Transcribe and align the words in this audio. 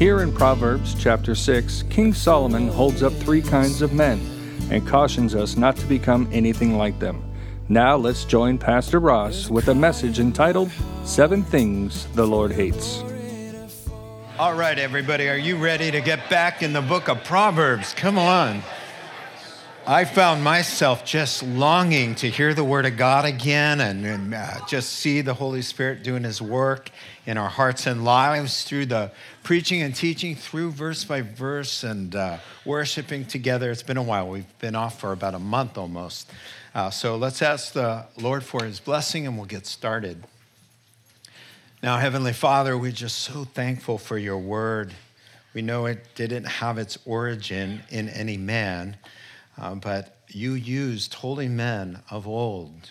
Here 0.00 0.22
in 0.22 0.32
Proverbs 0.32 0.94
chapter 0.98 1.34
6, 1.34 1.82
King 1.90 2.14
Solomon 2.14 2.68
holds 2.68 3.02
up 3.02 3.12
three 3.12 3.42
kinds 3.42 3.82
of 3.82 3.92
men 3.92 4.18
and 4.70 4.88
cautions 4.88 5.34
us 5.34 5.58
not 5.58 5.76
to 5.76 5.84
become 5.84 6.26
anything 6.32 6.78
like 6.78 6.98
them. 6.98 7.22
Now 7.68 7.96
let's 7.96 8.24
join 8.24 8.56
Pastor 8.56 8.98
Ross 8.98 9.50
with 9.50 9.68
a 9.68 9.74
message 9.74 10.18
entitled 10.18 10.72
Seven 11.04 11.42
Things 11.42 12.06
the 12.14 12.26
Lord 12.26 12.50
Hates. 12.50 13.04
All 14.38 14.54
right, 14.54 14.78
everybody, 14.78 15.28
are 15.28 15.36
you 15.36 15.58
ready 15.58 15.90
to 15.90 16.00
get 16.00 16.30
back 16.30 16.62
in 16.62 16.72
the 16.72 16.80
book 16.80 17.10
of 17.10 17.22
Proverbs? 17.22 17.92
Come 17.92 18.18
on. 18.18 18.62
I 19.90 20.04
found 20.04 20.44
myself 20.44 21.04
just 21.04 21.42
longing 21.42 22.14
to 22.14 22.30
hear 22.30 22.54
the 22.54 22.62
word 22.62 22.86
of 22.86 22.96
God 22.96 23.24
again 23.24 23.80
and, 23.80 24.06
and, 24.06 24.32
uh, 24.32 24.64
just 24.68 24.90
see 24.90 25.20
the 25.20 25.34
Holy 25.34 25.62
Spirit 25.62 26.04
doing 26.04 26.22
his 26.22 26.40
work 26.40 26.90
in 27.26 27.36
our 27.36 27.48
hearts 27.48 27.88
and 27.88 28.04
lives 28.04 28.62
through 28.62 28.86
the 28.86 29.10
preaching 29.42 29.82
and 29.82 29.92
teaching 29.92 30.36
through 30.36 30.70
verse 30.70 31.02
by 31.02 31.22
verse 31.22 31.82
and 31.82 32.14
uh, 32.14 32.38
worshiping 32.64 33.24
together. 33.24 33.72
It's 33.72 33.82
been 33.82 33.96
a 33.96 34.02
while. 34.02 34.28
We've 34.28 34.58
been 34.60 34.76
off 34.76 35.00
for 35.00 35.10
about 35.10 35.34
a 35.34 35.40
month 35.40 35.76
almost. 35.76 36.30
Uh, 36.72 36.90
so 36.90 37.16
let's 37.16 37.42
ask 37.42 37.72
the 37.72 38.06
Lord 38.16 38.44
for 38.44 38.62
his 38.62 38.78
blessing 38.78 39.26
and 39.26 39.36
we'll 39.36 39.46
get 39.46 39.66
started. 39.66 40.22
Now, 41.82 41.98
Heavenly 41.98 42.32
Father, 42.32 42.78
we're 42.78 42.92
just 42.92 43.18
so 43.18 43.42
thankful 43.42 43.98
for 43.98 44.18
your 44.18 44.38
word. 44.38 44.94
We 45.52 45.62
know 45.62 45.86
it 45.86 46.14
didn't 46.14 46.44
have 46.44 46.78
its 46.78 46.96
origin 47.04 47.82
in 47.90 48.08
any 48.08 48.36
man, 48.36 48.96
uh, 49.60 49.74
but 49.74 50.16
you 50.28 50.54
used 50.54 51.14
holy 51.14 51.48
men 51.48 52.02
of 52.10 52.26
old, 52.26 52.90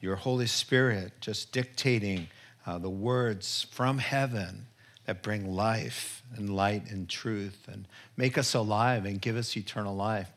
your 0.00 0.16
Holy 0.16 0.46
Spirit 0.46 1.12
just 1.20 1.52
dictating 1.52 2.28
uh, 2.66 2.78
the 2.78 2.90
words 2.90 3.66
from 3.70 3.98
heaven 3.98 4.66
that 5.06 5.22
bring 5.22 5.54
life 5.54 6.22
and 6.36 6.54
light 6.54 6.90
and 6.90 7.08
truth 7.08 7.66
and 7.72 7.86
make 8.16 8.36
us 8.36 8.54
alive 8.54 9.04
and 9.04 9.20
give 9.20 9.36
us 9.36 9.56
eternal 9.56 9.96
life. 9.96 10.30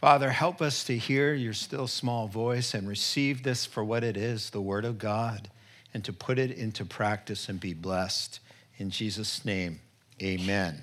Father, 0.00 0.30
help 0.30 0.60
us 0.60 0.82
to 0.84 0.96
hear 0.96 1.32
your 1.32 1.52
still 1.52 1.86
small 1.86 2.26
voice 2.26 2.74
and 2.74 2.88
receive 2.88 3.42
this 3.42 3.64
for 3.64 3.84
what 3.84 4.02
it 4.02 4.16
is 4.16 4.50
the 4.50 4.60
Word 4.60 4.84
of 4.84 4.98
God 4.98 5.48
and 5.94 6.04
to 6.04 6.12
put 6.12 6.38
it 6.38 6.50
into 6.50 6.84
practice 6.84 7.48
and 7.48 7.60
be 7.60 7.74
blessed. 7.74 8.40
In 8.78 8.90
Jesus' 8.90 9.44
name, 9.44 9.80
amen. 10.20 10.82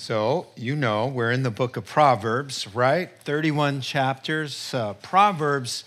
So, 0.00 0.46
you 0.56 0.76
know, 0.76 1.08
we're 1.08 1.30
in 1.30 1.42
the 1.42 1.50
book 1.50 1.76
of 1.76 1.84
Proverbs, 1.84 2.74
right? 2.74 3.10
31 3.24 3.82
chapters. 3.82 4.72
Uh, 4.72 4.94
Proverbs 4.94 5.84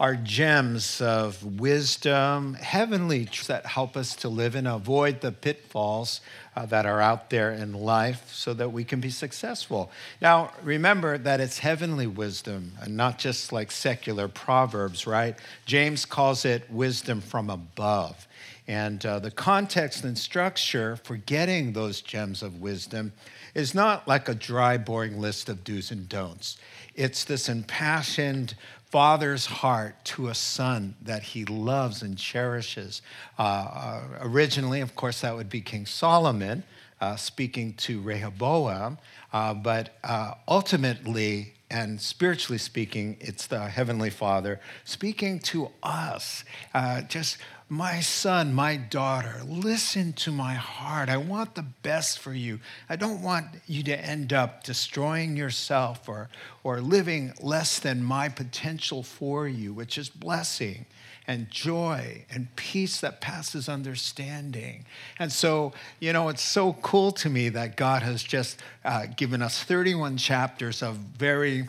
are 0.00 0.16
gems 0.16 1.02
of 1.02 1.60
wisdom, 1.60 2.54
heavenly 2.54 3.28
that 3.48 3.66
help 3.66 3.94
us 3.94 4.16
to 4.16 4.30
live 4.30 4.54
and 4.54 4.66
avoid 4.66 5.20
the 5.20 5.32
pitfalls 5.32 6.22
uh, 6.56 6.64
that 6.64 6.86
are 6.86 7.02
out 7.02 7.28
there 7.28 7.52
in 7.52 7.74
life 7.74 8.32
so 8.32 8.54
that 8.54 8.72
we 8.72 8.84
can 8.84 9.00
be 9.00 9.10
successful. 9.10 9.90
Now, 10.22 10.52
remember 10.62 11.18
that 11.18 11.38
it's 11.38 11.58
heavenly 11.58 12.06
wisdom 12.06 12.72
and 12.80 12.96
not 12.96 13.18
just 13.18 13.52
like 13.52 13.70
secular 13.70 14.28
proverbs, 14.28 15.06
right? 15.06 15.36
James 15.66 16.06
calls 16.06 16.46
it 16.46 16.70
wisdom 16.70 17.20
from 17.20 17.50
above. 17.50 18.26
And 18.68 19.04
uh, 19.04 19.18
the 19.18 19.30
context 19.30 20.04
and 20.04 20.16
structure 20.16 20.96
for 20.96 21.16
getting 21.16 21.72
those 21.72 22.00
gems 22.00 22.42
of 22.42 22.60
wisdom 22.60 23.12
is 23.54 23.74
not 23.74 24.06
like 24.08 24.28
a 24.28 24.34
dry, 24.34 24.76
boring 24.78 25.20
list 25.20 25.48
of 25.48 25.64
do's 25.64 25.90
and 25.90 26.08
don'ts. 26.08 26.56
It's 26.94 27.24
this 27.24 27.48
impassioned 27.48 28.54
father's 28.86 29.46
heart 29.46 30.04
to 30.04 30.28
a 30.28 30.34
son 30.34 30.94
that 31.00 31.22
he 31.22 31.44
loves 31.46 32.02
and 32.02 32.18
cherishes. 32.18 33.00
Uh, 33.38 33.42
uh, 33.42 34.02
originally, 34.20 34.80
of 34.80 34.94
course, 34.94 35.22
that 35.22 35.34
would 35.34 35.48
be 35.48 35.62
King 35.62 35.86
Solomon 35.86 36.62
uh, 37.00 37.16
speaking 37.16 37.74
to 37.74 38.00
Rehoboam, 38.00 38.96
uh, 39.32 39.54
but 39.54 39.96
uh, 40.04 40.34
ultimately, 40.46 41.54
and 41.68 42.00
spiritually 42.00 42.58
speaking, 42.58 43.16
it's 43.18 43.46
the 43.46 43.60
Heavenly 43.66 44.10
Father 44.10 44.60
speaking 44.84 45.40
to 45.40 45.70
us. 45.82 46.44
Uh, 46.72 47.00
just 47.02 47.38
my 47.72 48.00
son, 48.00 48.52
my 48.52 48.76
daughter, 48.76 49.40
listen 49.46 50.12
to 50.12 50.30
my 50.30 50.52
heart. 50.52 51.08
I 51.08 51.16
want 51.16 51.54
the 51.54 51.64
best 51.82 52.18
for 52.18 52.34
you. 52.34 52.60
I 52.86 52.96
don't 52.96 53.22
want 53.22 53.46
you 53.66 53.82
to 53.84 53.98
end 53.98 54.34
up 54.34 54.62
destroying 54.62 55.38
yourself 55.38 56.06
or, 56.06 56.28
or 56.62 56.82
living 56.82 57.32
less 57.40 57.78
than 57.78 58.04
my 58.04 58.28
potential 58.28 59.02
for 59.02 59.48
you, 59.48 59.72
which 59.72 59.96
is 59.96 60.10
blessing 60.10 60.84
and 61.26 61.50
joy 61.50 62.26
and 62.30 62.54
peace 62.56 63.00
that 63.00 63.22
passes 63.22 63.70
understanding. 63.70 64.84
And 65.18 65.32
so, 65.32 65.72
you 65.98 66.12
know, 66.12 66.28
it's 66.28 66.42
so 66.42 66.74
cool 66.82 67.10
to 67.12 67.30
me 67.30 67.48
that 67.48 67.78
God 67.78 68.02
has 68.02 68.22
just 68.22 68.60
uh, 68.84 69.06
given 69.16 69.40
us 69.40 69.64
31 69.64 70.18
chapters 70.18 70.82
of 70.82 70.96
very 70.96 71.68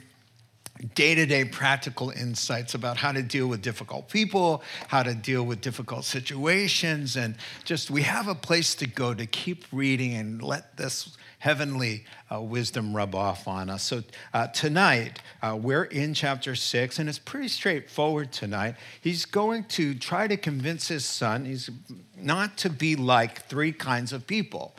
day 0.95 1.16
to 1.16 1.25
day 1.25 1.45
practical 1.45 2.09
insights 2.09 2.75
about 2.75 2.97
how 2.97 3.11
to 3.11 3.21
deal 3.21 3.47
with 3.47 3.61
difficult 3.61 4.09
people, 4.09 4.63
how 4.88 5.03
to 5.03 5.13
deal 5.13 5.44
with 5.44 5.61
difficult 5.61 6.05
situations, 6.05 7.16
and 7.16 7.35
just 7.63 7.89
we 7.89 8.01
have 8.01 8.27
a 8.27 8.35
place 8.35 8.75
to 8.75 8.88
go 8.88 9.13
to 9.13 9.25
keep 9.25 9.66
reading 9.71 10.13
and 10.13 10.41
let 10.41 10.77
this 10.77 11.17
heavenly 11.39 12.05
uh, 12.31 12.39
wisdom 12.39 12.95
rub 12.95 13.13
off 13.13 13.49
on 13.49 13.69
us. 13.69 13.83
So 13.83 14.01
uh, 14.33 14.47
tonight, 14.47 15.19
uh, 15.41 15.59
we're 15.61 15.83
in 15.83 16.13
chapter 16.13 16.55
six, 16.55 17.00
and 17.00 17.09
it's 17.09 17.19
pretty 17.19 17.50
straightforward 17.50 18.31
tonight. 18.31 18.75
He's 19.01 19.25
going 19.25 19.65
to 19.65 19.94
try 19.94 20.27
to 20.27 20.38
convince 20.38 20.88
his 20.88 21.03
son 21.05 21.44
he's 21.44 21.69
not 22.17 22.57
to 22.59 22.69
be 22.69 22.95
like 22.95 23.45
three 23.47 23.73
kinds 23.73 24.13
of 24.13 24.25
people. 24.25 24.73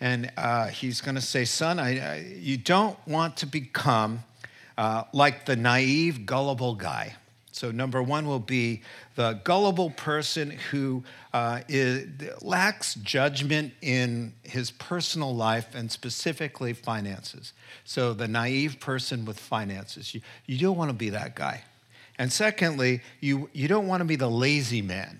And 0.00 0.30
uh, 0.36 0.66
he's 0.68 1.00
going 1.00 1.14
to 1.14 1.20
say, 1.20 1.44
Son, 1.44 1.78
I, 1.78 2.14
I, 2.14 2.16
you 2.36 2.56
don't 2.56 2.98
want 3.06 3.36
to 3.38 3.46
become 3.46 4.24
uh, 4.78 5.04
like 5.12 5.44
the 5.44 5.56
naive, 5.56 6.24
gullible 6.24 6.74
guy. 6.74 7.16
So, 7.50 7.72
number 7.72 8.00
one 8.00 8.28
will 8.28 8.38
be 8.38 8.82
the 9.16 9.40
gullible 9.42 9.90
person 9.90 10.50
who 10.70 11.02
uh, 11.32 11.62
is, 11.68 12.06
lacks 12.40 12.94
judgment 12.94 13.72
in 13.82 14.32
his 14.44 14.70
personal 14.70 15.34
life 15.34 15.74
and 15.74 15.90
specifically 15.90 16.72
finances. 16.72 17.52
So, 17.84 18.12
the 18.14 18.28
naive 18.28 18.78
person 18.78 19.24
with 19.24 19.40
finances. 19.40 20.14
You, 20.14 20.20
you 20.46 20.56
don't 20.58 20.76
want 20.76 20.90
to 20.90 20.96
be 20.96 21.10
that 21.10 21.34
guy. 21.34 21.64
And 22.16 22.32
secondly, 22.32 23.00
you, 23.20 23.50
you 23.52 23.66
don't 23.66 23.88
want 23.88 24.02
to 24.02 24.04
be 24.04 24.16
the 24.16 24.30
lazy 24.30 24.80
man. 24.80 25.18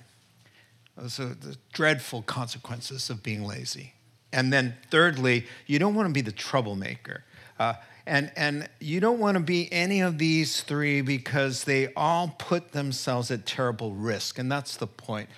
Those 0.97 1.19
are 1.19 1.35
the 1.35 1.57
dreadful 1.73 2.23
consequences 2.23 3.11
of 3.11 3.25
being 3.25 3.45
lazy. 3.45 3.95
And 4.33 4.53
then, 4.53 4.77
thirdly, 4.93 5.47
you 5.67 5.81
don't 5.81 5.97
want 5.97 6.07
to 6.07 6.15
be 6.15 6.21
the 6.21 6.33
troublemaker. 6.33 7.25
Uh, 7.59 7.75
and, 8.09 8.33
and 8.37 8.69
you 8.81 9.01
don't 9.01 9.19
want 9.19 9.37
to 9.37 9.43
be 9.43 9.71
any 9.73 10.01
of 10.01 10.19
these 10.19 10.63
three 10.63 11.03
because 11.03 11.65
they 11.65 11.93
all 11.95 12.35
put 12.39 12.73
themselves 12.73 13.31
at 13.31 13.45
terrible 13.45 13.93
risk. 13.93 14.39
And 14.39 14.51
that's 14.51 14.77
the 14.77 14.87
point. 14.87 15.29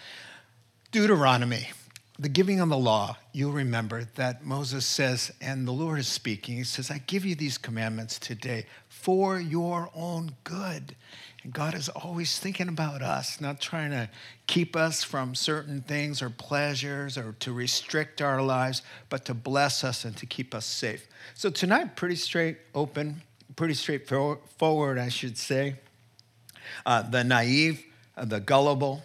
Deuteronomy, 0.92 1.70
the 2.18 2.28
giving 2.28 2.60
of 2.60 2.68
the 2.68 2.78
law, 2.78 3.16
you'll 3.32 3.52
remember 3.52 4.04
that 4.14 4.44
Moses 4.44 4.86
says, 4.86 5.32
and 5.40 5.66
the 5.66 5.72
Lord 5.72 5.98
is 5.98 6.08
speaking, 6.08 6.56
he 6.56 6.64
says, 6.64 6.90
I 6.90 6.98
give 6.98 7.24
you 7.24 7.34
these 7.34 7.58
commandments 7.58 8.18
today 8.18 8.66
for 8.88 9.40
your 9.40 9.90
own 9.94 10.36
good. 10.44 10.94
And 11.42 11.52
God 11.52 11.74
is 11.74 11.88
always 11.88 12.38
thinking 12.38 12.68
about 12.68 13.02
us, 13.02 13.40
not 13.40 13.60
trying 13.60 13.90
to 13.92 14.10
keep 14.46 14.76
us 14.76 15.02
from 15.02 15.34
certain 15.34 15.80
things 15.80 16.20
or 16.20 16.28
pleasures 16.28 17.16
or 17.16 17.34
to 17.40 17.52
restrict 17.52 18.20
our 18.20 18.42
lives, 18.42 18.82
but 19.08 19.24
to 19.24 19.34
bless 19.34 19.82
us 19.82 20.04
and 20.04 20.16
to 20.18 20.26
keep 20.26 20.54
us 20.54 20.66
safe. 20.66 21.06
So 21.34 21.48
tonight, 21.48 21.96
pretty 21.96 22.16
straight, 22.16 22.58
open, 22.74 23.22
pretty 23.56 23.74
straightforward, 23.74 24.98
I 24.98 25.08
should 25.08 25.38
say. 25.38 25.76
Uh, 26.84 27.02
the 27.02 27.24
naive, 27.24 27.84
uh, 28.16 28.26
the 28.26 28.40
gullible, 28.40 29.02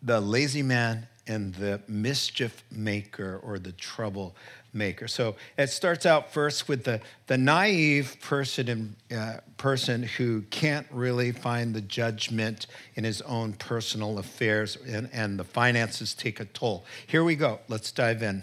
the 0.00 0.20
lazy 0.20 0.62
man, 0.62 1.08
and 1.26 1.54
the 1.54 1.80
mischief 1.86 2.64
maker 2.70 3.40
or 3.42 3.58
the 3.58 3.72
trouble 3.72 4.34
maker. 4.72 5.06
So 5.08 5.36
it 5.58 5.68
starts 5.68 6.06
out 6.06 6.32
first 6.32 6.68
with 6.68 6.84
the, 6.84 7.00
the 7.26 7.38
naive 7.38 8.16
person, 8.20 8.96
uh, 9.14 9.38
person 9.56 10.02
who 10.02 10.42
can't 10.42 10.86
really 10.90 11.32
find 11.32 11.74
the 11.74 11.80
judgment 11.80 12.66
in 12.94 13.04
his 13.04 13.20
own 13.22 13.52
personal 13.54 14.18
affairs 14.18 14.76
and, 14.76 15.08
and 15.12 15.38
the 15.38 15.44
finances 15.44 16.14
take 16.14 16.40
a 16.40 16.46
toll. 16.46 16.84
Here 17.06 17.22
we 17.22 17.36
go. 17.36 17.60
Let's 17.68 17.92
dive 17.92 18.22
in. 18.22 18.42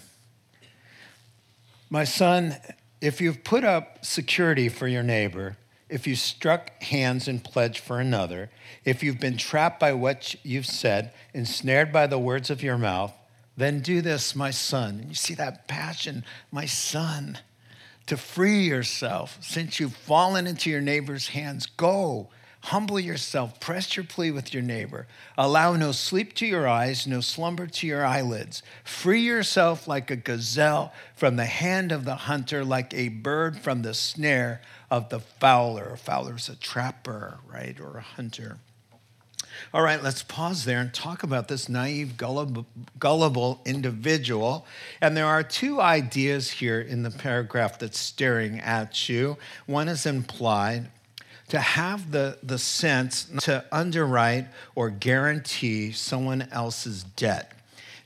My 1.90 2.04
son, 2.04 2.56
if 3.02 3.20
you've 3.20 3.44
put 3.44 3.64
up 3.64 4.06
security 4.06 4.70
for 4.70 4.88
your 4.88 5.04
neighbor, 5.04 5.58
if 5.90 6.06
you 6.06 6.16
struck 6.16 6.84
hands 6.84 7.28
in 7.28 7.40
pledge 7.40 7.80
for 7.80 8.00
another, 8.00 8.52
if 8.86 9.02
you've 9.02 9.20
been 9.20 9.38
trapped 9.38 9.80
by 9.80 9.94
what 9.94 10.36
you've 10.44 10.68
said, 10.68 11.12
ensnared 11.34 11.92
by 11.92 12.06
the 12.06 12.20
words 12.20 12.52
of 12.52 12.62
your 12.62 12.78
mouth, 12.78 13.14
then 13.60 13.82
do 13.82 14.02
this, 14.02 14.36
my 14.36 14.52
son. 14.52 15.06
You 15.08 15.16
see 15.16 15.34
that 15.36 15.68
passion, 15.68 16.24
my 16.52 16.66
son, 16.66 17.40
to 18.08 18.18
free 18.18 18.64
yourself. 18.64 19.38
Since 19.42 19.80
you've 19.80 19.96
fallen 19.96 20.48
into 20.48 20.70
your 20.70 20.82
neighbor's 20.82 21.30
hands, 21.30 21.66
go. 21.66 22.30
Humble 22.64 23.00
yourself, 23.00 23.60
press 23.62 23.96
your 23.96 24.04
plea 24.04 24.32
with 24.32 24.54
your 24.54 24.62
neighbor. 24.62 25.08
Allow 25.38 25.78
no 25.78 25.94
sleep 25.94 26.34
to 26.36 26.46
your 26.46 26.68
eyes, 26.68 27.08
no 27.08 27.22
slumber 27.22 27.68
to 27.68 27.88
your 27.88 28.06
eyelids. 28.06 28.62
Free 28.84 29.22
yourself 29.22 29.88
like 29.88 30.12
a 30.12 30.18
gazelle 30.18 30.92
from 31.16 31.38
the 31.38 31.46
hand 31.46 31.94
of 31.94 32.04
the 32.04 32.16
hunter, 32.16 32.66
like 32.66 32.94
a 32.94 33.08
bird 33.08 33.58
from 33.58 33.82
the 33.82 33.94
snare 33.94 34.62
of 34.92 35.08
the 35.08 35.22
fowler. 35.22 35.92
A 35.94 35.98
fowler 35.98 36.36
is 36.36 36.50
a 36.50 36.56
trapper, 36.58 37.38
right, 37.48 37.80
or 37.80 37.98
a 37.98 38.02
hunter. 38.02 38.58
All 39.74 39.82
right, 39.82 40.02
let's 40.02 40.24
pause 40.24 40.66
there 40.66 40.80
and 40.80 40.94
talk 40.94 41.24
about 41.24 41.48
this 41.48 41.70
naive, 41.70 42.18
gullible, 42.18 43.62
individual. 43.66 44.66
And 45.02 45.16
there 45.16 45.26
are 45.26 45.44
two 45.44 45.80
ideas 45.82 46.50
here 46.52 46.80
in 46.82 47.04
the 47.04 47.12
paragraph 47.12 47.80
that's 47.80 48.00
staring 48.00 48.60
at 48.60 49.10
you. 49.10 49.38
One 49.66 49.88
is 49.88 50.06
implied 50.06 50.90
to 51.50 51.60
have 51.60 52.12
the, 52.12 52.38
the 52.44 52.58
sense 52.58 53.30
to 53.42 53.66
underwrite 53.72 54.48
or 54.76 54.90
guarantee 54.90 55.92
someone 55.92 56.48
else's 56.52 57.04
debt. 57.04 57.54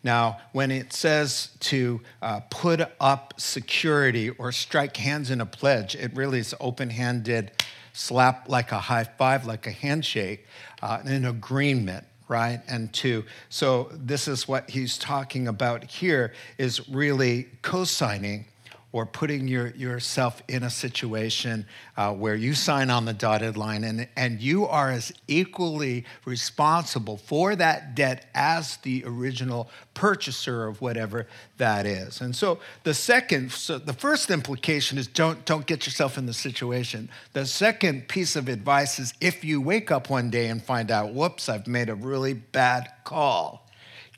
Now, 0.03 0.39
when 0.51 0.69
it 0.69 0.91
says 0.91 1.49
to 1.61 2.01
uh, 2.21 2.41
put 2.49 2.81
up 2.99 3.33
security 3.37 4.29
or 4.29 4.51
strike 4.51 4.97
hands 4.97 5.31
in 5.31 5.39
a 5.39 5.45
pledge, 5.45 5.95
it 5.95 6.13
really 6.13 6.39
is 6.39 6.53
open 6.59 6.89
handed 6.89 7.51
slap 7.93 8.49
like 8.49 8.71
a 8.71 8.79
high 8.79 9.03
five, 9.03 9.45
like 9.45 9.67
a 9.67 9.71
handshake, 9.71 10.45
uh, 10.83 10.99
an 11.05 11.25
agreement 11.25 12.05
right? 12.29 12.61
And 12.67 12.91
to 12.93 13.25
so 13.49 13.89
this 13.91 14.27
is 14.27 14.47
what 14.47 14.69
he's 14.69 14.97
talking 14.97 15.47
about 15.47 15.83
here 15.83 16.33
is 16.57 16.87
really 16.89 17.47
co-signing 17.61 18.45
or 18.93 19.07
putting 19.07 19.47
your, 19.47 19.69
yourself 19.69 20.43
in 20.47 20.61
a 20.61 20.69
situation 20.69 21.65
uh, 21.97 22.13
where 22.13 22.35
you 22.35 22.53
sign 22.53 22.91
on 22.91 23.05
the 23.05 23.13
dotted 23.13 23.57
line 23.57 23.83
and, 23.83 24.07
and 24.15 24.39
you 24.39 24.67
are 24.67 24.91
as 24.91 25.11
equally 25.27 26.05
responsible 26.25 27.17
for 27.17 27.55
that 27.55 27.95
debt 27.95 28.27
as 28.35 28.77
the 28.77 29.03
original 29.03 29.67
purchaser 29.95 30.67
of 30.67 30.79
whatever 30.79 31.25
that 31.57 31.87
is. 31.87 32.21
And 32.21 32.35
so 32.35 32.59
the 32.83 32.93
second, 32.93 33.51
so 33.51 33.79
the 33.79 33.93
first 33.93 34.29
implication 34.29 34.99
is 34.99 35.07
don't, 35.07 35.43
don't 35.43 35.65
get 35.65 35.87
yourself 35.87 36.19
in 36.19 36.27
the 36.27 36.33
situation. 36.33 37.09
The 37.33 37.47
second 37.47 38.07
piece 38.07 38.35
of 38.35 38.47
advice 38.47 38.99
is 38.99 39.15
if 39.19 39.43
you 39.43 39.59
wake 39.59 39.89
up 39.89 40.11
one 40.11 40.29
day 40.29 40.47
and 40.47 40.61
find 40.61 40.91
out, 40.91 41.13
whoops, 41.13 41.49
I've 41.49 41.65
made 41.65 41.89
a 41.89 41.95
really 41.95 42.33
bad 42.33 42.91
call, 43.05 43.67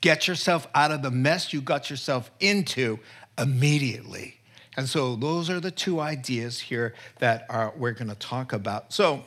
get 0.02 0.28
yourself 0.28 0.68
out 0.74 0.90
of 0.90 1.00
the 1.00 1.10
mess 1.10 1.54
you 1.54 1.62
got 1.62 1.88
yourself 1.88 2.30
into 2.40 2.98
immediately. 3.38 4.35
And 4.76 4.88
so 4.88 5.16
those 5.16 5.48
are 5.48 5.60
the 5.60 5.70
two 5.70 6.00
ideas 6.00 6.60
here 6.60 6.94
that 7.18 7.46
are, 7.48 7.72
we're 7.76 7.92
going 7.92 8.08
to 8.08 8.14
talk 8.14 8.52
about. 8.52 8.92
So 8.92 9.24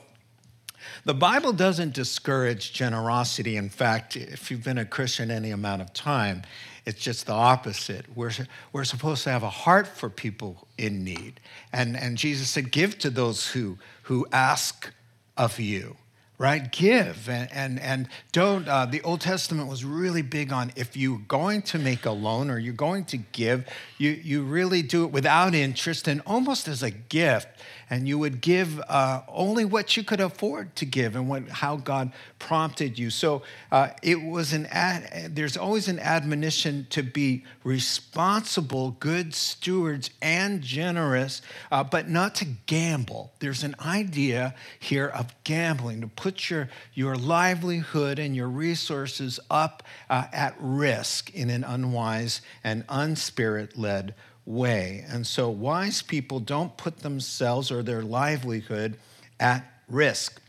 the 1.05 1.13
Bible 1.13 1.53
doesn't 1.53 1.93
discourage 1.93 2.73
generosity. 2.73 3.57
In 3.57 3.69
fact, 3.69 4.15
if 4.15 4.51
you've 4.51 4.63
been 4.63 4.77
a 4.77 4.85
Christian 4.85 5.31
any 5.31 5.51
amount 5.51 5.81
of 5.81 5.93
time, 5.93 6.43
it's 6.85 7.01
just 7.01 7.25
the 7.25 7.33
opposite. 7.33 8.05
We're, 8.15 8.31
we're 8.73 8.83
supposed 8.83 9.23
to 9.25 9.31
have 9.31 9.43
a 9.43 9.49
heart 9.49 9.87
for 9.87 10.09
people 10.09 10.67
in 10.77 11.03
need. 11.03 11.39
And, 11.73 11.97
and 11.97 12.17
Jesus 12.17 12.49
said, 12.49 12.71
Give 12.71 12.97
to 12.99 13.09
those 13.09 13.47
who, 13.47 13.77
who 14.03 14.27
ask 14.31 14.91
of 15.37 15.59
you 15.59 15.95
right? 16.39 16.71
Give 16.71 17.29
and 17.29 17.51
and, 17.53 17.79
and 17.79 18.07
don't. 18.31 18.67
Uh, 18.67 18.87
the 18.87 19.01
Old 19.03 19.21
Testament 19.21 19.69
was 19.69 19.85
really 19.85 20.23
big 20.23 20.51
on 20.51 20.71
if 20.75 20.97
you're 20.97 21.21
going 21.27 21.61
to 21.63 21.77
make 21.77 22.05
a 22.05 22.11
loan 22.11 22.49
or 22.49 22.57
you're 22.57 22.73
going 22.73 23.05
to 23.05 23.17
give, 23.17 23.67
you 23.99 24.09
you 24.09 24.41
really 24.43 24.81
do 24.81 25.03
it 25.03 25.11
without 25.11 25.53
interest 25.53 26.07
and 26.07 26.21
almost 26.25 26.67
as 26.67 26.81
a 26.81 26.89
gift 26.89 27.49
and 27.89 28.07
you 28.07 28.19
would 28.19 28.41
give 28.41 28.79
uh, 28.87 29.21
only 29.27 29.65
what 29.65 29.97
you 29.97 30.03
could 30.03 30.19
afford 30.19 30.75
to 30.75 30.85
give 30.85 31.15
and 31.15 31.27
what, 31.27 31.49
how 31.49 31.75
God 31.75 32.11
prompted 32.37 32.99
you. 32.99 33.09
So 33.09 33.41
uh, 33.71 33.89
it 34.03 34.21
was 34.21 34.53
an 34.53 34.67
ad, 34.67 35.35
there's 35.35 35.57
always 35.57 35.87
an 35.87 35.99
admonition 35.99 36.87
to 36.91 37.01
be 37.01 37.43
responsible, 37.63 38.91
good 38.99 39.33
stewards, 39.33 40.09
and 40.21 40.61
generous, 40.61 41.41
uh, 41.71 41.83
but 41.83 42.09
not 42.09 42.35
to 42.35 42.45
gamble. 42.65 43.33
There's 43.39 43.63
an 43.63 43.75
idea 43.83 44.55
here 44.79 45.07
of 45.07 45.33
gambling, 45.43 46.01
to 46.01 46.07
put 46.07 46.49
your, 46.49 46.69
your 46.93 47.15
livelihood 47.15 48.19
and 48.19 48.35
your 48.35 48.49
resources 48.49 49.39
up 49.49 49.83
uh, 50.09 50.25
at 50.31 50.55
risk 50.59 51.33
in 51.33 51.49
an 51.49 51.63
unwise 51.63 52.41
and 52.63 52.85
unspirit 52.87 53.71
led 53.75 54.13
way. 54.49 55.05
And 55.07 55.25
so 55.25 55.49
wise 55.49 56.01
people 56.01 56.39
don't 56.39 56.75
put 56.75 56.99
themselves 56.99 57.71
or 57.71 57.83
their 57.83 58.01
livelihood 58.01 58.97
at 59.39 59.63
risk. 59.87 60.41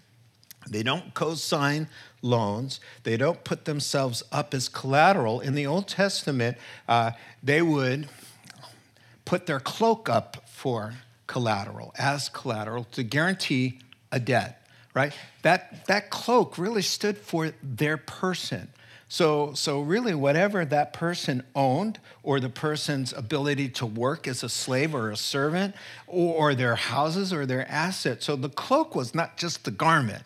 They 0.69 0.82
don't 0.82 1.14
co 1.14 1.35
sign 1.35 1.87
loans. 2.23 2.81
They 3.02 3.17
don't 3.17 3.44
put 3.44 3.67
themselves 3.67 4.23
up 4.32 4.55
as 4.55 4.69
collateral. 4.69 5.41
In 5.41 5.55
the 5.55 5.67
Old 5.67 5.87
Testament, 5.87 6.56
uh, 6.88 7.12
they 7.43 7.62
would 7.62 8.08
put 9.25 9.47
their 9.47 9.61
cloak 9.61 10.08
up 10.08 10.49
for 10.49 10.94
collateral, 11.26 11.94
as 11.99 12.29
collateral, 12.29 12.85
to 12.93 13.02
guarantee 13.02 13.79
a 14.11 14.19
debt, 14.19 14.67
right? 14.94 15.12
That, 15.43 15.87
that 15.87 16.11
cloak 16.11 16.58
really 16.58 16.82
stood 16.82 17.17
for 17.19 17.52
their 17.62 17.97
person. 17.97 18.69
So, 19.12 19.54
so 19.54 19.80
really, 19.80 20.14
whatever 20.14 20.64
that 20.64 20.92
person 20.92 21.42
owned, 21.56 21.98
or 22.22 22.38
the 22.38 22.48
person's 22.48 23.12
ability 23.12 23.68
to 23.70 23.84
work 23.84 24.28
as 24.28 24.44
a 24.44 24.48
slave 24.48 24.94
or 24.94 25.10
a 25.10 25.16
servant, 25.16 25.74
or, 26.06 26.34
or 26.36 26.54
their 26.54 26.76
houses 26.76 27.32
or 27.32 27.44
their 27.44 27.68
assets. 27.68 28.24
So 28.24 28.36
the 28.36 28.48
cloak 28.48 28.94
was 28.94 29.12
not 29.12 29.36
just 29.36 29.64
the 29.64 29.72
garment. 29.72 30.22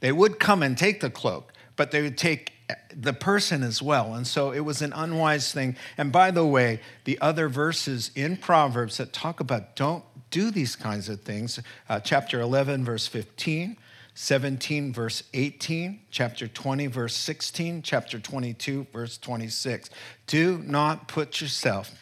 They 0.00 0.10
would 0.10 0.40
come 0.40 0.64
and 0.64 0.76
take 0.76 1.00
the 1.00 1.10
cloak, 1.10 1.52
but 1.76 1.92
they 1.92 2.02
would 2.02 2.18
take 2.18 2.52
the 2.92 3.12
person 3.12 3.62
as 3.62 3.80
well. 3.80 4.14
And 4.14 4.26
so 4.26 4.50
it 4.50 4.60
was 4.60 4.82
an 4.82 4.92
unwise 4.92 5.52
thing. 5.52 5.76
And 5.96 6.10
by 6.10 6.32
the 6.32 6.44
way, 6.44 6.80
the 7.04 7.20
other 7.20 7.48
verses 7.48 8.10
in 8.16 8.36
Proverbs 8.36 8.96
that 8.96 9.12
talk 9.12 9.38
about 9.38 9.76
don't 9.76 10.02
do 10.32 10.50
these 10.50 10.74
kinds 10.74 11.08
of 11.08 11.20
things, 11.20 11.60
uh, 11.88 12.00
chapter 12.00 12.40
11, 12.40 12.84
verse 12.84 13.06
15, 13.06 13.76
17, 14.14 14.92
verse 14.92 15.24
18, 15.34 16.00
chapter 16.10 16.46
20, 16.46 16.86
verse 16.86 17.16
16, 17.16 17.82
chapter 17.82 18.18
22, 18.20 18.86
verse 18.92 19.18
26. 19.18 19.90
Do 20.26 20.58
not 20.64 21.08
put 21.08 21.40
yourself 21.40 22.00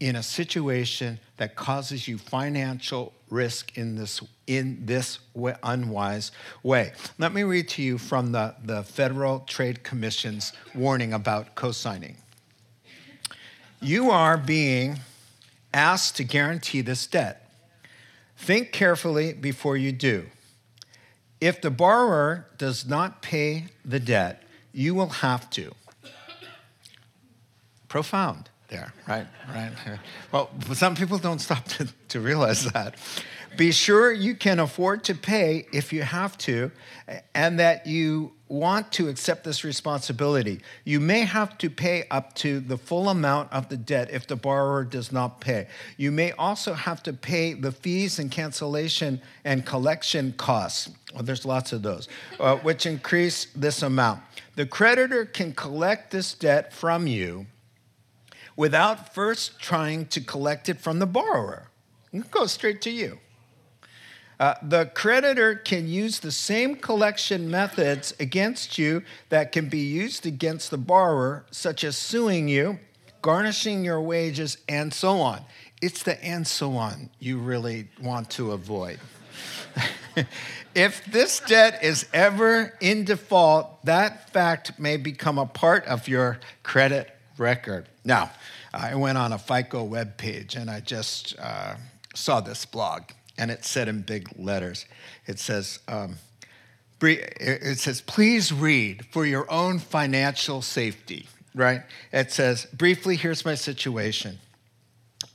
in 0.00 0.16
a 0.16 0.22
situation 0.22 1.18
that 1.36 1.54
causes 1.54 2.08
you 2.08 2.16
financial 2.16 3.12
risk 3.28 3.76
in 3.76 3.96
this, 3.96 4.22
in 4.46 4.86
this 4.86 5.18
unwise 5.62 6.32
way. 6.62 6.92
Let 7.18 7.34
me 7.34 7.42
read 7.42 7.68
to 7.70 7.82
you 7.82 7.98
from 7.98 8.32
the, 8.32 8.54
the 8.64 8.82
Federal 8.84 9.40
Trade 9.40 9.82
Commission's 9.82 10.52
warning 10.74 11.12
about 11.12 11.54
co 11.54 11.72
signing. 11.72 12.16
You 13.80 14.10
are 14.10 14.38
being 14.38 15.00
asked 15.74 16.16
to 16.16 16.24
guarantee 16.24 16.80
this 16.80 17.06
debt. 17.06 17.50
Think 18.36 18.72
carefully 18.72 19.34
before 19.34 19.76
you 19.76 19.92
do. 19.92 20.26
If 21.40 21.60
the 21.60 21.70
borrower 21.70 22.46
does 22.58 22.86
not 22.86 23.22
pay 23.22 23.66
the 23.84 24.00
debt, 24.00 24.42
you 24.72 24.94
will 24.94 25.08
have 25.08 25.48
to. 25.50 25.72
Profound 27.88 28.50
there, 28.68 28.92
right? 29.06 29.26
Right. 29.48 29.72
Well, 30.30 30.50
some 30.74 30.94
people 30.94 31.18
don't 31.18 31.38
stop 31.38 31.64
to, 31.64 31.88
to 32.08 32.20
realize 32.20 32.64
that. 32.72 32.96
Be 33.56 33.72
sure 33.72 34.12
you 34.12 34.34
can 34.34 34.60
afford 34.60 35.04
to 35.04 35.14
pay 35.14 35.66
if 35.72 35.92
you 35.92 36.02
have 36.02 36.36
to, 36.38 36.70
and 37.34 37.58
that 37.58 37.86
you 37.86 38.32
want 38.48 38.92
to 38.92 39.08
accept 39.08 39.44
this 39.44 39.64
responsibility. 39.64 40.60
You 40.84 41.00
may 41.00 41.20
have 41.20 41.58
to 41.58 41.70
pay 41.70 42.04
up 42.10 42.34
to 42.36 42.60
the 42.60 42.78
full 42.78 43.08
amount 43.08 43.52
of 43.52 43.68
the 43.68 43.76
debt 43.76 44.10
if 44.10 44.26
the 44.26 44.36
borrower 44.36 44.84
does 44.84 45.12
not 45.12 45.40
pay. 45.40 45.68
You 45.96 46.10
may 46.10 46.32
also 46.32 46.74
have 46.74 47.02
to 47.04 47.12
pay 47.12 47.54
the 47.54 47.72
fees 47.72 48.18
and 48.18 48.30
cancellation 48.30 49.20
and 49.44 49.64
collection 49.64 50.32
costs. 50.36 50.90
Well, 51.14 51.22
there's 51.22 51.44
lots 51.44 51.72
of 51.72 51.82
those, 51.82 52.08
uh, 52.40 52.56
which 52.56 52.86
increase 52.86 53.46
this 53.54 53.82
amount. 53.82 54.22
The 54.56 54.66
creditor 54.66 55.24
can 55.24 55.52
collect 55.52 56.10
this 56.10 56.34
debt 56.34 56.72
from 56.72 57.06
you 57.06 57.46
without 58.56 59.14
first 59.14 59.60
trying 59.60 60.06
to 60.06 60.20
collect 60.20 60.68
it 60.68 60.80
from 60.80 60.98
the 60.98 61.06
borrower. 61.06 61.68
It 62.12 62.30
goes 62.30 62.52
straight 62.52 62.82
to 62.82 62.90
you. 62.90 63.18
Uh, 64.40 64.54
the 64.62 64.86
creditor 64.94 65.56
can 65.56 65.88
use 65.88 66.20
the 66.20 66.30
same 66.30 66.76
collection 66.76 67.50
methods 67.50 68.14
against 68.20 68.78
you 68.78 69.02
that 69.30 69.50
can 69.50 69.68
be 69.68 69.80
used 69.80 70.24
against 70.26 70.70
the 70.70 70.78
borrower, 70.78 71.44
such 71.50 71.82
as 71.82 71.96
suing 71.96 72.46
you, 72.46 72.78
garnishing 73.20 73.84
your 73.84 74.00
wages, 74.00 74.58
and 74.68 74.94
so 74.94 75.20
on. 75.20 75.42
it's 75.82 76.02
the 76.02 76.24
and 76.24 76.46
so 76.46 76.76
on 76.76 77.10
you 77.18 77.38
really 77.38 77.88
want 78.00 78.30
to 78.30 78.52
avoid. 78.52 78.98
if 80.74 81.04
this 81.06 81.40
debt 81.40 81.80
is 81.82 82.06
ever 82.12 82.74
in 82.80 83.04
default, 83.04 83.84
that 83.84 84.30
fact 84.30 84.78
may 84.78 84.96
become 84.96 85.38
a 85.38 85.46
part 85.46 85.84
of 85.86 86.08
your 86.08 86.38
credit 86.62 87.14
record. 87.36 87.88
Now, 88.04 88.30
I 88.72 88.94
went 88.94 89.18
on 89.18 89.32
a 89.32 89.38
FICO 89.38 89.88
webpage 89.88 90.56
and 90.56 90.70
I 90.70 90.80
just 90.80 91.38
uh, 91.38 91.74
saw 92.14 92.40
this 92.40 92.64
blog, 92.64 93.02
and 93.38 93.50
it 93.50 93.64
said 93.64 93.88
in 93.88 94.02
big 94.02 94.28
letters, 94.36 94.84
it 95.26 95.38
says, 95.38 95.78
um, 95.88 96.16
it 97.00 97.78
says, 97.78 98.00
please 98.00 98.52
read 98.52 99.06
for 99.06 99.24
your 99.24 99.50
own 99.50 99.78
financial 99.78 100.60
safety, 100.62 101.28
right? 101.54 101.82
It 102.12 102.32
says, 102.32 102.66
briefly, 102.66 103.16
here's 103.16 103.44
my 103.44 103.54
situation. 103.54 104.38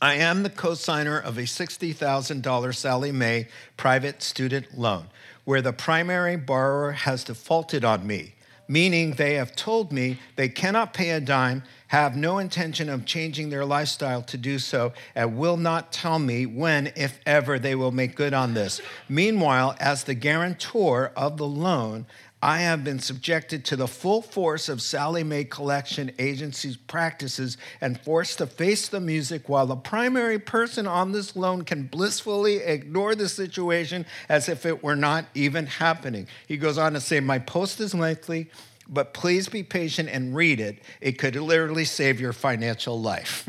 I 0.01 0.15
am 0.15 0.43
the 0.43 0.49
co-signer 0.49 1.17
of 1.17 1.37
a 1.37 1.43
$60,000 1.43 2.75
Sallie 2.75 3.11
Mae 3.13 3.47
private 3.77 4.21
student 4.21 4.77
loan 4.77 5.07
where 5.45 5.61
the 5.61 5.73
primary 5.73 6.35
borrower 6.35 6.91
has 6.91 7.23
defaulted 7.23 7.83
on 7.83 8.05
me, 8.07 8.33
meaning 8.67 9.11
they 9.11 9.35
have 9.35 9.55
told 9.55 9.91
me 9.91 10.19
they 10.35 10.49
cannot 10.49 10.93
pay 10.93 11.11
a 11.11 11.19
dime, 11.19 11.63
have 11.93 12.17
no 12.17 12.39
intention 12.39 12.89
of 12.89 13.05
changing 13.05 13.51
their 13.51 13.63
lifestyle 13.63 14.23
to 14.23 14.35
do 14.35 14.57
so, 14.57 14.91
and 15.13 15.37
will 15.37 15.57
not 15.57 15.91
tell 15.91 16.17
me 16.17 16.43
when, 16.43 16.91
if 16.95 17.19
ever, 17.23 17.59
they 17.59 17.75
will 17.75 17.91
make 17.91 18.15
good 18.15 18.33
on 18.33 18.55
this. 18.55 18.81
Meanwhile, 19.07 19.75
as 19.79 20.03
the 20.03 20.15
guarantor 20.15 21.11
of 21.15 21.37
the 21.37 21.45
loan, 21.45 22.07
I 22.41 22.61
have 22.61 22.83
been 22.83 22.97
subjected 22.97 23.63
to 23.65 23.75
the 23.75 23.87
full 23.87 24.23
force 24.23 24.69
of 24.69 24.81
Sallie 24.81 25.23
Mae 25.23 25.43
Collection 25.43 26.11
Agency's 26.17 26.77
practices 26.77 27.57
and 27.79 28.01
forced 28.01 28.39
to 28.39 28.47
face 28.47 28.87
the 28.87 28.99
music 28.99 29.47
while 29.47 29.67
the 29.67 29.75
primary 29.75 30.39
person 30.39 30.87
on 30.87 31.11
this 31.11 31.35
loan 31.35 31.63
can 31.63 31.83
blissfully 31.83 32.55
ignore 32.55 33.13
the 33.13 33.29
situation 33.29 34.07
as 34.27 34.49
if 34.49 34.65
it 34.65 34.83
were 34.83 34.95
not 34.95 35.25
even 35.35 35.67
happening. 35.67 36.27
He 36.47 36.57
goes 36.57 36.79
on 36.79 36.93
to 36.93 36.99
say, 36.99 37.19
My 37.19 37.37
post 37.37 37.79
is 37.79 37.93
lengthy, 37.93 38.49
but 38.87 39.13
please 39.13 39.49
be 39.49 39.63
patient 39.63 40.09
and 40.09 40.35
read 40.35 40.59
it. 40.59 40.81
It 41.01 41.13
could 41.13 41.35
literally 41.35 41.85
save 41.85 42.19
your 42.19 42.33
financial 42.33 42.99
life. 42.99 43.47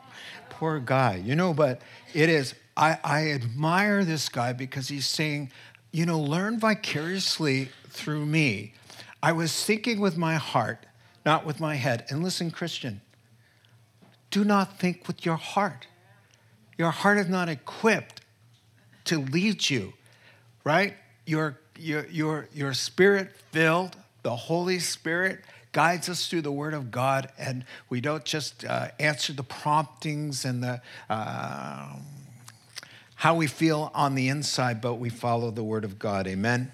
Poor 0.50 0.78
guy, 0.78 1.16
you 1.16 1.36
know, 1.36 1.52
but 1.52 1.82
it 2.14 2.28
is. 2.28 2.54
I, 2.76 2.98
I 3.02 3.30
admire 3.30 4.04
this 4.04 4.28
guy 4.28 4.52
because 4.52 4.88
he's 4.88 5.06
saying, 5.06 5.50
you 5.92 6.06
know, 6.06 6.20
learn 6.20 6.58
vicariously 6.58 7.70
through 7.88 8.26
me. 8.26 8.74
I 9.22 9.32
was 9.32 9.64
thinking 9.64 10.00
with 10.00 10.16
my 10.16 10.34
heart, 10.34 10.86
not 11.24 11.46
with 11.46 11.58
my 11.58 11.74
head. 11.74 12.06
And 12.10 12.22
listen, 12.22 12.50
Christian, 12.50 13.00
do 14.30 14.44
not 14.44 14.78
think 14.78 15.06
with 15.08 15.24
your 15.24 15.36
heart. 15.36 15.86
Your 16.76 16.90
heart 16.90 17.18
is 17.18 17.28
not 17.28 17.48
equipped 17.48 18.20
to 19.06 19.18
lead 19.18 19.68
you, 19.70 19.94
right? 20.64 20.94
Your, 21.24 21.58
your, 21.78 22.06
your, 22.06 22.48
your 22.52 22.74
spirit 22.74 23.32
filled, 23.50 23.96
the 24.26 24.34
Holy 24.34 24.80
Spirit 24.80 25.38
guides 25.70 26.08
us 26.08 26.26
through 26.26 26.42
the 26.42 26.50
Word 26.50 26.74
of 26.74 26.90
God, 26.90 27.30
and 27.38 27.64
we 27.88 28.00
don't 28.00 28.24
just 28.24 28.64
uh, 28.64 28.88
answer 28.98 29.32
the 29.32 29.44
promptings 29.44 30.44
and 30.44 30.64
the 30.64 30.82
uh, 31.08 31.94
how 33.14 33.36
we 33.36 33.46
feel 33.46 33.92
on 33.94 34.16
the 34.16 34.28
inside, 34.28 34.80
but 34.80 34.94
we 34.94 35.10
follow 35.10 35.52
the 35.52 35.62
Word 35.62 35.84
of 35.84 35.96
God. 35.96 36.26
Amen. 36.26 36.72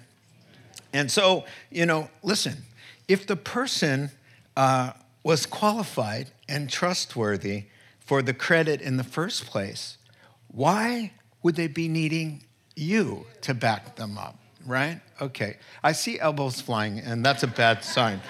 And 0.93 1.11
so, 1.11 1.45
you 1.69 1.85
know, 1.85 2.09
listen, 2.23 2.63
if 3.07 3.27
the 3.27 3.35
person 3.35 4.09
uh, 4.57 4.93
was 5.21 5.45
qualified 5.45 6.31
and 6.49 6.71
trustworthy 6.71 7.65
for 7.99 8.23
the 8.23 8.33
credit 8.33 8.81
in 8.81 8.97
the 8.97 9.03
first 9.03 9.45
place, 9.45 9.99
why 10.47 11.11
would 11.43 11.55
they 11.55 11.67
be 11.67 11.87
needing 11.87 12.45
you 12.75 13.27
to 13.41 13.53
back 13.53 13.95
them 13.95 14.17
up, 14.17 14.39
right? 14.65 14.99
Okay, 15.21 15.57
I 15.83 15.91
see 15.91 16.19
elbows 16.19 16.61
flying, 16.61 16.99
and 16.99 17.25
that's 17.25 17.43
a 17.43 17.47
bad 17.47 17.83
sign. 17.83 18.21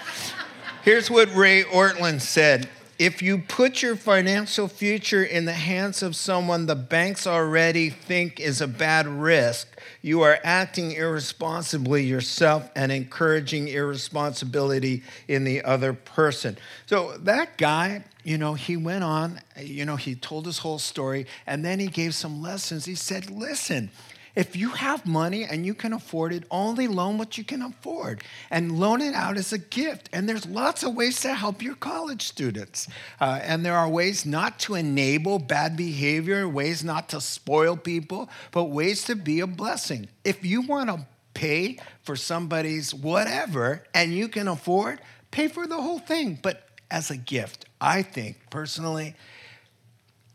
Here's 0.82 1.10
what 1.10 1.34
Ray 1.34 1.64
Ortlund 1.64 2.20
said 2.20 2.68
if 2.98 3.22
you 3.22 3.38
put 3.38 3.82
your 3.82 3.96
financial 3.96 4.68
future 4.68 5.24
in 5.24 5.46
the 5.46 5.52
hands 5.52 6.00
of 6.02 6.14
someone 6.14 6.66
the 6.66 6.76
banks 6.76 7.26
already 7.26 7.90
think 7.90 8.38
is 8.38 8.60
a 8.60 8.68
bad 8.68 9.08
risk, 9.08 9.66
you 10.00 10.20
are 10.22 10.38
acting 10.44 10.92
irresponsibly 10.92 12.04
yourself 12.04 12.70
and 12.76 12.92
encouraging 12.92 13.66
irresponsibility 13.66 15.02
in 15.26 15.42
the 15.42 15.62
other 15.62 15.92
person. 15.92 16.56
So 16.86 17.16
that 17.18 17.56
guy, 17.56 18.04
you 18.22 18.38
know, 18.38 18.54
he 18.54 18.76
went 18.76 19.02
on, 19.02 19.40
you 19.60 19.84
know, 19.84 19.96
he 19.96 20.14
told 20.14 20.46
his 20.46 20.58
whole 20.58 20.78
story 20.78 21.26
and 21.48 21.64
then 21.64 21.80
he 21.80 21.88
gave 21.88 22.14
some 22.14 22.40
lessons. 22.40 22.84
He 22.84 22.94
said, 22.94 23.28
listen, 23.28 23.90
if 24.34 24.56
you 24.56 24.70
have 24.70 25.06
money 25.06 25.44
and 25.44 25.64
you 25.64 25.74
can 25.74 25.92
afford 25.92 26.32
it, 26.32 26.44
only 26.50 26.88
loan 26.88 27.18
what 27.18 27.38
you 27.38 27.44
can 27.44 27.62
afford 27.62 28.22
and 28.50 28.78
loan 28.78 29.00
it 29.00 29.14
out 29.14 29.36
as 29.36 29.52
a 29.52 29.58
gift. 29.58 30.08
And 30.12 30.28
there's 30.28 30.46
lots 30.46 30.82
of 30.82 30.94
ways 30.94 31.20
to 31.20 31.34
help 31.34 31.62
your 31.62 31.76
college 31.76 32.22
students. 32.22 32.88
Uh, 33.20 33.40
and 33.42 33.64
there 33.64 33.76
are 33.76 33.88
ways 33.88 34.26
not 34.26 34.58
to 34.60 34.74
enable 34.74 35.38
bad 35.38 35.76
behavior, 35.76 36.48
ways 36.48 36.82
not 36.82 37.08
to 37.10 37.20
spoil 37.20 37.76
people, 37.76 38.28
but 38.50 38.64
ways 38.64 39.04
to 39.04 39.14
be 39.14 39.40
a 39.40 39.46
blessing. 39.46 40.08
If 40.24 40.44
you 40.44 40.62
want 40.62 40.90
to 40.90 41.06
pay 41.34 41.78
for 42.02 42.16
somebody's 42.16 42.94
whatever 42.94 43.84
and 43.94 44.12
you 44.12 44.28
can 44.28 44.48
afford, 44.48 45.00
pay 45.30 45.48
for 45.48 45.66
the 45.66 45.80
whole 45.80 45.98
thing, 45.98 46.38
but 46.42 46.68
as 46.90 47.10
a 47.10 47.16
gift. 47.16 47.66
I 47.80 48.02
think 48.02 48.38
personally, 48.50 49.16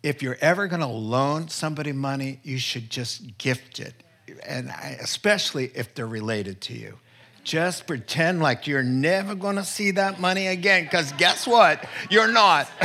if 0.01 0.21
you're 0.23 0.37
ever 0.39 0.67
going 0.67 0.81
to 0.81 0.87
loan 0.87 1.49
somebody 1.49 1.91
money, 1.91 2.39
you 2.43 2.57
should 2.57 2.89
just 2.89 3.37
gift 3.37 3.79
it, 3.79 3.93
and 4.45 4.71
especially 4.99 5.71
if 5.75 5.93
they're 5.93 6.07
related 6.07 6.61
to 6.61 6.73
you. 6.73 6.97
Just 7.43 7.87
pretend 7.87 8.41
like 8.41 8.67
you're 8.67 8.83
never 8.83 9.35
going 9.35 9.55
to 9.55 9.63
see 9.63 9.91
that 9.91 10.19
money 10.19 10.47
again, 10.47 10.83
because 10.83 11.11
guess 11.13 11.47
what? 11.47 11.83
You're 12.09 12.31
not. 12.31 12.67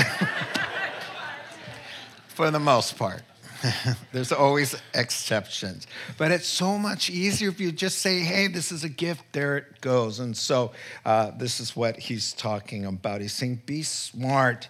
For 2.29 2.51
the 2.51 2.61
most 2.61 2.97
part. 2.99 3.23
There's 4.13 4.33
always 4.33 4.75
exceptions. 4.93 5.87
But 6.19 6.31
it's 6.31 6.49
so 6.49 6.79
much 6.79 7.11
easier 7.11 7.49
if 7.49 7.61
you 7.61 7.73
just 7.73 7.99
say, 7.99 8.21
hey, 8.21 8.49
this 8.49 8.73
is 8.73 8.85
a 8.85 8.89
gift, 8.89 9.25
there 9.33 9.57
it 9.57 9.81
goes. 9.81 10.21
And 10.21 10.37
so 10.37 10.73
uh, 11.05 11.31
this 11.33 11.61
is 11.61 11.77
what 11.77 11.97
he's 11.97 12.33
talking 12.33 12.85
about. 12.85 13.21
He's 13.21 13.33
saying, 13.33 13.63
be 13.67 13.83
smart 13.83 14.69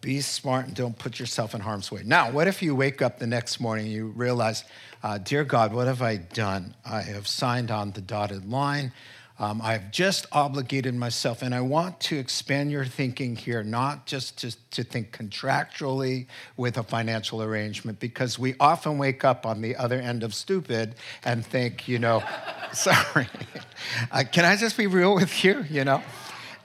be 0.00 0.20
smart 0.20 0.66
and 0.66 0.74
don't 0.74 0.98
put 0.98 1.18
yourself 1.18 1.54
in 1.54 1.60
harm's 1.60 1.90
way. 1.90 2.02
Now, 2.04 2.30
what 2.30 2.48
if 2.48 2.62
you 2.62 2.74
wake 2.74 3.02
up 3.02 3.18
the 3.18 3.26
next 3.26 3.60
morning 3.60 3.86
and 3.86 3.94
you 3.94 4.06
realize, 4.08 4.64
uh, 5.02 5.18
Dear 5.18 5.44
God, 5.44 5.72
what 5.72 5.86
have 5.86 6.02
I 6.02 6.16
done? 6.16 6.74
I 6.84 7.02
have 7.02 7.26
signed 7.26 7.70
on 7.70 7.92
the 7.92 8.00
dotted 8.00 8.48
line. 8.50 8.92
Um, 9.38 9.60
I've 9.62 9.90
just 9.90 10.26
obligated 10.32 10.94
myself, 10.94 11.42
and 11.42 11.54
I 11.54 11.60
want 11.60 12.00
to 12.00 12.16
expand 12.16 12.70
your 12.70 12.86
thinking 12.86 13.36
here, 13.36 13.62
not 13.62 14.06
just 14.06 14.38
to, 14.38 14.56
to 14.70 14.82
think 14.82 15.12
contractually 15.16 16.26
with 16.56 16.78
a 16.78 16.82
financial 16.82 17.42
arrangement, 17.42 18.00
because 18.00 18.38
we 18.38 18.54
often 18.58 18.96
wake 18.96 19.24
up 19.24 19.44
on 19.44 19.60
the 19.60 19.76
other 19.76 20.00
end 20.00 20.22
of 20.22 20.34
stupid 20.34 20.94
and 21.22 21.44
think, 21.44 21.86
you 21.86 21.98
know, 21.98 22.22
sorry, 22.72 23.28
uh, 24.10 24.24
can 24.32 24.46
I 24.46 24.56
just 24.56 24.76
be 24.76 24.86
real 24.86 25.14
with 25.14 25.44
you, 25.44 25.66
you 25.68 25.84
know? 25.84 26.02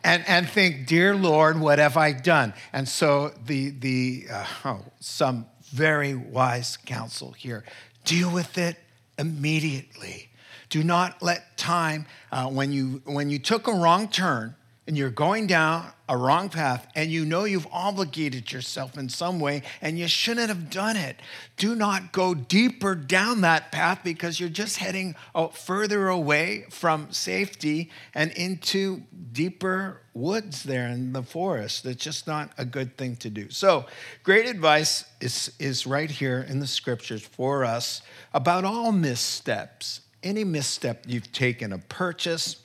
And, 0.03 0.23
and 0.27 0.49
think, 0.49 0.87
Dear 0.87 1.15
Lord, 1.15 1.59
what 1.59 1.79
have 1.79 1.97
I 1.97 2.11
done? 2.11 2.53
And 2.73 2.87
so 2.87 3.33
the, 3.45 3.69
the 3.69 4.25
uh, 4.31 4.45
oh, 4.65 4.85
some 4.99 5.45
very 5.71 6.15
wise 6.15 6.77
counsel 6.77 7.31
here 7.31 7.63
deal 8.03 8.31
with 8.31 8.57
it 8.57 8.77
immediately. 9.17 10.29
Do 10.69 10.83
not 10.83 11.21
let 11.21 11.57
time, 11.57 12.05
uh, 12.31 12.47
when, 12.47 12.71
you, 12.71 13.01
when 13.05 13.29
you 13.29 13.39
took 13.39 13.67
a 13.67 13.73
wrong 13.73 14.07
turn, 14.07 14.55
and 14.91 14.97
you're 14.97 15.09
going 15.09 15.47
down 15.47 15.89
a 16.09 16.17
wrong 16.17 16.49
path 16.49 16.85
and 16.95 17.09
you 17.09 17.23
know 17.23 17.45
you've 17.45 17.65
obligated 17.71 18.51
yourself 18.51 18.97
in 18.97 19.07
some 19.07 19.39
way 19.39 19.63
and 19.81 19.97
you 19.97 20.05
shouldn't 20.05 20.49
have 20.49 20.69
done 20.69 20.97
it, 20.97 21.15
do 21.55 21.75
not 21.75 22.11
go 22.11 22.33
deeper 22.33 22.93
down 22.93 23.39
that 23.39 23.71
path 23.71 24.01
because 24.03 24.37
you're 24.37 24.49
just 24.49 24.75
heading 24.75 25.15
further 25.53 26.09
away 26.09 26.65
from 26.69 27.09
safety 27.09 27.89
and 28.13 28.31
into 28.33 29.03
deeper 29.31 30.01
woods 30.13 30.63
there 30.63 30.89
in 30.89 31.13
the 31.13 31.23
forest. 31.23 31.85
It's 31.85 32.03
just 32.03 32.27
not 32.27 32.51
a 32.57 32.65
good 32.65 32.97
thing 32.97 33.15
to 33.15 33.29
do. 33.29 33.49
So, 33.49 33.85
great 34.23 34.45
advice 34.45 35.05
is, 35.21 35.53
is 35.57 35.87
right 35.87 36.11
here 36.11 36.45
in 36.49 36.59
the 36.59 36.67
scriptures 36.67 37.25
for 37.25 37.63
us 37.63 38.01
about 38.33 38.65
all 38.65 38.91
missteps. 38.91 40.01
Any 40.21 40.43
misstep 40.43 41.05
you've 41.07 41.31
taken, 41.31 41.71
a 41.71 41.77
purchase, 41.77 42.57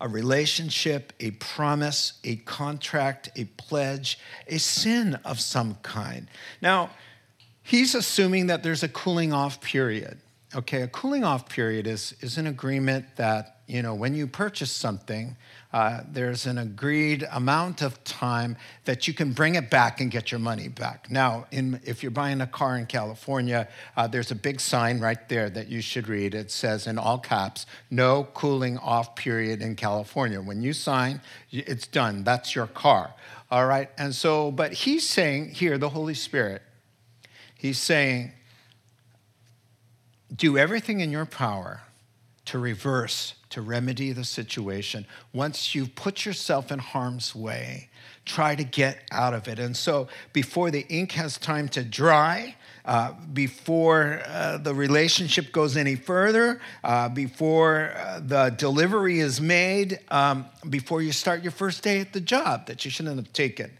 a 0.00 0.08
relationship, 0.08 1.12
a 1.20 1.32
promise, 1.32 2.14
a 2.24 2.36
contract, 2.36 3.30
a 3.36 3.44
pledge, 3.44 4.18
a 4.46 4.58
sin 4.58 5.18
of 5.24 5.40
some 5.40 5.76
kind. 5.82 6.28
Now, 6.60 6.90
he's 7.62 7.94
assuming 7.94 8.48
that 8.48 8.62
there's 8.62 8.82
a 8.82 8.88
cooling 8.88 9.32
off 9.32 9.60
period. 9.60 10.18
Okay, 10.54 10.82
a 10.82 10.88
cooling 10.88 11.24
off 11.24 11.48
period 11.48 11.86
is, 11.86 12.14
is 12.20 12.38
an 12.38 12.46
agreement 12.46 13.04
that 13.16 13.56
you 13.66 13.82
know, 13.82 13.94
when 13.94 14.14
you 14.14 14.26
purchase 14.26 14.70
something, 14.70 15.36
uh, 15.76 16.00
there's 16.10 16.46
an 16.46 16.56
agreed 16.56 17.22
amount 17.32 17.82
of 17.82 18.02
time 18.02 18.56
that 18.86 19.06
you 19.06 19.12
can 19.12 19.34
bring 19.34 19.56
it 19.56 19.68
back 19.68 20.00
and 20.00 20.10
get 20.10 20.32
your 20.32 20.38
money 20.40 20.68
back. 20.68 21.10
Now, 21.10 21.44
in, 21.50 21.78
if 21.84 22.02
you're 22.02 22.10
buying 22.10 22.40
a 22.40 22.46
car 22.46 22.78
in 22.78 22.86
California, 22.86 23.68
uh, 23.94 24.06
there's 24.06 24.30
a 24.30 24.34
big 24.34 24.58
sign 24.58 25.00
right 25.00 25.28
there 25.28 25.50
that 25.50 25.68
you 25.68 25.82
should 25.82 26.08
read. 26.08 26.34
It 26.34 26.50
says 26.50 26.86
in 26.86 26.96
all 26.96 27.18
caps, 27.18 27.66
no 27.90 28.26
cooling 28.32 28.78
off 28.78 29.16
period 29.16 29.60
in 29.60 29.76
California. 29.76 30.40
When 30.40 30.62
you 30.62 30.72
sign, 30.72 31.20
it's 31.50 31.86
done. 31.86 32.24
That's 32.24 32.54
your 32.54 32.68
car. 32.68 33.12
All 33.50 33.66
right? 33.66 33.90
And 33.98 34.14
so, 34.14 34.50
but 34.50 34.72
he's 34.72 35.06
saying 35.06 35.50
here, 35.50 35.76
the 35.76 35.90
Holy 35.90 36.14
Spirit, 36.14 36.62
he's 37.54 37.76
saying, 37.76 38.32
do 40.34 40.56
everything 40.56 41.00
in 41.00 41.10
your 41.10 41.26
power 41.26 41.82
to 42.46 42.58
reverse, 42.58 43.34
to 43.50 43.60
remedy 43.60 44.12
the 44.12 44.24
situation. 44.24 45.06
Once 45.32 45.74
you've 45.74 45.94
put 45.94 46.24
yourself 46.24 46.72
in 46.72 46.78
harm's 46.78 47.34
way, 47.34 47.88
try 48.24 48.54
to 48.54 48.64
get 48.64 48.98
out 49.12 49.34
of 49.34 49.48
it. 49.48 49.58
And 49.58 49.76
so, 49.76 50.08
before 50.32 50.70
the 50.70 50.86
ink 50.88 51.12
has 51.12 51.38
time 51.38 51.68
to 51.70 51.84
dry, 51.84 52.56
uh, 52.84 53.12
before 53.32 54.22
uh, 54.26 54.58
the 54.58 54.74
relationship 54.74 55.52
goes 55.52 55.76
any 55.76 55.96
further, 55.96 56.60
uh, 56.84 57.08
before 57.08 57.92
uh, 57.96 58.20
the 58.20 58.50
delivery 58.50 59.18
is 59.18 59.40
made, 59.40 59.98
um, 60.08 60.46
before 60.70 61.02
you 61.02 61.12
start 61.12 61.42
your 61.42 61.52
first 61.52 61.82
day 61.82 62.00
at 62.00 62.12
the 62.12 62.20
job 62.20 62.66
that 62.66 62.84
you 62.84 62.90
shouldn't 62.90 63.16
have 63.16 63.32
taken. 63.32 63.70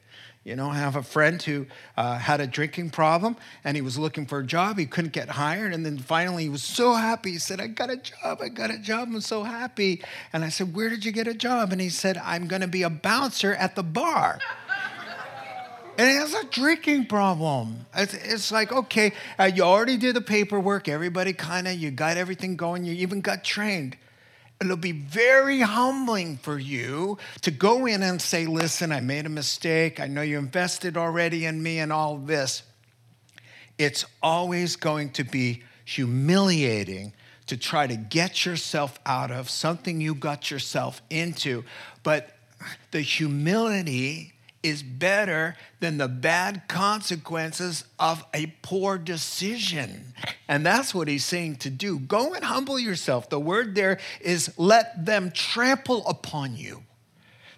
You 0.46 0.54
know, 0.54 0.70
I 0.70 0.76
have 0.76 0.94
a 0.94 1.02
friend 1.02 1.42
who 1.42 1.66
uh, 1.96 2.18
had 2.18 2.40
a 2.40 2.46
drinking 2.46 2.90
problem 2.90 3.34
and 3.64 3.76
he 3.76 3.80
was 3.80 3.98
looking 3.98 4.26
for 4.26 4.38
a 4.38 4.46
job. 4.46 4.78
He 4.78 4.86
couldn't 4.86 5.12
get 5.12 5.28
hired. 5.28 5.74
And 5.74 5.84
then 5.84 5.98
finally 5.98 6.44
he 6.44 6.48
was 6.48 6.62
so 6.62 6.94
happy. 6.94 7.32
He 7.32 7.38
said, 7.40 7.60
I 7.60 7.66
got 7.66 7.90
a 7.90 7.96
job. 7.96 8.38
I 8.40 8.48
got 8.48 8.70
a 8.70 8.78
job. 8.78 9.08
I'm 9.08 9.20
so 9.22 9.42
happy. 9.42 10.04
And 10.32 10.44
I 10.44 10.50
said, 10.50 10.72
Where 10.72 10.88
did 10.88 11.04
you 11.04 11.10
get 11.10 11.26
a 11.26 11.34
job? 11.34 11.72
And 11.72 11.80
he 11.80 11.88
said, 11.88 12.16
I'm 12.18 12.46
going 12.46 12.62
to 12.62 12.68
be 12.68 12.84
a 12.84 12.90
bouncer 12.90 13.54
at 13.54 13.74
the 13.74 13.82
bar. 13.82 14.38
and 15.98 16.08
he 16.08 16.14
has 16.14 16.32
a 16.32 16.44
drinking 16.44 17.06
problem. 17.06 17.84
It's, 17.92 18.14
it's 18.14 18.52
like, 18.52 18.70
okay, 18.70 19.14
uh, 19.40 19.50
you 19.52 19.64
already 19.64 19.96
did 19.96 20.14
the 20.14 20.20
paperwork. 20.20 20.88
Everybody 20.88 21.32
kind 21.32 21.66
of, 21.66 21.74
you 21.74 21.90
got 21.90 22.18
everything 22.18 22.54
going. 22.54 22.84
You 22.84 22.92
even 22.92 23.20
got 23.20 23.42
trained. 23.42 23.96
It'll 24.60 24.76
be 24.76 24.92
very 24.92 25.60
humbling 25.60 26.38
for 26.38 26.58
you 26.58 27.18
to 27.42 27.50
go 27.50 27.86
in 27.86 28.02
and 28.02 28.20
say, 28.20 28.46
Listen, 28.46 28.90
I 28.90 29.00
made 29.00 29.26
a 29.26 29.30
mistake. 29.30 30.00
I 30.00 30.06
know 30.06 30.22
you 30.22 30.38
invested 30.38 30.96
already 30.96 31.44
in 31.44 31.62
me 31.62 31.78
and 31.78 31.92
all 31.92 32.16
this. 32.16 32.62
It's 33.78 34.06
always 34.22 34.76
going 34.76 35.10
to 35.10 35.24
be 35.24 35.62
humiliating 35.84 37.12
to 37.46 37.56
try 37.56 37.86
to 37.86 37.96
get 37.96 38.46
yourself 38.46 38.98
out 39.04 39.30
of 39.30 39.50
something 39.50 40.00
you 40.00 40.14
got 40.14 40.50
yourself 40.50 41.02
into. 41.10 41.64
But 42.02 42.30
the 42.90 43.00
humility 43.00 44.32
is 44.66 44.82
better 44.82 45.54
than 45.78 45.96
the 45.96 46.08
bad 46.08 46.62
consequences 46.66 47.84
of 48.00 48.24
a 48.34 48.52
poor 48.62 48.98
decision. 48.98 50.12
And 50.48 50.66
that's 50.66 50.92
what 50.92 51.06
he's 51.06 51.24
saying 51.24 51.56
to 51.56 51.70
do. 51.70 52.00
Go 52.00 52.34
and 52.34 52.44
humble 52.44 52.78
yourself. 52.78 53.30
The 53.30 53.38
word 53.38 53.76
there 53.76 53.98
is 54.20 54.52
let 54.58 55.06
them 55.06 55.30
trample 55.30 56.04
upon 56.08 56.56
you. 56.56 56.82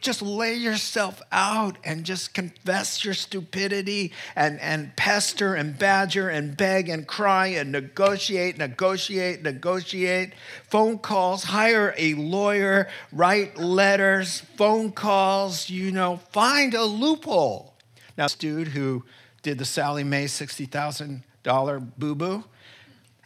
Just 0.00 0.22
lay 0.22 0.54
yourself 0.54 1.20
out 1.32 1.76
and 1.82 2.04
just 2.04 2.32
confess 2.32 3.04
your 3.04 3.14
stupidity 3.14 4.12
and, 4.36 4.60
and 4.60 4.94
pester 4.94 5.56
and 5.56 5.76
badger 5.76 6.28
and 6.28 6.56
beg 6.56 6.88
and 6.88 7.06
cry 7.06 7.48
and 7.48 7.72
negotiate, 7.72 8.58
negotiate, 8.58 9.42
negotiate. 9.42 10.34
Phone 10.68 10.98
calls, 10.98 11.42
hire 11.42 11.94
a 11.98 12.14
lawyer, 12.14 12.88
write 13.12 13.58
letters, 13.58 14.40
phone 14.56 14.92
calls, 14.92 15.68
you 15.68 15.90
know, 15.90 16.18
find 16.30 16.74
a 16.74 16.84
loophole. 16.84 17.74
Now, 18.16 18.26
this 18.26 18.36
dude 18.36 18.68
who 18.68 19.04
did 19.42 19.58
the 19.58 19.64
Sallie 19.64 20.04
Mae 20.04 20.26
$60,000 20.26 21.92
boo 21.98 22.14
boo, 22.14 22.44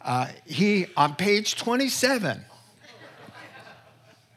uh, 0.01 0.27
he, 0.45 0.87
on 0.97 1.15
page 1.15 1.55
27, 1.55 2.43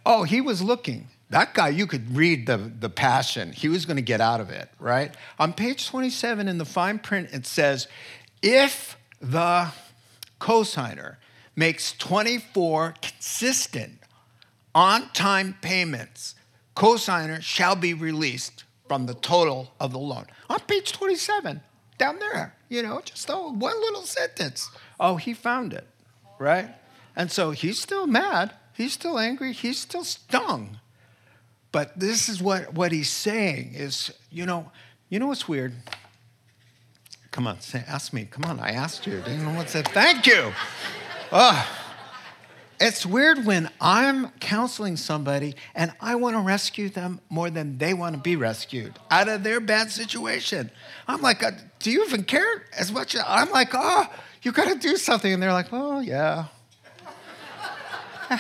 oh, 0.05 0.23
he 0.25 0.43
was 0.43 0.61
looking 0.63 1.09
that 1.31 1.55
guy, 1.55 1.69
you 1.69 1.87
could 1.87 2.17
read 2.17 2.47
the, 2.47 2.57
the 2.57 2.89
passion. 2.89 3.53
He 3.53 3.69
was 3.69 3.85
going 3.85 3.97
to 3.97 4.03
get 4.03 4.21
out 4.21 4.41
of 4.41 4.51
it, 4.51 4.69
right? 4.79 5.15
On 5.39 5.53
page 5.53 5.89
27 5.89 6.47
in 6.47 6.59
the 6.59 6.65
fine 6.65 6.99
print, 6.99 7.31
it 7.33 7.47
says, 7.47 7.89
if 8.43 8.97
the 9.21 9.73
cosigner 10.41 11.17
makes 11.57 11.93
24 11.93 12.95
consistent 13.03 13.99
on 14.75 15.11
time 15.13 15.57
payments, 15.61 16.37
cosigner 16.77 17.43
shall 17.43 17.75
be 17.75 17.93
released 17.93 18.63
from 18.87 19.07
the 19.07 19.15
total 19.15 19.73
of 19.81 19.91
the 19.91 19.99
loan. 19.99 20.27
On 20.49 20.61
page 20.61 20.93
27, 20.93 21.61
down 21.99 22.21
there, 22.21 22.55
you 22.69 22.83
know, 22.83 23.01
just 23.05 23.29
one 23.29 23.81
little 23.81 24.03
sentence. 24.03 24.71
Oh, 25.01 25.17
he 25.17 25.35
found 25.35 25.73
it, 25.73 25.89
right? 26.39 26.69
And 27.17 27.33
so 27.33 27.51
he's 27.51 27.81
still 27.81 28.07
mad. 28.07 28.55
He's 28.75 28.93
still 28.93 29.19
angry. 29.19 29.53
He's 29.53 29.79
still 29.79 30.05
stung 30.05 30.79
but 31.77 31.93
this 31.95 32.31
is 32.31 32.41
what, 32.43 32.73
what 32.73 32.91
he's 32.91 33.11
saying 33.11 33.73
is, 33.75 34.11
you 34.31 34.47
know, 34.47 34.73
you 35.11 35.19
know 35.19 35.27
what's 35.27 35.47
weird? 35.47 35.75
Come 37.33 37.47
on, 37.47 37.61
say, 37.61 37.85
ask 37.87 38.15
me. 38.15 38.27
Come 38.31 38.47
on, 38.47 38.59
I 38.61 38.71
asked 38.71 39.07
you. 39.07 39.21
Didn't 39.21 39.45
know 39.45 39.53
what 39.53 39.69
said. 39.69 39.87
Thank 39.89 40.27
you. 40.27 40.55
Oh, 41.31 41.69
it's 42.81 43.05
weird 43.05 43.45
when 43.45 43.69
I'm 43.79 44.31
counseling 44.41 44.97
somebody 44.97 45.55
and 45.75 45.93
I 46.01 46.15
want 46.15 46.35
to 46.37 46.41
rescue 46.41 46.89
them 46.89 47.21
more 47.29 47.51
than 47.51 47.77
they 47.77 47.93
want 47.93 48.15
to 48.15 48.23
be 48.23 48.37
rescued 48.37 48.99
out 49.11 49.29
of 49.29 49.45
their 49.45 49.61
bad 49.61 49.91
situation. 49.91 50.71
I'm 51.07 51.21
like, 51.21 51.43
uh, 51.43 51.51
do 51.79 51.91
you 51.91 52.07
even 52.07 52.25
care 52.25 52.65
as 52.75 52.91
much? 52.91 53.15
I'm 53.23 53.51
like, 53.51 53.73
oh, 53.75 54.07
you 54.41 54.51
got 54.51 54.69
to 54.69 54.79
do 54.79 54.97
something. 54.97 55.31
And 55.31 55.43
they're 55.43 55.53
like, 55.53 55.69
oh, 55.73 56.01
yeah. 56.01 56.47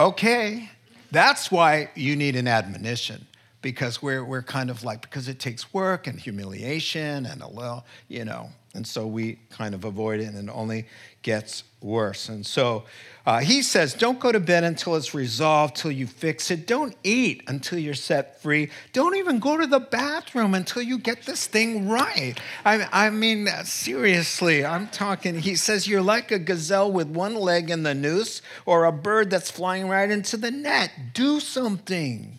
okay. 0.00 0.70
That's 1.10 1.50
why 1.50 1.90
you 1.94 2.16
need 2.16 2.36
an 2.36 2.46
admonition 2.46 3.26
because 3.62 4.02
we're, 4.02 4.24
we're 4.24 4.42
kind 4.42 4.70
of 4.70 4.84
like, 4.84 5.02
because 5.02 5.28
it 5.28 5.38
takes 5.38 5.72
work 5.72 6.06
and 6.06 6.18
humiliation 6.18 7.26
and 7.26 7.42
a 7.42 7.48
little, 7.48 7.84
you 8.08 8.24
know, 8.24 8.50
and 8.74 8.86
so 8.86 9.06
we 9.06 9.38
kind 9.50 9.74
of 9.74 9.84
avoid 9.84 10.20
it 10.20 10.26
and 10.26 10.48
it 10.48 10.52
only 10.52 10.86
gets 11.22 11.64
worse. 11.80 12.28
And 12.28 12.44
so 12.44 12.84
uh, 13.26 13.40
he 13.40 13.62
says, 13.62 13.94
don't 13.94 14.18
go 14.18 14.32
to 14.32 14.40
bed 14.40 14.64
until 14.64 14.96
it's 14.96 15.14
resolved, 15.14 15.76
till 15.76 15.90
you 15.90 16.06
fix 16.06 16.50
it. 16.50 16.66
Don't 16.66 16.96
eat 17.04 17.42
until 17.46 17.78
you're 17.78 17.94
set 17.94 18.40
free. 18.40 18.70
Don't 18.92 19.16
even 19.16 19.38
go 19.38 19.56
to 19.56 19.66
the 19.66 19.80
bathroom 19.80 20.54
until 20.54 20.82
you 20.82 20.98
get 20.98 21.24
this 21.24 21.46
thing 21.46 21.88
right. 21.88 22.34
I, 22.64 22.88
I 22.90 23.10
mean, 23.10 23.46
seriously, 23.64 24.64
I'm 24.64 24.88
talking. 24.88 25.38
He 25.38 25.56
says, 25.56 25.86
you're 25.86 26.00
like 26.00 26.30
a 26.30 26.38
gazelle 26.38 26.90
with 26.90 27.08
one 27.08 27.34
leg 27.34 27.70
in 27.70 27.82
the 27.82 27.94
noose 27.94 28.40
or 28.64 28.84
a 28.84 28.92
bird 28.92 29.30
that's 29.30 29.50
flying 29.50 29.88
right 29.88 30.10
into 30.10 30.36
the 30.36 30.50
net. 30.50 30.90
Do 31.12 31.38
something. 31.38 32.38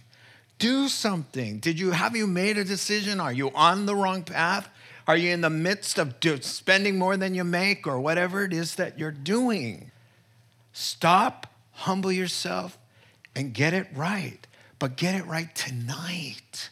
Do 0.58 0.90
something. 0.90 1.60
Did 1.60 1.80
you 1.80 1.92
have 1.92 2.18
you 2.18 2.28
made 2.28 2.58
a 2.58 2.66
decision? 2.66 3.22
Are 3.22 3.32
you 3.32 3.50
on 3.52 3.86
the 3.86 3.96
wrong 3.96 4.24
path? 4.24 4.70
Are 5.10 5.18
you 5.18 5.32
in 5.32 5.42
the 5.42 5.50
midst 5.50 5.98
of 5.98 6.14
spending 6.42 7.00
more 7.00 7.18
than 7.18 7.34
you 7.34 7.44
make 7.44 7.88
or 7.88 8.00
whatever 8.00 8.44
it 8.44 8.54
is 8.54 8.76
that 8.76 9.00
you're 9.00 9.10
doing? 9.10 9.90
Stop, 10.72 11.48
humble 11.72 12.12
yourself, 12.12 12.78
and 13.36 13.52
get 13.52 13.74
it 13.74 13.88
right. 13.96 14.46
But 14.78 14.98
get 14.98 15.16
it 15.16 15.26
right 15.26 15.54
tonight. 15.56 16.70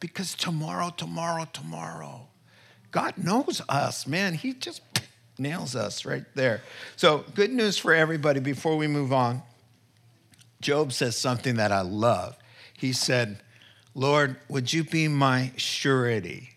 Because 0.00 0.34
tomorrow, 0.34 0.90
tomorrow, 0.94 1.46
tomorrow, 1.50 2.26
God 2.90 3.16
knows 3.16 3.62
us, 3.70 4.06
man. 4.06 4.34
He 4.34 4.52
just 4.52 4.82
nails 5.38 5.74
us 5.74 6.04
right 6.04 6.26
there. 6.34 6.60
So, 6.96 7.24
good 7.34 7.50
news 7.50 7.78
for 7.78 7.94
everybody 7.94 8.40
before 8.40 8.76
we 8.76 8.86
move 8.86 9.14
on. 9.14 9.40
Job 10.60 10.92
says 10.92 11.16
something 11.16 11.56
that 11.56 11.72
I 11.72 11.80
love. 11.80 12.36
He 12.76 12.92
said, 12.92 13.40
Lord, 13.94 14.36
would 14.50 14.74
you 14.74 14.84
be 14.84 15.08
my 15.08 15.52
surety? 15.56 16.51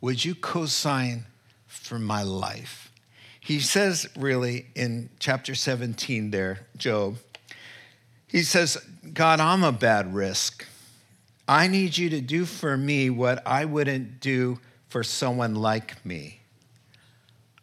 Would 0.00 0.24
you 0.24 0.34
co 0.34 0.66
sign 0.66 1.24
for 1.66 1.98
my 1.98 2.22
life? 2.22 2.92
He 3.40 3.60
says, 3.60 4.08
really, 4.16 4.66
in 4.74 5.10
chapter 5.18 5.54
17 5.54 6.30
there, 6.30 6.66
Job, 6.76 7.16
he 8.26 8.42
says, 8.42 8.76
God, 9.14 9.40
I'm 9.40 9.64
a 9.64 9.72
bad 9.72 10.14
risk. 10.14 10.66
I 11.48 11.66
need 11.66 11.96
you 11.96 12.10
to 12.10 12.20
do 12.20 12.44
for 12.44 12.76
me 12.76 13.08
what 13.08 13.44
I 13.46 13.64
wouldn't 13.64 14.20
do 14.20 14.60
for 14.88 15.02
someone 15.02 15.54
like 15.54 16.04
me. 16.04 16.40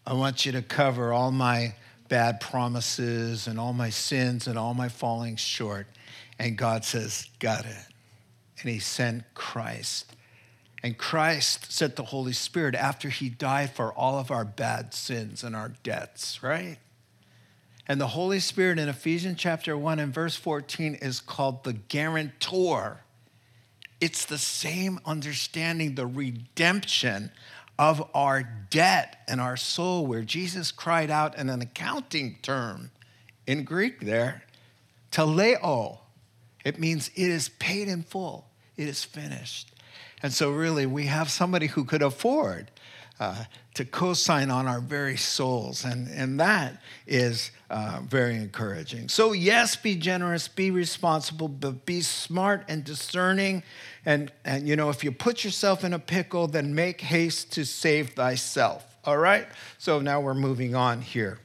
I 0.07 0.13
want 0.13 0.45
you 0.45 0.51
to 0.53 0.63
cover 0.63 1.13
all 1.13 1.31
my 1.31 1.75
bad 2.09 2.39
promises 2.39 3.47
and 3.47 3.59
all 3.59 3.73
my 3.73 3.91
sins 3.91 4.47
and 4.47 4.57
all 4.57 4.73
my 4.73 4.89
falling 4.89 5.35
short. 5.35 5.87
And 6.39 6.57
God 6.57 6.83
says, 6.83 7.29
Got 7.39 7.65
it. 7.65 7.85
And 8.59 8.71
He 8.71 8.79
sent 8.79 9.23
Christ 9.35 10.14
and 10.85 10.99
Christ 10.99 11.71
sent 11.71 11.95
the 11.95 12.03
Holy 12.03 12.31
Spirit 12.31 12.75
after 12.75 13.09
he 13.09 13.27
died 13.27 13.71
for 13.71 13.91
all 13.91 14.19
of 14.19 14.29
our 14.29 14.45
bad 14.45 14.93
sins 14.93 15.43
and 15.43 15.55
our 15.55 15.69
debts, 15.81 16.43
right? 16.43 16.77
And 17.87 17.99
the 17.99 18.09
Holy 18.09 18.39
Spirit 18.39 18.77
in 18.77 18.87
Ephesians 18.87 19.39
chapter 19.39 19.75
1 19.75 19.97
and 19.97 20.13
verse 20.13 20.35
14 20.35 20.93
is 20.93 21.21
called 21.21 21.63
the 21.63 21.73
guarantor. 21.73 23.01
It's 23.99 24.25
the 24.25 24.37
same 24.37 24.99
understanding, 25.07 25.95
the 25.95 26.05
redemption 26.05 27.31
of 27.79 28.07
our 28.13 28.43
debt 28.69 29.23
and 29.27 29.41
our 29.41 29.57
soul, 29.57 30.05
where 30.05 30.21
Jesus 30.21 30.71
cried 30.71 31.09
out 31.09 31.35
in 31.35 31.49
an 31.49 31.63
accounting 31.63 32.37
term 32.43 32.91
in 33.47 33.63
Greek 33.63 34.01
there, 34.01 34.43
teleo. 35.11 35.97
It 36.63 36.79
means 36.79 37.07
it 37.15 37.31
is 37.31 37.49
paid 37.49 37.87
in 37.87 38.03
full, 38.03 38.45
it 38.77 38.87
is 38.87 39.03
finished. 39.03 39.71
And 40.25 40.33
so, 40.33 40.49
really, 40.49 40.87
we 40.87 41.05
have 41.05 41.29
somebody 41.29 41.67
who 41.67 41.83
could 41.83 42.01
afford 42.01 42.71
uh, 43.19 43.43
to 43.75 43.85
co 43.85 44.15
sign 44.15 44.49
on 44.49 44.65
our 44.65 44.79
very 44.79 45.17
souls. 45.17 45.85
And, 45.85 46.07
and 46.07 46.39
that 46.39 46.81
is 47.05 47.51
uh, 47.69 47.99
very 48.03 48.35
encouraging. 48.37 49.07
So, 49.07 49.33
yes, 49.33 49.75
be 49.75 49.93
generous, 49.93 50.47
be 50.47 50.71
responsible, 50.71 51.47
but 51.47 51.85
be 51.85 52.01
smart 52.01 52.65
and 52.67 52.83
discerning. 52.83 53.61
And, 54.03 54.31
and, 54.43 54.67
you 54.67 54.75
know, 54.75 54.89
if 54.89 55.03
you 55.03 55.11
put 55.11 55.43
yourself 55.43 55.83
in 55.83 55.93
a 55.93 55.99
pickle, 55.99 56.47
then 56.47 56.73
make 56.73 57.01
haste 57.01 57.53
to 57.53 57.63
save 57.63 58.13
thyself. 58.13 58.83
All 59.05 59.19
right? 59.19 59.45
So 59.77 59.99
now 59.99 60.21
we're 60.21 60.33
moving 60.33 60.73
on 60.73 61.01
here. 61.03 61.37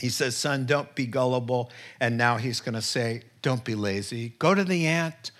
He 0.00 0.10
says, 0.10 0.36
Son, 0.36 0.66
don't 0.66 0.94
be 0.94 1.06
gullible. 1.06 1.70
And 1.98 2.18
now 2.18 2.36
he's 2.36 2.60
going 2.60 2.74
to 2.74 2.82
say, 2.82 3.22
Don't 3.40 3.64
be 3.64 3.74
lazy. 3.74 4.34
Go 4.38 4.54
to 4.54 4.64
the 4.64 4.86
ant, 4.86 5.30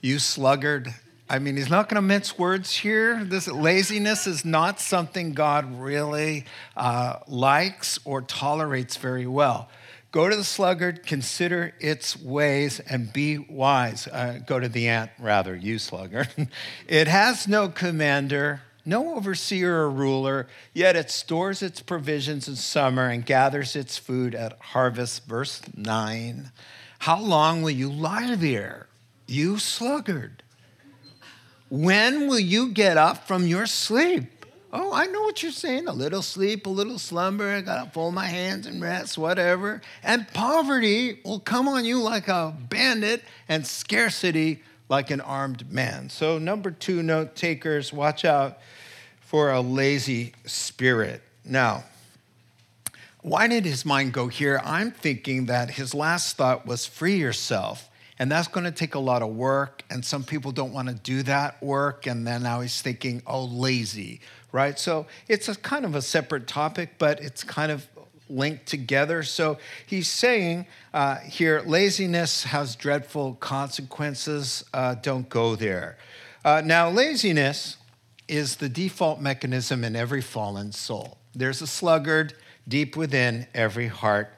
you 0.00 0.18
sluggard. 0.18 0.94
I 1.28 1.40
mean, 1.40 1.56
he's 1.56 1.70
not 1.70 1.88
going 1.88 1.96
to 1.96 2.02
mince 2.02 2.38
words 2.38 2.72
here. 2.76 3.24
This 3.24 3.48
laziness 3.48 4.28
is 4.28 4.44
not 4.44 4.78
something 4.78 5.32
God 5.32 5.80
really 5.80 6.44
uh, 6.76 7.18
likes 7.26 7.98
or 8.04 8.22
tolerates 8.22 8.96
very 8.96 9.26
well. 9.26 9.68
Go 10.12 10.28
to 10.28 10.36
the 10.36 10.44
sluggard, 10.44 11.04
consider 11.04 11.74
its 11.80 12.16
ways, 12.16 12.78
and 12.78 13.12
be 13.12 13.38
wise. 13.38 14.06
Uh, 14.06 14.38
go 14.46 14.60
to 14.60 14.68
the 14.68 14.86
ant, 14.86 15.10
rather, 15.18 15.54
you 15.54 15.78
sluggard. 15.78 16.28
it 16.88 17.08
has 17.08 17.48
no 17.48 17.68
commander, 17.68 18.62
no 18.84 19.16
overseer 19.16 19.78
or 19.78 19.90
ruler, 19.90 20.46
yet 20.72 20.94
it 20.94 21.10
stores 21.10 21.60
its 21.60 21.82
provisions 21.82 22.46
in 22.46 22.54
summer 22.54 23.08
and 23.08 23.26
gathers 23.26 23.74
its 23.74 23.98
food 23.98 24.34
at 24.36 24.56
harvest. 24.60 25.26
Verse 25.26 25.60
9. 25.76 26.52
How 27.00 27.20
long 27.20 27.62
will 27.62 27.70
you 27.70 27.90
lie 27.90 28.36
there, 28.36 28.86
you 29.26 29.58
sluggard? 29.58 30.44
When 31.68 32.28
will 32.28 32.38
you 32.38 32.68
get 32.68 32.96
up 32.96 33.26
from 33.26 33.46
your 33.46 33.66
sleep? 33.66 34.24
Oh, 34.72 34.92
I 34.92 35.06
know 35.06 35.22
what 35.22 35.42
you're 35.42 35.52
saying. 35.52 35.88
A 35.88 35.92
little 35.92 36.22
sleep, 36.22 36.66
a 36.66 36.70
little 36.70 36.98
slumber. 36.98 37.48
I 37.48 37.60
got 37.60 37.84
to 37.84 37.90
fold 37.90 38.14
my 38.14 38.26
hands 38.26 38.66
and 38.66 38.82
rest, 38.82 39.16
whatever. 39.16 39.80
And 40.02 40.28
poverty 40.34 41.20
will 41.24 41.40
come 41.40 41.66
on 41.66 41.84
you 41.84 42.00
like 42.00 42.28
a 42.28 42.54
bandit, 42.68 43.24
and 43.48 43.66
scarcity 43.66 44.62
like 44.88 45.10
an 45.10 45.20
armed 45.20 45.72
man. 45.72 46.10
So, 46.10 46.38
number 46.38 46.70
two, 46.70 47.02
note 47.02 47.34
takers, 47.34 47.92
watch 47.92 48.24
out 48.24 48.58
for 49.20 49.50
a 49.50 49.60
lazy 49.60 50.34
spirit. 50.44 51.22
Now, 51.44 51.84
why 53.22 53.48
did 53.48 53.64
his 53.64 53.84
mind 53.84 54.12
go 54.12 54.28
here? 54.28 54.60
I'm 54.64 54.92
thinking 54.92 55.46
that 55.46 55.70
his 55.70 55.94
last 55.94 56.36
thought 56.36 56.66
was 56.66 56.86
free 56.86 57.16
yourself. 57.16 57.88
And 58.18 58.30
that's 58.30 58.48
going 58.48 58.64
to 58.64 58.72
take 58.72 58.94
a 58.94 58.98
lot 58.98 59.22
of 59.22 59.30
work. 59.30 59.82
And 59.90 60.04
some 60.04 60.24
people 60.24 60.52
don't 60.52 60.72
want 60.72 60.88
to 60.88 60.94
do 60.94 61.22
that 61.24 61.62
work. 61.62 62.06
And 62.06 62.26
then 62.26 62.42
now 62.42 62.60
he's 62.60 62.80
thinking, 62.80 63.22
oh, 63.26 63.44
lazy, 63.44 64.20
right? 64.52 64.78
So 64.78 65.06
it's 65.28 65.48
a 65.48 65.54
kind 65.54 65.84
of 65.84 65.94
a 65.94 66.02
separate 66.02 66.46
topic, 66.46 66.94
but 66.98 67.20
it's 67.20 67.44
kind 67.44 67.70
of 67.70 67.86
linked 68.28 68.66
together. 68.66 69.22
So 69.22 69.58
he's 69.86 70.08
saying 70.08 70.66
uh, 70.92 71.16
here 71.16 71.62
laziness 71.64 72.44
has 72.44 72.74
dreadful 72.74 73.34
consequences. 73.34 74.64
Uh, 74.72 74.94
don't 74.94 75.28
go 75.28 75.56
there. 75.56 75.98
Uh, 76.44 76.62
now, 76.64 76.88
laziness 76.88 77.76
is 78.28 78.56
the 78.56 78.68
default 78.68 79.20
mechanism 79.20 79.84
in 79.84 79.94
every 79.94 80.20
fallen 80.20 80.72
soul. 80.72 81.18
There's 81.34 81.60
a 81.60 81.66
sluggard 81.66 82.34
deep 82.66 82.96
within 82.96 83.46
every 83.54 83.88
heart 83.88 84.35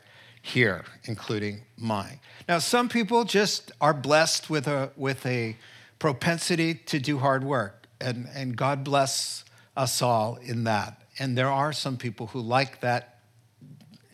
here, 0.49 0.85
including 1.05 1.63
mine. 1.77 2.21
Now, 2.49 2.59
some 2.59 2.89
people 2.89 3.25
just 3.25 3.73
are 3.81 3.95
blessed 3.95 4.49
with 4.49 4.67
a, 4.67 4.91
with 4.97 5.25
a 5.27 5.57
propensity 5.99 6.75
to 6.75 6.99
do 6.99 7.19
hard 7.19 7.45
work, 7.45 7.87
and, 8.01 8.29
and 8.35 8.57
God 8.57 8.85
bless 8.85 9.45
us 9.77 10.03
all 10.03 10.37
in 10.43 10.65
that. 10.65 11.03
And 11.19 11.37
there 11.37 11.51
are 11.51 11.73
some 11.73 11.97
people 11.97 12.29
who 12.29 12.41
like 12.41 12.81
that, 12.81 13.21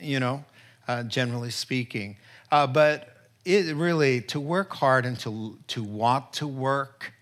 you 0.01 0.21
know, 0.21 0.45
uh, 0.89 1.03
generally 1.05 1.51
speaking. 1.51 2.17
Uh, 2.51 2.67
but 2.67 3.17
it 3.45 3.75
really, 3.77 4.21
to 4.23 4.41
work 4.41 4.73
hard 4.75 5.07
and 5.07 5.19
to, 5.21 5.59
to 5.69 5.83
want 5.83 6.33
to 6.35 6.47
work 6.47 7.13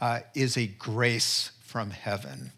uh, 0.00 0.20
is 0.34 0.56
a 0.56 0.66
grace 0.66 1.52
from 1.62 1.90
heaven. 1.90 2.52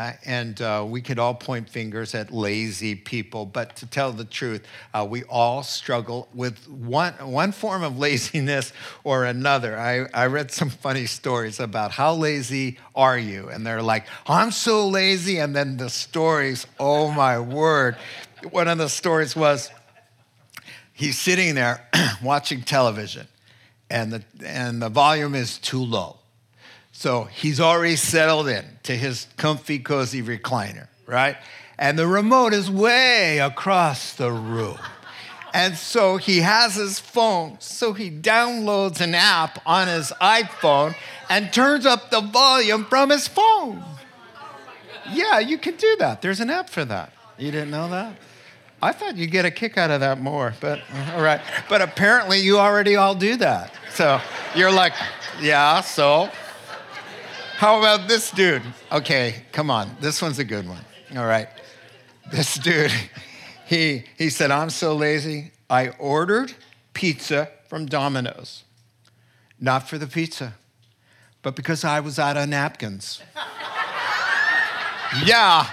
Uh, 0.00 0.12
and 0.24 0.62
uh, 0.62 0.82
we 0.88 1.02
could 1.02 1.18
all 1.18 1.34
point 1.34 1.68
fingers 1.68 2.14
at 2.14 2.32
lazy 2.32 2.94
people, 2.94 3.44
but 3.44 3.76
to 3.76 3.84
tell 3.84 4.10
the 4.12 4.24
truth, 4.24 4.66
uh, 4.94 5.06
we 5.06 5.24
all 5.24 5.62
struggle 5.62 6.26
with 6.32 6.66
one, 6.70 7.12
one 7.16 7.52
form 7.52 7.82
of 7.82 7.98
laziness 8.06 8.72
or 9.04 9.26
another. 9.26 9.78
I, 9.78 10.06
I 10.14 10.24
read 10.28 10.50
some 10.52 10.70
funny 10.70 11.04
stories 11.04 11.60
about 11.60 11.90
how 11.90 12.14
lazy 12.14 12.78
are 12.94 13.18
you? 13.18 13.50
And 13.50 13.66
they're 13.66 13.82
like, 13.82 14.06
I'm 14.26 14.52
so 14.52 14.88
lazy. 14.88 15.36
And 15.38 15.54
then 15.54 15.76
the 15.76 15.90
stories, 15.90 16.66
oh 16.78 17.10
my 17.10 17.38
word. 17.38 17.96
One 18.52 18.68
of 18.68 18.78
the 18.78 18.88
stories 18.88 19.36
was 19.36 19.70
he's 20.94 21.18
sitting 21.18 21.56
there 21.56 21.86
watching 22.22 22.62
television, 22.62 23.28
and 23.90 24.14
the, 24.14 24.24
and 24.46 24.80
the 24.80 24.88
volume 24.88 25.34
is 25.34 25.58
too 25.58 25.84
low. 25.84 26.19
So 27.00 27.24
he's 27.24 27.60
already 27.60 27.96
settled 27.96 28.46
in 28.48 28.62
to 28.82 28.94
his 28.94 29.26
comfy, 29.38 29.78
cozy 29.78 30.22
recliner, 30.22 30.86
right? 31.06 31.38
And 31.78 31.98
the 31.98 32.06
remote 32.06 32.52
is 32.52 32.70
way 32.70 33.38
across 33.38 34.12
the 34.12 34.30
room. 34.30 34.76
And 35.54 35.78
so 35.78 36.18
he 36.18 36.40
has 36.40 36.74
his 36.74 37.00
phone. 37.00 37.56
So 37.58 37.94
he 37.94 38.10
downloads 38.10 39.00
an 39.00 39.14
app 39.14 39.62
on 39.64 39.88
his 39.88 40.12
iPhone 40.20 40.94
and 41.30 41.50
turns 41.50 41.86
up 41.86 42.10
the 42.10 42.20
volume 42.20 42.84
from 42.84 43.08
his 43.08 43.26
phone. 43.26 43.82
Yeah, 45.10 45.38
you 45.38 45.56
can 45.56 45.76
do 45.76 45.96
that. 46.00 46.20
There's 46.20 46.40
an 46.40 46.50
app 46.50 46.68
for 46.68 46.84
that. 46.84 47.14
You 47.38 47.50
didn't 47.50 47.70
know 47.70 47.88
that? 47.88 48.14
I 48.82 48.92
thought 48.92 49.16
you'd 49.16 49.30
get 49.30 49.46
a 49.46 49.50
kick 49.50 49.78
out 49.78 49.90
of 49.90 50.00
that 50.00 50.20
more, 50.20 50.52
but 50.60 50.80
uh, 50.92 51.12
all 51.14 51.22
right. 51.22 51.40
But 51.66 51.80
apparently 51.80 52.40
you 52.40 52.58
already 52.58 52.96
all 52.96 53.14
do 53.14 53.36
that. 53.36 53.72
So 53.94 54.20
you're 54.54 54.70
like, 54.70 54.92
yeah, 55.40 55.80
so 55.80 56.30
how 57.60 57.78
about 57.78 58.08
this 58.08 58.30
dude? 58.30 58.62
Okay, 58.90 59.44
come 59.52 59.70
on. 59.70 59.94
This 60.00 60.22
one's 60.22 60.38
a 60.38 60.44
good 60.44 60.66
one. 60.66 60.82
All 61.14 61.26
right. 61.26 61.46
This 62.32 62.54
dude, 62.54 62.90
he, 63.66 64.04
he 64.16 64.30
said, 64.30 64.50
I'm 64.50 64.70
so 64.70 64.96
lazy. 64.96 65.52
I 65.68 65.90
ordered 65.98 66.54
pizza 66.94 67.50
from 67.68 67.84
Domino's. 67.84 68.64
Not 69.60 69.86
for 69.90 69.98
the 69.98 70.06
pizza, 70.06 70.54
but 71.42 71.54
because 71.54 71.84
I 71.84 72.00
was 72.00 72.18
out 72.18 72.38
of 72.38 72.48
napkins. 72.48 73.20
yeah. 75.26 75.66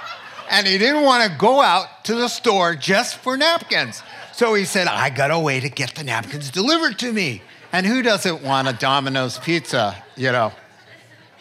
And 0.52 0.68
he 0.68 0.78
didn't 0.78 1.04
want 1.04 1.32
to 1.32 1.38
go 1.38 1.62
out 1.62 2.04
to 2.04 2.16
the 2.16 2.28
store 2.28 2.76
just 2.76 3.16
for 3.20 3.38
napkins. 3.38 4.04
So 4.34 4.56
he 4.56 4.66
said, 4.66 4.88
I 4.88 5.10
got 5.10 5.32
a 5.32 5.40
way 5.40 5.62
to 5.62 5.70
get 5.70 5.96
the 5.96 6.04
napkins 6.04 6.52
delivered 6.52 7.00
to 7.00 7.14
me. 7.14 7.44
And 7.72 7.86
who 7.86 8.02
doesn't 8.02 8.44
want 8.44 8.68
a 8.68 8.74
Domino's 8.74 9.40
pizza, 9.40 10.04
you 10.18 10.34
know? 10.34 10.52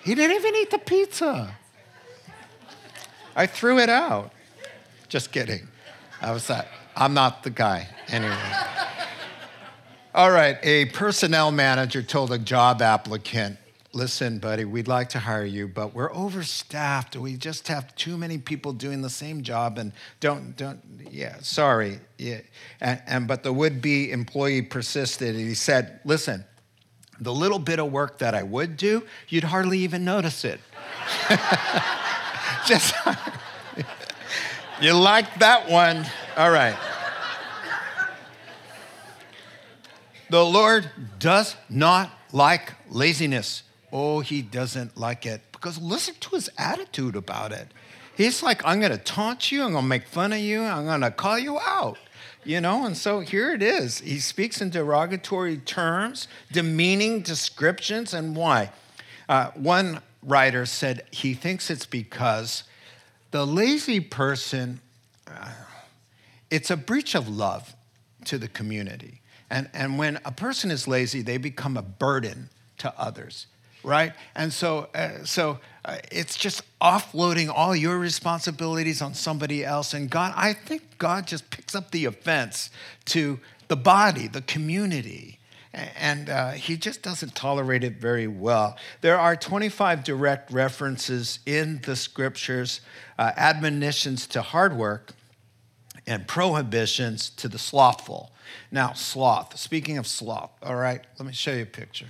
He 0.07 0.15
didn't 0.15 0.37
even 0.37 0.55
eat 0.55 0.71
the 0.71 0.79
pizza. 0.79 1.53
I 3.35 3.47
threw 3.47 3.81
it 3.81 3.89
out. 3.89 4.31
Just 5.09 5.33
kidding. 5.33 5.67
I 6.23 6.31
was 6.31 6.47
that. 6.47 6.69
I'm 6.95 7.13
not 7.13 7.43
the 7.43 7.51
guy. 7.51 7.89
Anyway. 8.07 8.39
All 10.15 10.31
right, 10.31 10.59
a 10.63 10.85
personnel 10.87 11.51
manager 11.51 12.05
told 12.05 12.31
a 12.31 12.39
job 12.39 12.81
applicant, 12.83 13.59
listen, 13.93 14.39
buddy, 14.39 14.65
we'd 14.65 14.87
like 14.87 15.09
to 15.09 15.19
hire 15.19 15.45
you, 15.45 15.67
but 15.67 15.93
we're 15.93 16.15
overstaffed. 16.15 17.17
We 17.17 17.37
just 17.37 17.67
have 17.67 17.93
too 17.97 18.17
many 18.17 18.39
people 18.39 18.73
doing 18.73 19.03
the 19.03 19.11
same 19.11 19.43
job 19.43 19.77
and 19.77 19.91
don't, 20.21 20.57
don't, 20.57 20.81
yeah, 21.11 21.39
sorry. 21.41 21.99
Yeah. 22.17 22.43
And, 22.81 23.03
and 23.09 23.27
but 23.27 23.43
the 23.43 23.53
would-be 23.53 24.13
employee 24.13 24.63
persisted 24.63 25.35
and 25.35 25.49
he 25.49 25.55
said, 25.55 25.99
listen, 26.05 26.45
the 27.21 27.33
little 27.33 27.59
bit 27.59 27.79
of 27.79 27.91
work 27.91 28.19
that 28.19 28.35
I 28.35 28.43
would 28.43 28.77
do, 28.77 29.05
you'd 29.29 29.45
hardly 29.45 29.79
even 29.81 30.05
notice 30.05 30.45
it. 30.45 30.61
Just, 32.67 32.95
you 34.81 34.93
like 34.93 35.39
that 35.39 35.69
one? 35.69 36.07
All 36.37 36.51
right. 36.51 36.77
The 40.29 40.45
Lord 40.45 40.91
does 41.19 41.55
not 41.69 42.11
like 42.33 42.75
laziness. 42.91 43.63
Oh, 43.93 44.21
he 44.21 44.43
doesn't 44.43 44.97
like 44.97 45.25
it. 45.25 45.41
Because 45.53 45.79
listen 45.79 46.15
to 46.21 46.31
his 46.31 46.51
attitude 46.59 47.15
about 47.17 47.53
it. 47.53 47.69
He's 48.17 48.43
like, 48.43 48.65
I'm 48.65 48.81
going 48.81 48.93
to 48.93 48.99
taunt 48.99 49.53
you, 49.53 49.63
I'm 49.63 49.73
going 49.73 49.85
to 49.85 49.89
make 49.89 50.09
fun 50.09 50.33
of 50.33 50.39
you, 50.39 50.63
I'm 50.63 50.87
going 50.87 51.03
to 51.03 51.11
call 51.11 51.39
you 51.39 51.59
out. 51.59 51.99
You 52.47 52.61
know, 52.61 52.87
and 52.87 52.97
so 52.97 53.19
here 53.19 53.53
it 53.53 53.61
is. 53.61 53.99
He 53.99 54.21
speaks 54.21 54.61
in 54.61 54.71
derogatory 54.71 55.57
terms, 55.57 56.29
demeaning 56.53 57.23
descriptions, 57.23 58.15
and 58.15 58.37
why? 58.37 58.71
Uh, 59.29 59.51
one 59.55 60.01
writer 60.23 60.65
said 60.65 61.05
he 61.11 61.35
thinks 61.35 61.71
it's 61.71 61.87
because 61.87 62.63
the 63.33 63.45
lazy 63.45 63.99
person, 63.99 64.81
uh, 65.27 65.51
it's 66.49 66.71
a 66.71 66.77
breach 66.77 67.17
of 67.17 67.29
love 67.29 67.75
to 68.27 68.39
the 68.39 68.47
community. 68.47 69.23
And, 69.51 69.69
and 69.75 69.99
when 69.99 70.21
a 70.25 70.31
person 70.31 70.71
is 70.71 70.87
lazy, 70.87 71.23
they 71.23 71.39
become 71.39 71.77
a 71.77 71.83
burden 71.83 72.51
to 72.79 72.95
others, 72.97 73.49
right? 73.87 74.13
And 74.35 74.53
so, 74.53 74.89
uh, 74.95 75.25
so 75.25 75.61
uh, 75.85 75.99
it's 76.11 76.37
just 76.37 76.63
offloading 76.81 77.49
all 77.49 77.75
your 77.75 77.99
responsibilities 77.99 79.01
on 79.01 79.15
somebody 79.15 79.65
else. 79.65 79.95
And 79.95 80.11
God, 80.11 80.35
I 80.37 80.53
think 80.53 80.99
God 80.99 81.27
just 81.27 81.49
picks 81.51 81.75
up 81.75 81.93
the 81.93 82.05
offense 82.05 82.71
to 83.07 83.39
the 83.69 83.77
body, 83.77 84.27
the 84.27 84.43
community. 84.43 85.39
And 85.73 86.29
uh, 86.29 86.53
he 86.53 86.77
just 86.77 87.03
doesn't 87.03 87.37
tolerate 87.37 87.85
it 87.85 87.99
very 88.01 88.27
well. 88.27 88.77
There 89.03 89.19
are 89.19 89.37
25 89.37 90.03
direct 90.03 90.51
references 90.51 91.39
in 91.47 91.81
the 91.85 91.95
scriptures, 91.95 92.81
uh, 93.19 93.33
admonitions 93.37 94.27
to 94.29 94.43
hard 94.43 94.77
work, 94.77 95.13
and 96.09 96.27
prohibitions 96.27 97.31
to 97.31 97.47
the 97.47 97.59
slothful. 97.59 98.33
Now, 98.73 98.95
sloth, 98.95 99.59
speaking 99.59 99.97
of 99.99 100.07
sloth, 100.07 100.51
all 100.63 100.77
right, 100.77 101.03
let 101.19 101.27
me 101.27 101.33
show 101.33 101.53
you 101.53 101.63
a 101.63 101.67
picture. 101.67 102.07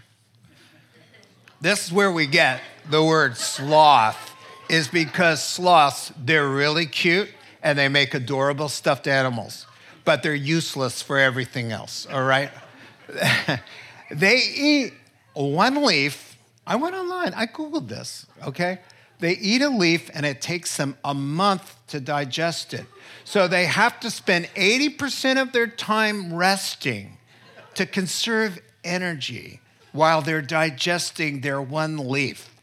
This 1.60 1.86
is 1.86 1.92
where 1.92 2.12
we 2.12 2.26
get 2.26 2.60
the 2.90 3.02
word 3.02 3.36
sloth, 3.36 4.34
is 4.68 4.88
because 4.88 5.42
sloths, 5.42 6.12
they're 6.22 6.48
really 6.48 6.86
cute 6.86 7.30
and 7.62 7.78
they 7.78 7.88
make 7.88 8.14
adorable 8.14 8.68
stuffed 8.68 9.06
animals, 9.06 9.66
but 10.04 10.22
they're 10.22 10.34
useless 10.34 11.00
for 11.00 11.18
everything 11.18 11.72
else, 11.72 12.06
all 12.12 12.24
right? 12.24 12.50
they 14.10 14.36
eat 14.36 14.92
one 15.34 15.82
leaf. 15.82 16.36
I 16.66 16.76
went 16.76 16.94
online, 16.94 17.32
I 17.34 17.46
Googled 17.46 17.88
this, 17.88 18.26
okay? 18.44 18.80
They 19.18 19.32
eat 19.32 19.62
a 19.62 19.70
leaf 19.70 20.10
and 20.12 20.26
it 20.26 20.42
takes 20.42 20.76
them 20.76 20.96
a 21.04 21.14
month 21.14 21.74
to 21.88 22.00
digest 22.00 22.74
it. 22.74 22.84
So 23.24 23.48
they 23.48 23.64
have 23.64 23.98
to 24.00 24.10
spend 24.10 24.46
80% 24.54 25.40
of 25.40 25.52
their 25.52 25.66
time 25.66 26.34
resting 26.34 27.16
to 27.74 27.86
conserve 27.86 28.60
energy 28.84 29.60
while 29.96 30.22
they're 30.22 30.42
digesting 30.42 31.40
their 31.40 31.60
one 31.60 31.96
leaf 31.96 32.54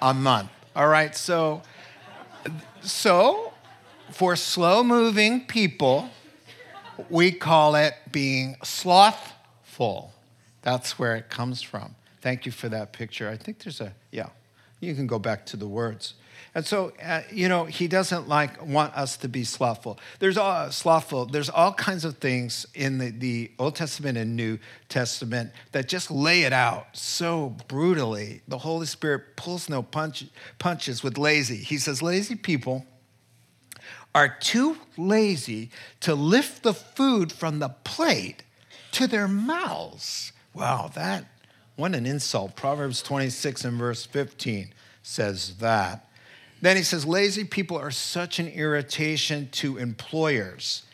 a 0.00 0.12
month. 0.12 0.50
All 0.74 0.88
right, 0.88 1.14
so 1.14 1.62
so 2.80 3.52
for 4.10 4.34
slow 4.36 4.82
moving 4.82 5.46
people, 5.46 6.08
we 7.08 7.30
call 7.30 7.74
it 7.74 7.94
being 8.10 8.56
slothful. 8.64 10.12
That's 10.62 10.98
where 10.98 11.14
it 11.16 11.28
comes 11.28 11.62
from. 11.62 11.94
Thank 12.20 12.46
you 12.46 12.52
for 12.52 12.68
that 12.68 12.92
picture. 12.92 13.28
I 13.28 13.36
think 13.36 13.60
there's 13.60 13.80
a, 13.80 13.92
yeah, 14.10 14.28
you 14.80 14.94
can 14.94 15.06
go 15.06 15.18
back 15.18 15.44
to 15.46 15.56
the 15.56 15.66
words. 15.66 16.14
And 16.54 16.66
so, 16.66 16.92
uh, 17.02 17.22
you 17.30 17.48
know, 17.48 17.64
he 17.64 17.88
doesn't 17.88 18.28
like 18.28 18.64
want 18.64 18.94
us 18.94 19.16
to 19.18 19.28
be 19.28 19.42
slothful. 19.42 19.98
There's 20.18 20.36
all 20.36 20.70
slothful. 20.70 21.24
There's 21.24 21.48
all 21.48 21.72
kinds 21.72 22.04
of 22.04 22.18
things 22.18 22.66
in 22.74 22.98
the, 22.98 23.10
the 23.10 23.50
Old 23.58 23.74
Testament 23.74 24.18
and 24.18 24.36
New 24.36 24.58
Testament 24.90 25.52
that 25.72 25.88
just 25.88 26.10
lay 26.10 26.42
it 26.42 26.52
out 26.52 26.88
so 26.92 27.56
brutally. 27.68 28.42
The 28.48 28.58
Holy 28.58 28.84
Spirit 28.84 29.36
pulls 29.36 29.70
no 29.70 29.82
punch, 29.82 30.26
punches 30.58 31.02
with 31.02 31.16
lazy. 31.16 31.56
He 31.56 31.78
says, 31.78 32.02
lazy 32.02 32.34
people 32.34 32.84
are 34.14 34.28
too 34.28 34.76
lazy 34.98 35.70
to 36.00 36.14
lift 36.14 36.62
the 36.62 36.74
food 36.74 37.32
from 37.32 37.60
the 37.60 37.70
plate 37.70 38.42
to 38.92 39.06
their 39.06 39.26
mouths. 39.26 40.32
Wow, 40.52 40.90
that, 40.94 41.24
what 41.76 41.94
an 41.94 42.04
insult. 42.04 42.56
Proverbs 42.56 43.02
26 43.02 43.64
and 43.64 43.78
verse 43.78 44.04
15 44.04 44.74
says 45.02 45.56
that. 45.56 46.06
Then 46.62 46.76
he 46.76 46.84
says, 46.84 47.04
lazy 47.04 47.44
people 47.44 47.76
are 47.76 47.90
such 47.90 48.38
an 48.38 48.48
irritation 48.48 49.48
to 49.52 49.78
employers. 49.78 50.84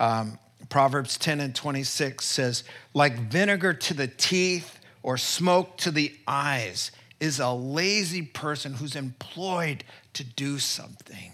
Um, 0.00 0.38
Proverbs 0.70 1.16
10 1.18 1.40
and 1.40 1.54
26 1.54 2.24
says, 2.24 2.64
like 2.94 3.18
vinegar 3.18 3.74
to 3.74 3.94
the 3.94 4.08
teeth 4.08 4.78
or 5.02 5.16
smoke 5.18 5.76
to 5.78 5.90
the 5.90 6.14
eyes 6.26 6.90
is 7.20 7.40
a 7.40 7.50
lazy 7.50 8.22
person 8.22 8.74
who's 8.74 8.96
employed 8.96 9.84
to 10.14 10.24
do 10.24 10.58
something. 10.58 11.32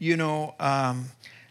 You 0.00 0.16
know, 0.16 0.54
um, 0.58 1.06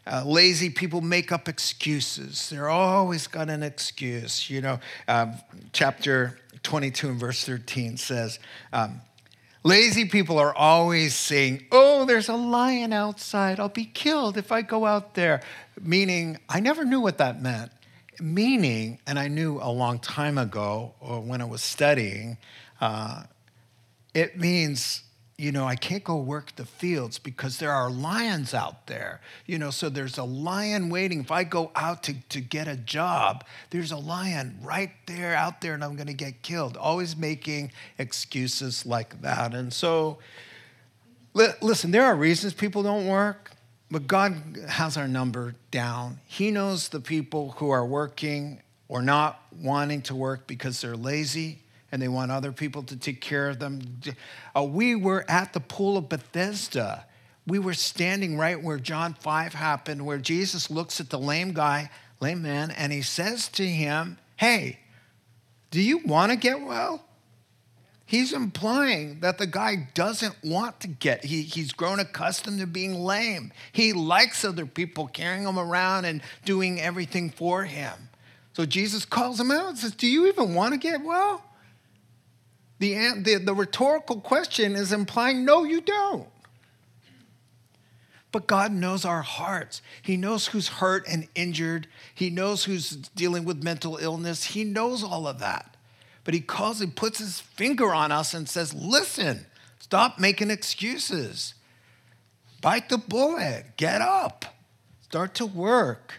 uh, 0.06 0.24
lazy 0.26 0.70
people 0.70 1.02
make 1.02 1.32
up 1.32 1.48
excuses. 1.48 2.50
They're 2.50 2.70
always 2.70 3.28
got 3.28 3.50
an 3.50 3.64
excuse. 3.64 4.50
You 4.50 4.62
know, 4.62 4.80
uh, 5.08 5.34
chapter 5.72 6.40
22 6.64 7.10
and 7.10 7.20
verse 7.20 7.46
13 7.46 7.98
says, 7.98 8.40
um, 8.74 9.02
Lazy 9.64 10.06
people 10.06 10.38
are 10.40 10.56
always 10.56 11.16
saying, 11.16 11.66
Oh, 11.72 12.06
there's 12.06 12.30
a 12.30 12.36
lion 12.36 12.94
outside. 12.94 13.60
I'll 13.60 13.70
be 13.70 13.86
killed 13.86 14.38
if 14.38 14.52
I 14.52 14.62
go 14.62 14.86
out 14.86 15.14
there. 15.16 15.42
Meaning, 15.82 16.38
I 16.48 16.60
never 16.60 16.86
knew 16.86 17.00
what 17.00 17.18
that 17.18 17.42
meant. 17.42 17.72
Meaning, 18.20 19.00
and 19.06 19.20
I 19.20 19.28
knew 19.28 19.60
a 19.62 19.70
long 19.72 20.00
time 20.00 20.38
ago 20.38 20.94
or 21.00 21.20
when 21.20 21.42
I 21.42 21.46
was 21.46 21.62
studying, 21.62 22.38
uh, 22.80 23.24
it 24.14 24.40
means 24.40 25.04
you 25.38 25.52
know, 25.52 25.66
I 25.66 25.76
can't 25.76 26.04
go 26.04 26.18
work 26.18 26.56
the 26.56 26.66
fields 26.66 27.20
because 27.20 27.60
there 27.60 27.72
are 27.72 27.92
lions 27.92 28.56
out 28.56 28.88
there. 28.88 29.22
You 29.46 29.60
know, 29.60 29.70
so 29.70 29.88
there's 29.88 30.18
a 30.18 30.24
lion 30.24 30.90
waiting. 30.90 31.20
If 31.20 31.30
I 31.32 31.44
go 31.44 31.72
out 31.76 32.02
to, 32.04 32.16
to 32.30 32.42
get 32.42 32.68
a 32.68 32.76
job, 32.76 33.46
there's 33.70 33.92
a 33.92 33.98
lion 33.98 34.58
right 34.64 34.92
there 35.06 35.36
out 35.36 35.62
there 35.62 35.76
and 35.76 35.84
I'm 35.84 35.96
going 35.96 36.08
to 36.08 36.14
get 36.14 36.42
killed. 36.42 36.76
Always 36.76 37.16
making 37.16 37.72
excuses 38.00 38.84
like 38.84 39.22
that. 39.22 39.54
And 39.54 39.72
so, 39.72 40.18
li- 41.36 41.54
listen, 41.62 41.92
there 41.92 42.06
are 42.06 42.16
reasons 42.16 42.56
people 42.56 42.82
don't 42.82 43.06
work, 43.06 43.52
but 43.92 44.08
God 44.08 44.58
has 44.68 44.98
our 44.98 45.08
number 45.08 45.54
down. 45.70 46.18
He 46.26 46.50
knows 46.50 46.90
the 46.90 47.00
people 47.00 47.52
who 47.58 47.70
are 47.70 47.86
working 47.86 48.64
or 48.88 49.04
not 49.04 49.40
wanting 49.62 50.02
to 50.04 50.16
work 50.16 50.48
because 50.48 50.82
they're 50.82 50.98
lazy 50.98 51.60
and 51.98 52.02
they 52.04 52.08
want 52.08 52.32
other 52.32 52.52
people 52.52 52.84
to 52.84 52.96
take 52.96 53.22
care 53.22 53.50
of 53.50 53.58
them. 53.58 53.82
Uh, 54.56 54.62
we 54.62 54.94
were 54.94 55.26
at 55.28 55.52
the 55.54 55.60
pool 55.60 55.98
of 55.98 56.10
Bethesda. 56.10 57.08
We 57.48 57.58
were 57.58 57.74
standing 57.74 58.38
right 58.38 58.62
where 58.62 58.78
John 58.78 59.16
5 59.16 59.56
happened, 59.56 60.06
where 60.06 60.20
Jesus 60.20 60.70
looks 60.70 61.00
at 61.00 61.10
the 61.10 61.18
lame 61.18 61.54
guy, 61.54 61.90
lame 62.20 62.44
man, 62.44 62.70
and 62.70 62.94
he 62.94 63.02
says 63.02 63.48
to 63.50 63.66
him, 63.66 64.20
Hey, 64.36 64.78
do 65.72 65.82
you 65.82 65.98
want 66.06 66.32
to 66.32 66.38
get 66.38 66.62
well? 66.62 67.04
He's 68.06 68.32
implying 68.32 69.22
that 69.22 69.40
the 69.40 69.48
guy 69.48 69.88
doesn't 69.96 70.36
want 70.44 70.80
to 70.82 70.88
get, 70.88 71.26
he, 71.26 71.42
he's 71.42 71.74
grown 71.74 72.00
accustomed 72.00 72.60
to 72.60 72.68
being 72.68 72.94
lame. 72.94 73.52
He 73.72 73.92
likes 73.92 74.46
other 74.46 74.68
people 74.68 75.08
carrying 75.08 75.48
him 75.48 75.58
around 75.58 76.06
and 76.06 76.22
doing 76.46 76.80
everything 76.80 77.32
for 77.32 77.64
him. 77.64 78.10
So 78.54 78.68
Jesus 78.68 79.04
calls 79.04 79.40
him 79.40 79.50
out 79.50 79.70
and 79.70 79.78
says, 79.80 79.96
Do 79.96 80.06
you 80.06 80.28
even 80.28 80.54
want 80.54 80.76
to 80.76 80.80
get 80.80 81.04
well? 81.04 81.42
The, 82.80 83.22
the, 83.22 83.36
the 83.38 83.54
rhetorical 83.54 84.20
question 84.20 84.76
is 84.76 84.92
implying, 84.92 85.44
no, 85.46 85.64
you 85.64 85.82
don't. 85.82 86.28
But 88.32 88.46
God 88.46 88.72
knows 88.72 89.06
our 89.06 89.22
hearts. 89.22 89.82
He 90.02 90.18
knows 90.18 90.48
who's 90.48 90.68
hurt 90.68 91.08
and 91.08 91.28
injured. 91.34 91.88
He 92.14 92.30
knows 92.30 92.66
who's 92.66 92.92
dealing 92.92 93.46
with 93.46 93.64
mental 93.64 93.98
illness. 93.98 94.44
He 94.44 94.64
knows 94.64 95.04
all 95.04 95.28
of 95.28 95.40
that. 95.40 95.76
But 96.24 96.34
He 96.34 96.42
calls 96.42 96.82
and 96.82 96.96
puts 96.96 97.20
His 97.20 97.40
finger 97.40 97.94
on 97.94 98.12
us 98.12 98.34
and 98.34 98.48
says, 98.48 98.74
listen, 98.74 99.48
stop 99.80 100.20
making 100.20 100.52
excuses. 100.52 101.56
Bite 102.62 102.90
the 102.90 102.98
bullet. 102.98 103.78
Get 103.78 104.02
up. 104.02 104.46
Start 105.02 105.34
to 105.36 105.46
work. 105.46 106.16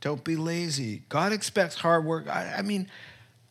Don't 0.00 0.24
be 0.24 0.34
lazy. 0.34 1.02
God 1.08 1.32
expects 1.32 1.76
hard 1.76 2.04
work. 2.04 2.26
I, 2.26 2.54
I 2.58 2.62
mean, 2.62 2.88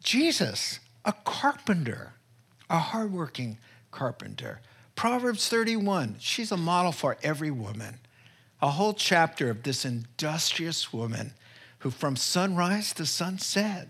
Jesus, 0.02 0.80
a 1.06 1.14
carpenter, 1.14 2.14
a 2.70 2.80
hardworking 2.80 3.58
carpenter. 3.92 4.62
Proverbs 4.96 5.48
31, 5.50 6.16
she's 6.20 6.52
a 6.52 6.58
model 6.58 6.92
for 6.92 7.18
every 7.22 7.52
woman. 7.52 8.00
A 8.62 8.72
whole 8.72 8.94
chapter 8.94 9.50
of 9.50 9.64
this 9.64 9.86
industrious 9.86 10.92
woman 10.92 11.34
who, 11.80 11.92
from 11.92 12.16
sunrise 12.16 12.94
to 12.94 13.06
sunset, 13.06 13.90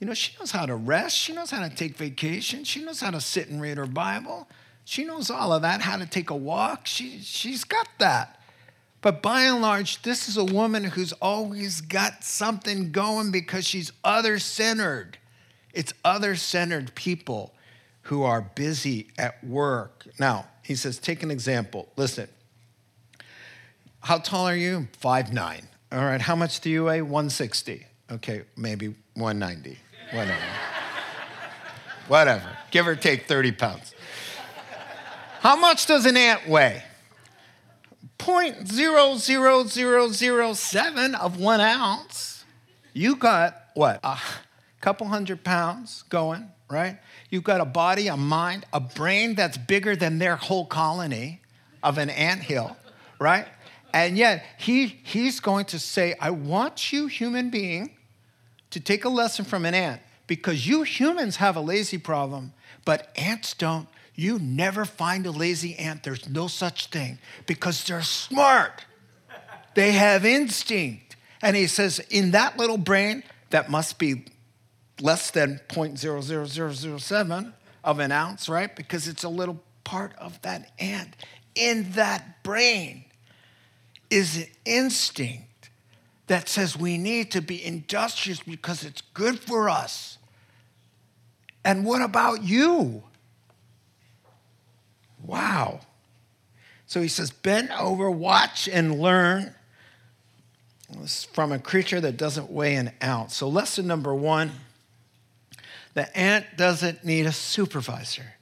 you 0.00 0.06
know, 0.06 0.14
she 0.14 0.34
knows 0.38 0.50
how 0.50 0.66
to 0.66 0.74
rest, 0.74 1.16
she 1.16 1.32
knows 1.32 1.50
how 1.50 1.66
to 1.66 1.74
take 1.74 1.96
vacation, 1.96 2.64
she 2.64 2.82
knows 2.82 3.00
how 3.00 3.10
to 3.10 3.20
sit 3.20 3.48
and 3.48 3.60
read 3.60 3.76
her 3.76 3.86
Bible. 3.86 4.48
She 4.84 5.04
knows 5.04 5.30
all 5.30 5.52
of 5.52 5.62
that, 5.62 5.82
how 5.82 5.96
to 5.96 6.06
take 6.06 6.30
a 6.30 6.36
walk. 6.36 6.86
She, 6.86 7.20
she's 7.20 7.62
got 7.62 7.86
that. 7.98 8.40
But 9.00 9.22
by 9.22 9.42
and 9.42 9.60
large, 9.60 10.02
this 10.02 10.28
is 10.28 10.36
a 10.36 10.44
woman 10.44 10.84
who's 10.84 11.12
always 11.14 11.80
got 11.80 12.24
something 12.24 12.90
going 12.90 13.30
because 13.30 13.66
she's 13.66 13.92
other 14.02 14.38
centered. 14.38 15.18
It's 15.72 15.92
other 16.04 16.36
centered 16.36 16.94
people 16.94 17.54
who 18.02 18.22
are 18.22 18.40
busy 18.40 19.08
at 19.16 19.42
work. 19.44 20.06
Now, 20.18 20.46
he 20.62 20.74
says, 20.74 20.98
take 20.98 21.22
an 21.22 21.30
example. 21.30 21.88
Listen, 21.96 22.28
how 24.00 24.18
tall 24.18 24.46
are 24.46 24.56
you? 24.56 24.88
Five 24.98 25.32
nine. 25.32 25.68
All 25.90 26.04
right, 26.04 26.20
how 26.20 26.34
much 26.34 26.60
do 26.60 26.70
you 26.70 26.84
weigh? 26.84 27.02
160. 27.02 27.86
Okay, 28.10 28.42
maybe 28.56 28.94
190. 29.14 29.78
Whatever. 30.12 30.40
Whatever. 32.08 32.56
Give 32.70 32.86
or 32.86 32.96
take 32.96 33.26
30 33.26 33.52
pounds. 33.52 33.94
How 35.40 35.56
much 35.56 35.86
does 35.86 36.06
an 36.06 36.16
ant 36.16 36.48
weigh? 36.48 36.84
0.00007 38.18 41.14
of 41.14 41.40
one 41.40 41.60
ounce. 41.60 42.44
You 42.92 43.16
got 43.16 43.56
what? 43.74 43.98
A 44.04 44.18
couple 44.80 45.08
hundred 45.08 45.42
pounds 45.42 46.04
going, 46.08 46.48
right? 46.70 46.98
You've 47.32 47.44
got 47.44 47.62
a 47.62 47.64
body, 47.64 48.08
a 48.08 48.16
mind, 48.18 48.66
a 48.74 48.78
brain 48.78 49.34
that's 49.34 49.56
bigger 49.56 49.96
than 49.96 50.18
their 50.18 50.36
whole 50.36 50.66
colony 50.66 51.40
of 51.82 51.96
an 51.96 52.10
ant 52.10 52.42
hill, 52.42 52.76
right? 53.18 53.46
And 53.94 54.18
yet 54.18 54.44
he, 54.58 54.86
he's 54.86 55.40
going 55.40 55.64
to 55.66 55.78
say, 55.78 56.14
I 56.20 56.28
want 56.28 56.92
you, 56.92 57.06
human 57.06 57.48
being, 57.48 57.96
to 58.68 58.80
take 58.80 59.06
a 59.06 59.08
lesson 59.08 59.46
from 59.46 59.64
an 59.64 59.72
ant 59.72 60.02
because 60.26 60.66
you 60.66 60.82
humans 60.82 61.36
have 61.36 61.56
a 61.56 61.62
lazy 61.62 61.96
problem, 61.96 62.52
but 62.84 63.10
ants 63.16 63.54
don't. 63.54 63.88
You 64.14 64.38
never 64.38 64.84
find 64.84 65.24
a 65.24 65.30
lazy 65.30 65.74
ant. 65.76 66.02
There's 66.02 66.28
no 66.28 66.48
such 66.48 66.88
thing 66.88 67.18
because 67.46 67.82
they're 67.84 68.02
smart. 68.02 68.84
They 69.74 69.92
have 69.92 70.26
instinct. 70.26 71.16
And 71.40 71.56
he 71.56 71.66
says, 71.66 71.98
in 72.10 72.32
that 72.32 72.58
little 72.58 72.76
brain, 72.76 73.24
that 73.48 73.70
must 73.70 73.98
be 73.98 74.26
less 75.00 75.30
than 75.30 75.60
0.00007 75.68 77.52
of 77.84 77.98
an 77.98 78.12
ounce, 78.12 78.48
right? 78.48 78.74
Because 78.74 79.08
it's 79.08 79.24
a 79.24 79.28
little 79.28 79.60
part 79.84 80.12
of 80.18 80.40
that 80.42 80.70
ant. 80.78 81.14
In 81.54 81.92
that 81.92 82.42
brain 82.42 83.04
is 84.10 84.36
an 84.36 84.46
instinct 84.64 85.70
that 86.26 86.48
says 86.48 86.76
we 86.76 86.98
need 86.98 87.30
to 87.32 87.42
be 87.42 87.64
industrious 87.64 88.40
because 88.40 88.84
it's 88.84 89.02
good 89.14 89.38
for 89.38 89.68
us. 89.68 90.18
And 91.64 91.84
what 91.84 92.02
about 92.02 92.42
you? 92.42 93.02
Wow. 95.22 95.80
So 96.86 97.00
he 97.00 97.08
says, 97.08 97.30
bend 97.30 97.70
over, 97.78 98.10
watch, 98.10 98.68
and 98.68 99.00
learn 99.00 99.54
from 101.32 101.52
a 101.52 101.58
creature 101.58 102.00
that 102.00 102.16
doesn't 102.16 102.50
weigh 102.50 102.74
an 102.74 102.92
ounce. 103.02 103.34
So, 103.34 103.48
lesson 103.48 103.86
number 103.86 104.14
one 104.14 104.52
the 105.94 106.16
ant 106.16 106.46
doesn't 106.56 107.04
need 107.04 107.26
a 107.26 107.32
supervisor, 107.32 108.34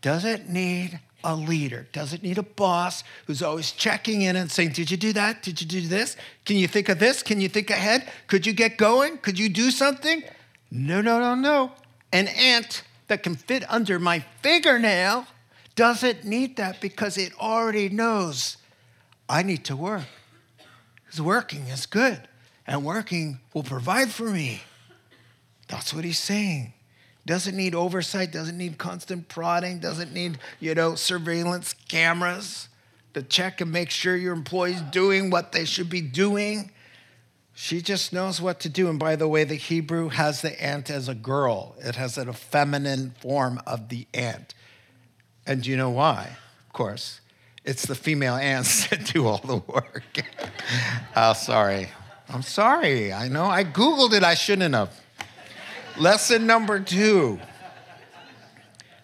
doesn't 0.00 0.48
need 0.48 1.00
a 1.24 1.34
leader, 1.34 1.86
doesn't 1.92 2.22
need 2.22 2.38
a 2.38 2.42
boss 2.42 3.02
who's 3.26 3.42
always 3.42 3.72
checking 3.72 4.22
in 4.22 4.36
and 4.36 4.50
saying, 4.50 4.70
Did 4.70 4.90
you 4.90 4.96
do 4.96 5.12
that? 5.14 5.42
Did 5.42 5.60
you 5.60 5.66
do 5.66 5.80
this? 5.80 6.16
Can 6.44 6.56
you 6.56 6.68
think 6.68 6.88
of 6.88 6.98
this? 6.98 7.22
Can 7.22 7.40
you 7.40 7.48
think 7.48 7.70
ahead? 7.70 8.10
Could 8.26 8.46
you 8.46 8.52
get 8.52 8.76
going? 8.76 9.18
Could 9.18 9.38
you 9.38 9.48
do 9.48 9.70
something? 9.70 10.22
No, 10.70 11.00
no, 11.00 11.18
no, 11.18 11.34
no. 11.34 11.72
An 12.12 12.28
ant 12.28 12.82
that 13.08 13.22
can 13.22 13.34
fit 13.34 13.64
under 13.70 13.98
my 13.98 14.24
fingernail 14.42 15.26
doesn't 15.74 16.24
need 16.24 16.56
that 16.56 16.80
because 16.80 17.16
it 17.16 17.32
already 17.38 17.88
knows 17.88 18.56
I 19.28 19.42
need 19.42 19.64
to 19.66 19.76
work. 19.76 20.06
Because 21.04 21.20
working 21.20 21.66
is 21.68 21.86
good, 21.86 22.28
and 22.66 22.84
working 22.84 23.40
will 23.54 23.62
provide 23.62 24.10
for 24.10 24.30
me. 24.30 24.62
That's 25.68 25.94
what 25.94 26.04
he's 26.04 26.18
saying. 26.18 26.74
Doesn't 27.28 27.54
need 27.54 27.74
oversight, 27.74 28.32
doesn't 28.32 28.56
need 28.56 28.78
constant 28.78 29.28
prodding, 29.28 29.80
doesn't 29.80 30.14
need, 30.14 30.38
you 30.60 30.74
know, 30.74 30.94
surveillance 30.94 31.74
cameras 31.86 32.68
to 33.12 33.22
check 33.22 33.60
and 33.60 33.70
make 33.70 33.90
sure 33.90 34.16
your 34.16 34.32
employee's 34.32 34.80
doing 34.80 35.28
what 35.28 35.52
they 35.52 35.66
should 35.66 35.90
be 35.90 36.00
doing. 36.00 36.70
She 37.52 37.82
just 37.82 38.14
knows 38.14 38.40
what 38.40 38.60
to 38.60 38.70
do. 38.70 38.88
And 38.88 38.98
by 38.98 39.14
the 39.14 39.28
way, 39.28 39.44
the 39.44 39.56
Hebrew 39.56 40.08
has 40.08 40.40
the 40.40 40.58
ant 40.64 40.88
as 40.88 41.06
a 41.06 41.14
girl, 41.14 41.76
it 41.80 41.96
has 41.96 42.16
a 42.16 42.32
feminine 42.32 43.14
form 43.20 43.60
of 43.66 43.90
the 43.90 44.06
ant. 44.14 44.54
And 45.46 45.62
do 45.62 45.68
you 45.68 45.76
know 45.76 45.90
why? 45.90 46.30
Of 46.66 46.72
course, 46.72 47.20
it's 47.62 47.84
the 47.84 47.94
female 47.94 48.36
ants 48.36 48.86
that 48.88 49.04
do 49.04 49.26
all 49.26 49.42
the 49.44 49.56
work. 49.70 50.24
oh, 51.14 51.32
sorry. 51.34 51.90
I'm 52.30 52.40
sorry. 52.40 53.12
I 53.12 53.28
know. 53.28 53.44
I 53.44 53.64
Googled 53.64 54.14
it. 54.14 54.24
I 54.24 54.32
shouldn't 54.32 54.74
have. 54.74 54.98
Lesson 55.98 56.46
number 56.46 56.78
two. 56.78 57.40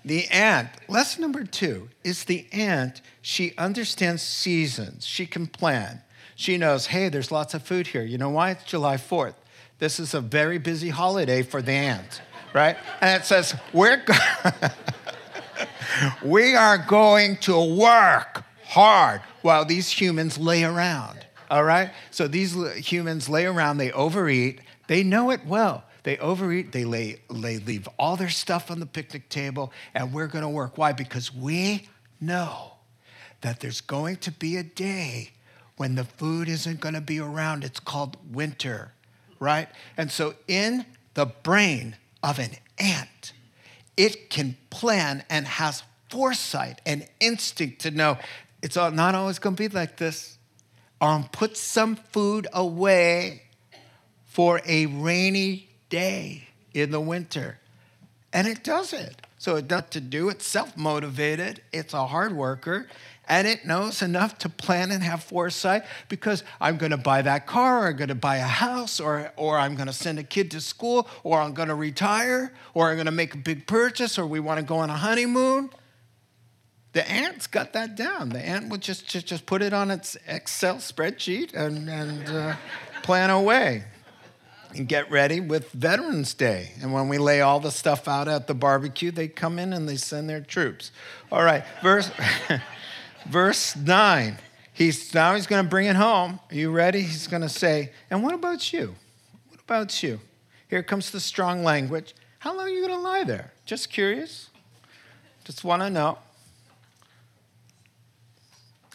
The 0.05 0.29
ant, 0.29 0.69
lesson 0.89 1.23
number 1.23 1.45
two 1.45 1.89
is 2.05 2.25
the 2.25 2.47
ant, 2.53 3.01
she 3.23 3.53
understands 3.57 4.23
seasons. 4.23 5.07
She 5.07 5.27
can 5.27 5.47
plan. 5.47 6.03
She 6.37 6.57
knows, 6.57 6.87
hey, 6.87 7.09
there's 7.09 7.33
lots 7.33 7.55
of 7.55 7.63
food 7.63 7.89
here. 7.89 8.03
You 8.03 8.19
know 8.19 8.31
why? 8.31 8.51
It's 8.51 8.65
July 8.65 8.97
4th. 8.97 9.35
This 9.79 9.99
is 9.99 10.15
a 10.15 10.21
very 10.21 10.59
busy 10.59 10.91
holiday 10.91 11.43
for 11.43 11.63
the 11.63 11.73
ant, 11.73 12.21
right? 12.53 12.77
And 13.01 13.21
it 13.21 13.25
says, 13.25 13.55
we're. 13.73 14.05
we 16.25 16.55
are 16.55 16.79
going 16.79 17.39
to 17.39 17.77
work 17.77 18.45
hard 18.67 19.21
while 19.43 19.65
these 19.65 19.91
humans 19.91 20.39
lay 20.39 20.65
around. 20.65 21.27
All 21.51 21.65
right? 21.65 21.91
So 22.11 22.29
these 22.29 22.55
humans 22.75 23.29
lay 23.29 23.47
around, 23.47 23.79
they 23.79 23.91
overeat, 23.93 24.61
they 24.87 25.03
know 25.03 25.31
it 25.31 25.45
well. 25.47 25.85
They 26.05 26.19
overeat, 26.19 26.73
they, 26.73 26.85
lay, 26.85 27.21
they 27.31 27.59
leave 27.59 27.89
all 27.99 28.17
their 28.17 28.31
stuff 28.31 28.71
on 28.71 28.79
the 28.79 28.87
picnic 28.87 29.29
table, 29.29 29.73
and 29.95 30.13
we're 30.13 30.29
gonna 30.29 30.49
work. 30.49 30.79
Why? 30.79 30.93
Because 30.93 31.35
we 31.35 31.89
know 32.21 32.75
that 33.41 33.61
there's 33.61 33.81
going 33.81 34.17
to 34.17 34.31
be 34.31 34.57
a 34.57 34.63
day 34.63 35.33
when 35.77 35.97
the 35.97 36.05
food 36.05 36.49
isn't 36.49 36.81
gonna 36.81 37.01
be 37.01 37.19
around. 37.19 37.65
It's 37.65 37.81
called 37.81 38.17
winter, 38.33 38.93
right? 39.41 39.69
And 39.97 40.11
so 40.11 40.35
in 40.47 40.87
the 41.15 41.27
brain 41.27 41.97
of 42.23 42.39
an 42.39 42.51
ant, 42.79 43.33
it 43.97 44.31
can 44.31 44.57
plan 44.71 45.25
and 45.31 45.47
has 45.47 45.83
foresight 46.11 46.81
and 46.87 47.07
instinct 47.19 47.81
to 47.81 47.91
know 47.91 48.19
it's 48.63 48.77
not 48.77 49.15
always 49.15 49.39
going 49.39 49.57
to 49.57 49.69
be 49.69 49.75
like 49.75 49.99
this. 49.99 50.39
Um, 51.01 51.29
put 51.33 51.57
some 51.57 51.97
food 51.97 52.47
away 52.53 53.43
for 54.25 54.63
a 54.65 54.87
rainy 54.87 55.74
day 55.95 56.49
in 56.73 56.91
the 56.91 57.01
winter. 57.01 57.59
And 58.33 58.49
it 58.49 58.65
does 58.65 58.93
it. 58.93 59.23
So 59.39 59.57
it 59.57 59.69
does 59.69 59.85
to 59.91 60.01
do. 60.01 60.29
It's 60.29 60.47
self 60.47 60.77
motivated. 60.77 61.63
It's 61.73 61.95
a 61.95 62.07
hard 62.07 62.35
worker 62.35 62.89
and 63.29 63.47
it 63.47 63.65
knows 63.65 64.03
enough 64.03 64.37
to 64.39 64.49
plan 64.49 64.91
and 64.91 65.03
have 65.03 65.23
foresight 65.23 65.85
because 66.09 66.45
I'm 66.61 66.77
going 66.77 66.91
to 66.91 66.99
buy 66.99 67.23
that 67.23 67.47
car, 67.47 67.85
or 67.85 67.87
I'm 67.89 67.97
going 67.97 68.09
to 68.09 68.15
buy 68.15 68.37
a 68.37 68.43
house, 68.43 69.01
or, 69.01 69.33
or 69.37 69.59
I'm 69.59 69.77
going 69.77 69.87
to 69.87 69.95
send 69.95 70.19
a 70.19 70.23
kid 70.23 70.51
to 70.51 70.61
school, 70.61 71.09
or 71.23 71.41
I'm 71.41 71.55
going 71.55 71.69
to 71.69 71.75
retire, 71.75 72.53
or 72.75 72.91
I'm 72.91 72.97
going 72.97 73.07
to 73.07 73.13
make 73.13 73.35
a 73.35 73.39
big 73.39 73.67
purchase, 73.67 74.19
or 74.19 74.27
we 74.27 74.41
want 74.41 74.61
to 74.61 74.67
go 74.67 74.77
on 74.77 74.91
a 74.91 74.97
honeymoon. 74.97 75.71
The 76.93 77.11
ant's 77.11 77.47
got 77.47 77.73
that 77.73 77.97
down. 77.97 78.29
The 78.29 78.41
ant 78.41 78.69
would 78.69 78.83
just, 78.83 79.09
just, 79.09 79.27
just 79.27 79.47
put 79.47 79.63
it 79.63 79.73
on 79.73 79.91
its 79.91 80.19
Excel 80.27 80.77
spreadsheet 80.77 81.55
and, 81.55 81.89
and 81.89 82.29
uh, 82.29 82.57
plan 83.03 83.31
away 83.31 83.85
and 84.75 84.89
get 84.89 85.11
ready 85.11 85.41
with 85.41 85.71
Veterans 85.71 86.35
Day. 86.35 86.73
And 86.81 86.93
when 86.93 87.09
we 87.09 87.19
lay 87.19 87.41
all 87.41 87.61
the 87.61 87.71
stuff 87.71 88.09
out 88.09 88.29
at 88.29 88.47
the 88.47 88.55
barbecue, 88.55 89.11
they 89.11 89.29
come 89.29 89.59
in 89.59 89.73
and 89.73 89.89
they 89.89 89.97
send 89.97 90.29
their 90.29 90.41
troops. 90.41 90.91
All 91.31 91.43
right, 91.43 91.65
verse. 91.83 92.11
verse 93.27 93.77
9. 93.77 94.39
He's 94.73 95.15
now 95.15 95.35
he's 95.35 95.47
going 95.47 95.65
to 95.65 95.69
bring 95.69 95.87
it 95.87 95.97
home. 95.97 96.41
Are 96.51 96.55
you 96.55 96.73
ready? 96.73 97.03
He's 97.03 97.29
going 97.29 97.43
to 97.43 97.49
say, 97.49 97.93
"And 98.11 98.25
what 98.25 98.35
about 98.35 98.73
you? 98.73 98.97
What 99.49 99.61
about 99.61 100.03
you?" 100.03 100.19
Here 100.69 100.83
comes 100.83 101.13
the 101.13 101.21
strong 101.21 101.63
language. 101.63 102.13
How 102.41 102.57
long 102.57 102.67
are 102.67 102.71
you 102.71 102.85
going 102.85 102.99
to 102.99 103.01
lie 103.01 103.23
there? 103.23 103.53
Just 103.67 103.91
curious. 103.91 104.51
Just 105.45 105.63
want 105.63 105.83
to 105.83 105.91
know. 105.91 106.19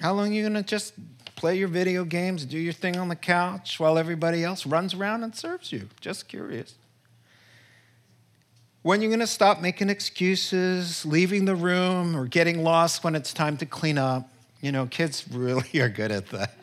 How 0.02 0.14
long 0.14 0.32
are 0.32 0.34
you 0.34 0.42
going 0.42 0.62
to 0.62 0.64
just 0.64 0.94
play 1.40 1.58
your 1.58 1.70
video 1.70 2.04
games, 2.04 2.44
do 2.44 2.58
your 2.58 2.74
thing 2.74 2.98
on 2.98 3.08
the 3.08 3.16
couch 3.16 3.80
while 3.80 3.98
everybody 3.98 4.44
else 4.44 4.66
runs 4.66 4.94
around 4.94 5.24
and 5.24 5.34
serves 5.34 5.72
you? 5.72 5.88
Just 6.02 6.28
curious. 6.28 6.76
When 8.82 9.02
you're 9.02 9.10
going 9.10 9.22
to 9.22 9.28
stop 9.28 9.62
making 9.62 9.90
excuses, 9.90 11.06
leaving 11.06 11.46
the 11.46 11.56
room, 11.56 12.14
or 12.16 12.26
getting 12.26 12.62
lost 12.62 13.06
when 13.06 13.16
it's 13.16 13.34
time 13.34 13.56
to 13.58 13.66
clean 13.66 13.98
up. 13.98 14.30
You 14.60 14.74
know, 14.74 14.86
kids 14.88 15.26
really 15.32 15.80
are 15.80 15.88
good 15.88 16.12
at 16.12 16.28
that. 16.28 16.54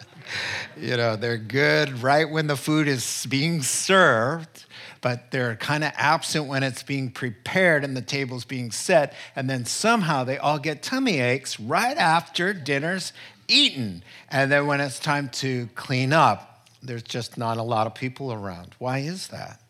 You 0.76 0.98
know, 0.98 1.16
they're 1.16 1.38
good 1.38 2.02
right 2.02 2.28
when 2.28 2.46
the 2.46 2.56
food 2.56 2.86
is 2.86 3.26
being 3.30 3.62
served, 3.62 4.66
but 5.00 5.30
they're 5.30 5.56
kind 5.56 5.84
of 5.84 5.92
absent 5.96 6.46
when 6.46 6.62
it's 6.62 6.82
being 6.82 7.10
prepared 7.10 7.84
and 7.84 7.96
the 7.96 8.02
table's 8.02 8.44
being 8.44 8.70
set. 8.72 9.14
And 9.36 9.48
then 9.48 9.64
somehow 9.64 10.24
they 10.24 10.36
all 10.36 10.58
get 10.58 10.82
tummy 10.82 11.20
aches 11.20 11.58
right 11.58 11.96
after 11.96 12.52
dinner's 12.52 13.12
eaten. 13.48 14.02
And 14.30 14.50
then 14.50 14.66
when 14.66 14.80
it's 14.80 14.98
time 14.98 15.28
to 15.30 15.68
clean 15.74 16.12
up, 16.12 16.68
there's 16.82 17.02
just 17.02 17.36
not 17.36 17.56
a 17.56 17.62
lot 17.62 17.86
of 17.86 17.94
people 17.94 18.32
around. 18.32 18.74
Why 18.78 18.98
is 18.98 19.28
that? 19.28 19.60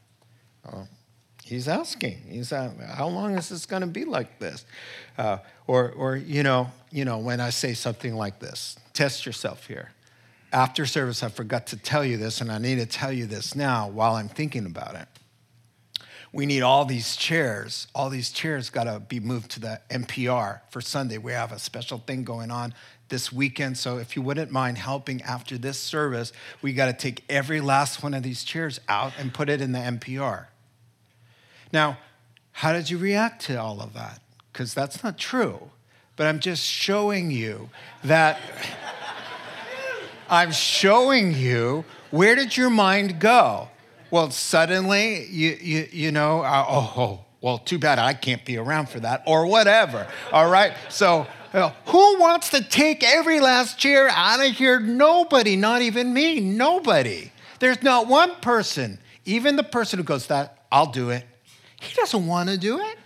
Oh, 0.70 0.86
he's 1.44 1.68
asking. 1.68 2.18
He's 2.28 2.52
uh, 2.52 2.70
how 2.94 3.08
long 3.08 3.36
is 3.36 3.48
this 3.48 3.66
going 3.66 3.82
to 3.82 3.88
be 3.88 4.04
like 4.04 4.38
this? 4.38 4.64
Uh, 5.16 5.38
or, 5.66 5.92
or 5.92 6.16
you 6.16 6.42
know, 6.42 6.70
you 6.90 7.04
know, 7.04 7.18
when 7.18 7.40
I 7.40 7.50
say 7.50 7.74
something 7.74 8.14
like 8.14 8.38
this, 8.40 8.76
test 8.92 9.26
yourself 9.26 9.66
here. 9.66 9.90
after 10.52 10.86
service, 10.86 11.22
I 11.22 11.28
forgot 11.28 11.66
to 11.68 11.76
tell 11.76 12.04
you 12.04 12.16
this, 12.16 12.40
and 12.40 12.50
I 12.50 12.58
need 12.58 12.76
to 12.76 12.86
tell 12.86 13.12
you 13.12 13.26
this 13.26 13.54
now 13.54 13.88
while 13.88 14.14
I'm 14.14 14.28
thinking 14.28 14.66
about 14.66 14.94
it. 14.94 15.08
We 16.32 16.44
need 16.44 16.62
all 16.62 16.84
these 16.84 17.16
chairs. 17.16 17.86
All 17.94 18.10
these 18.10 18.30
chairs 18.30 18.68
got 18.68 18.84
to 18.84 19.00
be 19.00 19.20
moved 19.20 19.52
to 19.52 19.60
the 19.60 19.80
MPR 19.90 20.60
for 20.70 20.80
Sunday. 20.80 21.18
We 21.18 21.32
have 21.32 21.50
a 21.50 21.58
special 21.58 21.98
thing 21.98 22.24
going 22.24 22.50
on 22.50 22.74
this 23.08 23.32
weekend. 23.32 23.78
So 23.78 23.98
if 23.98 24.16
you 24.16 24.22
wouldn't 24.22 24.50
mind 24.50 24.78
helping 24.78 25.22
after 25.22 25.56
this 25.58 25.78
service, 25.78 26.32
we 26.62 26.72
got 26.72 26.86
to 26.86 26.92
take 26.92 27.24
every 27.28 27.60
last 27.60 28.02
one 28.02 28.14
of 28.14 28.22
these 28.22 28.44
chairs 28.44 28.80
out 28.88 29.12
and 29.18 29.32
put 29.32 29.48
it 29.48 29.60
in 29.60 29.72
the 29.72 29.78
MPR. 29.78 30.46
Now, 31.72 31.98
how 32.52 32.72
did 32.72 32.90
you 32.90 32.98
react 32.98 33.42
to 33.46 33.60
all 33.60 33.80
of 33.80 33.92
that? 33.94 34.20
Because 34.52 34.74
that's 34.74 35.04
not 35.04 35.18
true. 35.18 35.70
But 36.16 36.26
I'm 36.26 36.40
just 36.40 36.64
showing 36.64 37.30
you 37.30 37.68
that. 38.04 38.40
I'm 40.28 40.50
showing 40.50 41.34
you 41.34 41.84
where 42.10 42.34
did 42.34 42.56
your 42.56 42.70
mind 42.70 43.20
go? 43.20 43.68
Well, 44.10 44.30
suddenly, 44.30 45.26
you, 45.26 45.58
you, 45.60 45.88
you 45.90 46.12
know, 46.12 46.40
uh, 46.40 46.64
oh, 46.68 46.92
oh, 46.96 47.24
well, 47.40 47.58
too 47.58 47.78
bad 47.78 47.98
I 47.98 48.14
can't 48.14 48.44
be 48.44 48.56
around 48.56 48.88
for 48.88 49.00
that, 49.00 49.22
or 49.26 49.46
whatever. 49.46 50.06
All 50.32 50.48
right? 50.48 50.72
So, 50.88 51.26
who 51.86 52.20
wants 52.20 52.50
to 52.50 52.62
take 52.62 53.02
every 53.02 53.40
last 53.40 53.78
chair 53.78 54.08
out 54.10 54.44
of 54.44 54.52
here? 54.52 54.78
Nobody, 54.78 55.56
not 55.56 55.80
even 55.80 56.12
me, 56.12 56.38
nobody. 56.40 57.30
There's 57.60 57.82
not 57.82 58.06
one 58.06 58.34
person, 58.42 58.98
even 59.24 59.56
the 59.56 59.62
person 59.62 59.98
who 59.98 60.04
goes, 60.04 60.26
that, 60.26 60.66
I'll 60.70 60.92
do 60.92 61.10
it. 61.10 61.24
He 61.80 61.94
doesn't 61.94 62.26
want 62.26 62.50
to 62.50 62.58
do 62.58 62.80
it. 62.80 62.98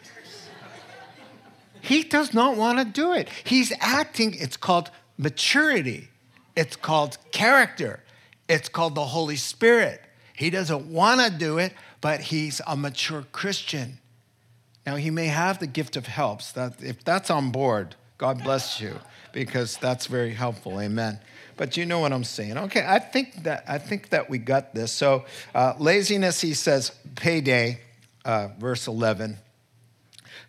He 1.81 2.03
does 2.03 2.35
not 2.35 2.57
want 2.57 2.79
to 2.79 2.85
do 2.85 3.13
it. 3.13 3.29
He's 3.45 3.73
acting, 3.81 4.35
it's 4.39 4.57
called 4.57 4.91
maturity. 5.17 6.09
It's 6.57 6.77
called 6.77 7.19
character. 7.33 8.01
It's 8.49 8.69
called 8.69 8.97
the 8.97 9.05
Holy 9.05 9.37
Spirit. 9.37 10.03
He 10.35 10.51
doesn't 10.51 10.87
want 10.87 11.21
to 11.21 11.31
do 11.31 11.59
it, 11.59 11.73
but 12.01 12.21
he's 12.21 12.61
a 12.67 12.77
mature 12.77 13.25
Christian. 13.31 13.99
Now, 14.85 14.97
he 14.97 15.11
may 15.11 15.27
have 15.27 15.59
the 15.59 15.67
gift 15.67 15.97
of 15.97 16.07
helps. 16.07 16.53
That, 16.53 16.83
if 16.83 17.05
that's 17.05 17.31
on 17.31 17.51
board, 17.51 17.95
God 18.21 18.45
bless 18.45 18.83
you, 18.83 18.99
because 19.33 19.79
that's 19.79 20.05
very 20.05 20.35
helpful. 20.35 20.79
Amen. 20.79 21.19
But 21.57 21.79
you 21.79 21.87
know 21.87 22.01
what 22.01 22.13
I'm 22.13 22.23
saying. 22.23 22.59
Okay, 22.59 22.85
I 22.87 22.99
think 22.99 23.45
that, 23.45 23.65
I 23.67 23.79
think 23.79 24.11
that 24.11 24.29
we 24.29 24.37
got 24.37 24.75
this. 24.75 24.93
So, 24.93 25.25
uh, 25.55 25.73
laziness, 25.79 26.39
he 26.39 26.53
says, 26.53 26.93
payday, 27.17 27.81
uh, 28.27 28.49
verse 28.59 28.87
11. 28.87 29.39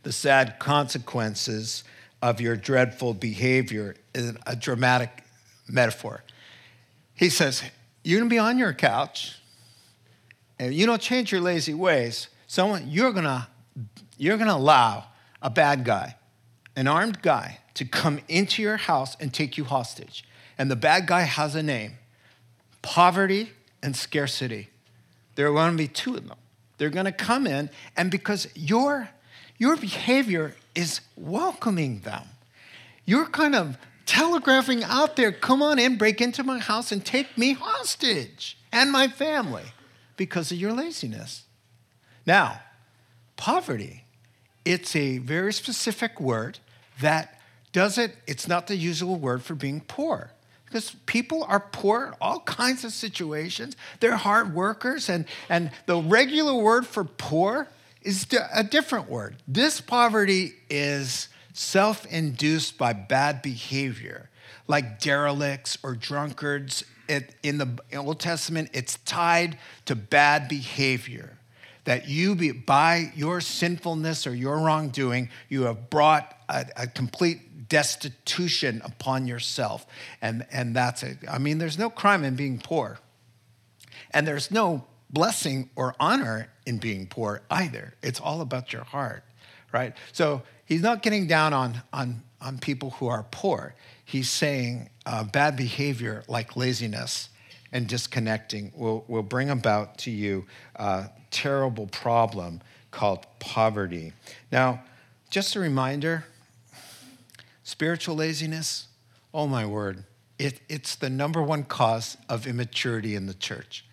The 0.04 0.12
sad 0.12 0.60
consequences 0.60 1.86
of 2.22 2.42
your 2.42 2.58
dreadful 2.58 3.14
behavior 3.14 3.96
is 4.14 4.34
a 4.46 4.58
dramatic 4.58 5.24
metaphor. 5.66 6.26
He 7.14 7.30
says, 7.30 7.64
You're 8.04 8.20
to 8.20 8.28
be 8.28 8.38
on 8.38 8.58
your 8.58 8.74
couch, 8.74 9.40
and 10.60 10.74
you 10.74 10.86
don't 10.86 11.02
change 11.02 11.32
your 11.32 11.40
lazy 11.40 11.74
ways. 11.74 12.28
Someone, 12.48 12.90
you're 12.90 13.14
to 13.14 13.48
you're 14.18 14.36
to 14.38 14.54
allow 14.54 15.06
a 15.42 15.50
bad 15.50 15.86
guy, 15.86 16.18
an 16.76 16.90
armed 16.90 17.22
guy, 17.22 17.60
to 17.74 17.86
come 17.86 18.20
into 18.28 18.62
your 18.62 18.78
house 18.78 19.16
and 19.20 19.34
take 19.34 19.58
you 19.58 19.64
hostage. 19.64 20.24
And 20.58 20.70
the 20.70 20.76
bad 20.76 21.08
guy 21.08 21.22
has 21.22 21.56
a 21.56 21.64
name 21.64 21.94
poverty 22.82 23.52
and 23.84 23.96
scarcity. 23.96 24.70
There 25.36 25.48
are 25.48 25.54
going 25.54 25.72
to 25.72 25.78
be 25.78 25.88
two 25.88 26.16
of 26.16 26.28
them. 26.28 26.38
They're 26.78 26.90
going 26.90 27.06
to 27.06 27.12
come 27.12 27.46
in, 27.46 27.70
and 27.96 28.10
because 28.10 28.48
your, 28.56 29.10
your 29.60 29.78
behavior 29.78 30.56
is 30.74 31.02
welcoming 31.16 32.00
them, 32.00 32.24
you're 33.06 33.28
kind 33.28 33.56
of 33.56 33.78
telegraphing 34.06 34.84
out 34.84 35.16
there, 35.16 35.32
come 35.32 35.62
on 35.62 35.78
in, 35.78 35.98
break 35.98 36.22
into 36.22 36.44
my 36.44 36.60
house, 36.60 36.92
and 36.92 37.06
take 37.06 37.38
me 37.38 37.54
hostage 37.54 38.58
and 38.72 38.92
my 38.92 39.08
family 39.08 39.64
because 40.18 40.52
of 40.52 40.58
your 40.58 40.74
laziness. 40.74 41.44
Now, 42.26 42.62
poverty, 43.38 44.06
it's 44.66 44.96
a 44.96 45.20
very 45.20 45.54
specific 45.54 46.20
word 46.20 46.60
that 47.00 47.40
does 47.72 47.98
it, 47.98 48.16
it's 48.28 48.48
not 48.48 48.68
the 48.68 48.76
usual 48.76 49.18
word 49.18 49.44
for 49.44 49.56
being 49.56 49.82
poor. 49.82 50.32
Because 50.66 50.96
people 51.06 51.44
are 51.44 51.60
poor 51.60 52.08
in 52.08 52.14
all 52.22 52.40
kinds 52.42 52.86
of 52.86 52.94
situations. 52.94 53.76
They're 54.00 54.16
hard 54.16 54.54
workers, 54.56 55.10
and, 55.10 55.26
and 55.50 55.70
the 55.86 55.98
regular 55.98 56.54
word 56.54 56.88
for 56.88 57.04
poor 57.04 57.68
is 58.02 58.26
a 58.54 58.64
different 58.64 59.10
word. 59.10 59.36
This 59.48 59.82
poverty 59.82 60.54
is 60.70 61.28
self 61.54 62.06
induced 62.06 62.78
by 62.78 62.94
bad 62.94 63.42
behavior, 63.42 64.30
like 64.68 65.00
derelicts 65.00 65.78
or 65.84 65.94
drunkards. 65.94 66.86
It, 67.10 67.36
in 67.44 67.58
the 67.58 67.78
Old 67.94 68.22
Testament, 68.22 68.70
it's 68.74 68.98
tied 69.06 69.58
to 69.86 69.96
bad 69.96 70.48
behavior. 70.48 71.38
That 71.84 72.08
you, 72.08 72.36
be, 72.36 72.52
by 72.52 73.12
your 73.16 73.42
sinfulness 73.42 74.26
or 74.26 74.34
your 74.34 74.60
wrongdoing, 74.60 75.30
you 75.50 75.64
have 75.64 75.90
brought 75.90 76.34
a, 76.48 76.66
a 76.78 76.88
complete 76.88 77.51
destitution 77.72 78.82
upon 78.84 79.26
yourself. 79.26 79.88
And, 80.22 80.46
and 80.52 80.76
that's 80.76 81.04
it. 81.04 81.20
I 81.28 81.38
mean, 81.38 81.58
there's 81.58 81.80
no 81.80 81.90
crime 81.90 82.26
in 82.26 82.36
being 82.36 82.60
poor. 82.60 83.00
And 84.12 84.28
there's 84.28 84.52
no 84.52 84.84
blessing 85.10 85.70
or 85.78 85.96
honor 85.98 86.50
in 86.66 86.80
being 86.80 87.08
poor 87.08 87.42
either. 87.50 87.94
It's 88.04 88.20
all 88.20 88.42
about 88.42 88.74
your 88.74 88.84
heart, 88.84 89.24
right? 89.72 89.96
So 90.12 90.44
he's 90.66 90.82
not 90.82 91.02
getting 91.02 91.28
down 91.28 91.54
on, 91.54 91.82
on, 91.94 92.24
on 92.42 92.60
people 92.60 92.90
who 92.92 93.08
are 93.08 93.26
poor. 93.32 93.74
He's 94.04 94.30
saying 94.30 94.90
uh, 95.06 95.24
bad 95.24 95.56
behavior 95.56 96.24
like 96.28 96.58
laziness 96.58 97.30
and 97.72 97.88
disconnecting 97.88 98.74
will, 98.76 99.06
will 99.08 99.24
bring 99.24 99.50
about 99.50 99.98
to 100.00 100.12
you 100.12 100.46
a 100.76 101.10
terrible 101.32 101.88
problem 101.88 102.60
called 102.92 103.26
poverty. 103.40 104.12
Now, 104.52 104.84
just 105.30 105.56
a 105.56 105.62
reminder 105.62 106.26
spiritual 107.72 108.16
laziness, 108.16 108.88
oh 109.34 109.48
my 109.48 109.66
word, 109.66 110.04
it, 110.38 110.60
it's 110.68 110.96
the 110.96 111.10
number 111.10 111.42
one 111.42 111.64
cause 111.64 112.18
of 112.28 112.46
immaturity 112.46 113.16
in 113.16 113.28
the 113.28 113.34
church. 113.34 113.86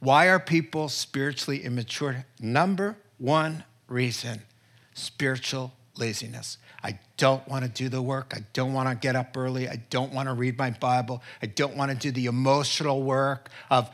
Why 0.00 0.28
are 0.28 0.38
people 0.38 0.90
spiritually 0.90 1.64
immature? 1.64 2.26
Number 2.38 2.98
one 3.16 3.64
reason 3.88 4.42
spiritual 4.92 5.72
laziness. 5.96 6.58
I 6.82 6.98
don't 7.16 7.46
want 7.48 7.64
to 7.64 7.70
do 7.70 7.88
the 7.88 8.02
work. 8.02 8.34
I 8.36 8.40
don't 8.52 8.74
want 8.74 8.88
to 8.88 8.94
get 8.94 9.16
up 9.16 9.34
early. 9.34 9.66
I 9.68 9.76
don't 9.88 10.12
want 10.12 10.28
to 10.28 10.34
read 10.34 10.58
my 10.58 10.70
Bible. 10.70 11.22
I 11.40 11.46
don't 11.46 11.74
want 11.76 11.90
to 11.90 11.96
do 11.96 12.10
the 12.10 12.26
emotional 12.26 13.02
work 13.02 13.48
of 13.70 13.90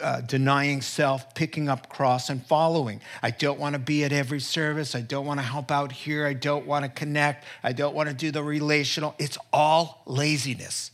uh, 0.00 0.20
denying 0.20 0.82
self, 0.82 1.34
picking 1.34 1.68
up 1.68 1.88
cross, 1.88 2.30
and 2.30 2.44
following. 2.46 3.00
I 3.22 3.30
don't 3.30 3.58
want 3.58 3.74
to 3.74 3.78
be 3.78 4.04
at 4.04 4.12
every 4.12 4.40
service. 4.40 4.94
I 4.94 5.00
don't 5.00 5.26
want 5.26 5.40
to 5.40 5.46
help 5.46 5.70
out 5.70 5.92
here. 5.92 6.26
I 6.26 6.34
don't 6.34 6.66
want 6.66 6.84
to 6.84 6.90
connect. 6.90 7.44
I 7.62 7.72
don't 7.72 7.94
want 7.94 8.08
to 8.08 8.14
do 8.14 8.30
the 8.30 8.42
relational. 8.42 9.14
It's 9.18 9.38
all 9.52 10.02
laziness. 10.06 10.90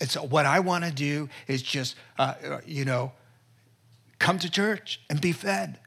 And 0.00 0.10
so, 0.10 0.22
what 0.22 0.46
I 0.46 0.60
want 0.60 0.84
to 0.84 0.92
do 0.92 1.28
is 1.46 1.62
just, 1.62 1.96
uh, 2.18 2.34
uh 2.44 2.60
you 2.66 2.84
know, 2.84 3.12
come 4.18 4.38
to 4.38 4.50
church 4.50 5.00
and 5.08 5.20
be 5.20 5.32
fed. 5.32 5.78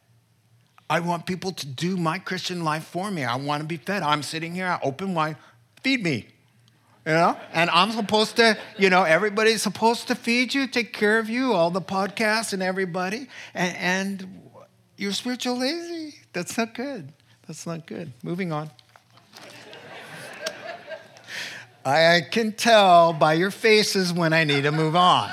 I 0.89 0.99
want 1.01 1.26
people 1.26 1.51
to 1.51 1.67
do 1.67 1.97
my 1.97 2.17
Christian 2.17 2.63
life 2.63 2.84
for 2.84 3.11
me. 3.11 3.24
I 3.24 3.36
want 3.36 3.61
to 3.61 3.67
be 3.67 3.78
fed. 3.78 4.01
I'm 4.01 4.24
sitting 4.24 4.55
here, 4.55 4.65
I 4.65 4.80
open 4.82 5.13
wine, 5.13 5.36
feed 5.84 6.03
me. 6.03 6.28
You 7.10 7.16
know? 7.16 7.36
And 7.53 7.72
I'm 7.72 7.91
supposed 7.91 8.36
to, 8.36 8.55
you 8.78 8.91
know, 8.91 9.01
everybody's 9.01 9.64
supposed 9.64 10.10
to 10.10 10.16
feed 10.16 10.53
you, 10.53 10.68
take 10.68 10.93
care 10.93 11.18
of 11.18 11.28
you, 11.28 11.53
all 11.53 11.72
the 11.72 11.82
podcasts 11.82 12.53
and 12.53 12.62
everybody. 12.62 13.28
And, 13.55 13.76
and 13.78 14.41
you're 14.95 15.14
spiritual 15.14 15.57
lazy. 15.57 16.20
That's 16.34 16.55
not 16.55 16.76
good. 16.76 17.12
That's 17.47 17.66
not 17.66 17.88
good. 17.88 18.14
Moving 18.22 18.51
on. 18.51 18.70
I 21.84 22.28
can 22.30 22.51
tell 22.51 23.14
by 23.14 23.34
your 23.34 23.49
faces 23.49 24.14
when 24.14 24.32
I 24.32 24.43
need 24.43 24.66
to 24.66 24.72
move 24.72 24.95
on. 24.95 25.32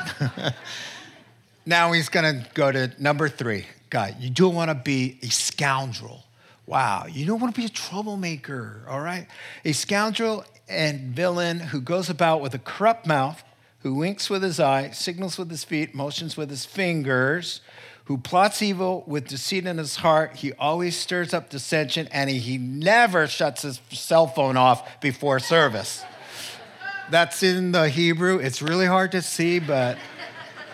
now 1.67 1.93
he's 1.93 2.09
going 2.09 2.41
to 2.41 2.51
go 2.55 2.73
to 2.73 2.91
number 2.99 3.29
three 3.29 3.67
guy. 3.91 4.17
You 4.19 4.31
don't 4.31 4.55
want 4.55 4.71
to 4.71 4.75
be 4.75 5.19
a 5.23 5.27
scoundrel. 5.27 6.25
Wow, 6.65 7.05
you 7.07 7.27
don't 7.27 7.39
want 7.39 7.55
to 7.55 7.61
be 7.61 7.67
a 7.67 7.69
troublemaker, 7.71 8.83
all 8.89 9.01
right? 9.01 9.29
A 9.65 9.73
scoundrel 9.73 10.43
and 10.69 11.15
villain 11.15 11.61
who 11.61 11.81
goes 11.81 12.11
about 12.11 12.41
with 12.41 12.55
a 12.55 12.59
corrupt 12.59 13.07
mouth, 13.07 13.43
who 13.81 13.95
winks 13.95 14.29
with 14.29 14.43
his 14.43 14.59
eye, 14.59 14.91
signals 14.91 15.39
with 15.39 15.51
his 15.51 15.65
feet, 15.65 15.95
motions 15.95 16.37
with 16.37 16.51
his 16.51 16.65
fingers, 16.65 17.61
who 18.07 18.19
plots 18.19 18.63
evil 18.63 19.05
with 19.07 19.29
deceit 19.29 19.67
in 19.67 19.79
his 19.79 19.97
heart. 19.97 20.37
He 20.37 20.53
always 20.55 20.97
stirs 20.97 21.35
up 21.35 21.51
dissension 21.51 22.09
and 22.13 22.31
he, 22.31 22.39
he 22.39 22.59
never 22.59 23.27
shuts 23.27 23.63
his 23.63 23.81
cell 23.91 24.27
phone 24.27 24.57
off 24.57 25.01
before 25.01 25.39
service. 25.39 26.05
That's 27.11 27.43
in 27.43 27.73
the 27.73 27.89
Hebrew. 27.89 28.39
It's 28.39 28.63
really 28.63 28.87
hard 28.87 29.13
to 29.13 29.23
see, 29.23 29.59
but 29.59 29.99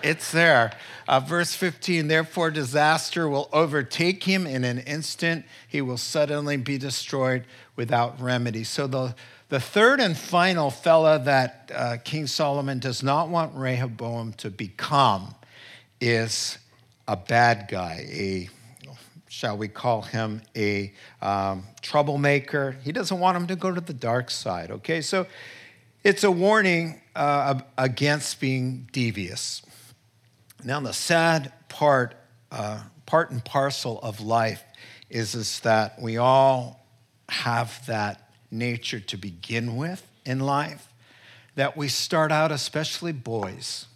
it's 0.02 0.32
there. 0.32 0.72
Uh, 1.08 1.20
verse 1.20 1.54
15, 1.54 2.08
therefore, 2.08 2.50
disaster 2.50 3.28
will 3.28 3.48
overtake 3.52 4.24
him 4.24 4.46
in 4.46 4.64
an 4.64 4.78
instant. 4.78 5.44
He 5.68 5.80
will 5.82 5.98
suddenly 5.98 6.56
be 6.56 6.78
destroyed 6.78 7.44
without 7.76 8.20
remedy. 8.20 8.64
So, 8.64 8.86
the, 8.86 9.14
the 9.52 9.60
third 9.60 10.00
and 10.00 10.16
final 10.16 10.70
fella 10.70 11.18
that 11.18 11.70
uh, 11.74 11.98
King 12.02 12.26
Solomon 12.26 12.78
does 12.78 13.02
not 13.02 13.28
want 13.28 13.54
Rehoboam 13.54 14.32
to 14.38 14.48
become 14.48 15.34
is 16.00 16.56
a 17.06 17.18
bad 17.18 17.68
guy, 17.68 18.06
a 18.10 18.48
shall 19.28 19.58
we 19.58 19.68
call 19.68 20.00
him 20.00 20.40
a 20.56 20.90
um, 21.20 21.64
troublemaker. 21.82 22.78
He 22.82 22.92
doesn't 22.92 23.18
want 23.20 23.36
him 23.36 23.46
to 23.48 23.56
go 23.56 23.70
to 23.70 23.82
the 23.82 23.92
dark 23.92 24.30
side, 24.30 24.70
okay? 24.70 25.02
So 25.02 25.26
it's 26.02 26.24
a 26.24 26.30
warning 26.30 27.02
uh, 27.14 27.60
against 27.76 28.40
being 28.40 28.88
devious. 28.90 29.60
Now, 30.64 30.80
the 30.80 30.94
sad 30.94 31.52
part, 31.68 32.14
uh, 32.50 32.84
part 33.04 33.30
and 33.30 33.44
parcel 33.44 34.00
of 34.02 34.22
life 34.22 34.64
is, 35.10 35.34
is 35.34 35.60
that 35.60 36.00
we 36.00 36.16
all 36.16 36.86
have 37.28 37.84
that 37.84 38.21
nature 38.52 39.00
to 39.00 39.16
begin 39.16 39.76
with 39.76 40.06
in 40.24 40.40
life, 40.40 40.92
that 41.54 41.76
we 41.76 41.88
start 41.88 42.30
out, 42.30 42.52
especially 42.52 43.12
boys, 43.12 43.86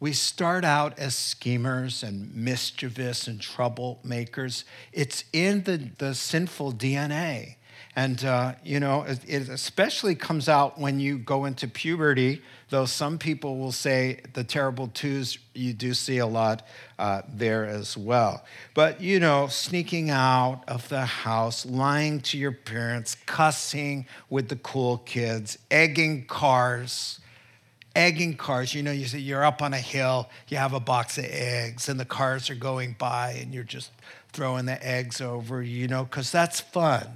we 0.00 0.12
start 0.12 0.64
out 0.64 0.98
as 0.98 1.14
schemers 1.14 2.02
and 2.02 2.34
mischievous 2.34 3.26
and 3.26 3.40
troublemakers. 3.40 4.64
It's 4.92 5.24
in 5.32 5.64
the, 5.64 5.88
the 5.98 6.14
sinful 6.14 6.74
DNA. 6.74 7.56
And, 7.96 8.24
uh, 8.24 8.54
you 8.64 8.80
know, 8.80 9.02
it, 9.06 9.48
especially 9.48 10.16
comes 10.16 10.48
out 10.48 10.80
when 10.80 10.98
you 10.98 11.16
go 11.16 11.44
into 11.44 11.68
puberty, 11.68 12.42
though 12.70 12.86
some 12.86 13.18
people 13.18 13.58
will 13.58 13.72
say 13.72 14.20
the 14.32 14.42
terrible 14.42 14.88
twos, 14.88 15.38
you 15.54 15.72
do 15.72 15.94
see 15.94 16.18
a 16.18 16.26
lot 16.26 16.66
uh, 16.98 17.22
there 17.32 17.66
as 17.66 17.96
well. 17.96 18.44
But, 18.74 19.00
you 19.00 19.20
know, 19.20 19.46
sneaking 19.46 20.10
out 20.10 20.62
of 20.66 20.88
the 20.88 21.04
house, 21.04 21.64
lying 21.64 22.20
to 22.22 22.38
your 22.38 22.50
parents, 22.50 23.16
cussing 23.26 24.06
with 24.28 24.48
the 24.48 24.56
cool 24.56 24.98
kids, 24.98 25.58
egging 25.70 26.26
cars 26.26 27.20
egging 27.96 28.36
cars. 28.36 28.74
You 28.74 28.82
know, 28.82 28.90
you 28.90 29.06
say 29.06 29.18
you're 29.18 29.44
up 29.44 29.62
on 29.62 29.72
a 29.72 29.78
hill, 29.78 30.28
you 30.48 30.56
have 30.56 30.72
a 30.72 30.80
box 30.80 31.16
of 31.16 31.26
eggs, 31.26 31.88
and 31.88 31.98
the 31.98 32.04
cars 32.04 32.50
are 32.50 32.56
going 32.56 32.96
by, 32.98 33.32
and 33.40 33.54
you're 33.54 33.62
just 33.62 33.92
throwing 34.32 34.66
the 34.66 34.84
eggs 34.84 35.20
over, 35.20 35.62
you 35.62 35.86
know, 35.86 36.04
because 36.04 36.32
that's 36.32 36.60
fun. 36.60 37.06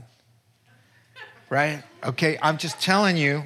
Right? 1.50 1.82
Okay, 2.04 2.38
I'm 2.42 2.58
just 2.58 2.80
telling 2.80 3.16
you. 3.16 3.44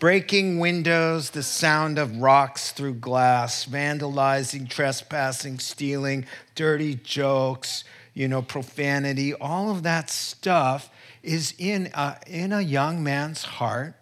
Breaking 0.00 0.58
windows, 0.58 1.30
the 1.30 1.42
sound 1.42 1.98
of 1.98 2.18
rocks 2.18 2.72
through 2.72 2.94
glass, 2.94 3.64
vandalizing, 3.64 4.68
trespassing, 4.68 5.58
stealing, 5.58 6.26
dirty 6.54 6.96
jokes, 6.96 7.84
you 8.12 8.28
know, 8.28 8.42
profanity, 8.42 9.34
all 9.34 9.70
of 9.70 9.82
that 9.84 10.10
stuff 10.10 10.90
is 11.22 11.54
in 11.58 11.90
a, 11.94 12.18
in 12.26 12.52
a 12.52 12.60
young 12.60 13.02
man's 13.02 13.44
heart 13.44 13.94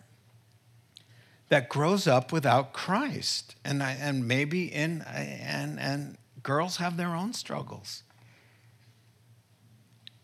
that 1.49 1.69
grows 1.69 2.07
up 2.07 2.33
without 2.33 2.73
Christ. 2.73 3.55
And, 3.65 3.83
I, 3.83 3.93
and 3.93 4.27
maybe 4.27 4.65
in, 4.73 5.03
and, 5.03 5.79
and 5.79 6.19
girls 6.43 6.79
have 6.79 6.97
their 6.97 7.15
own 7.15 7.33
struggles. 7.33 8.03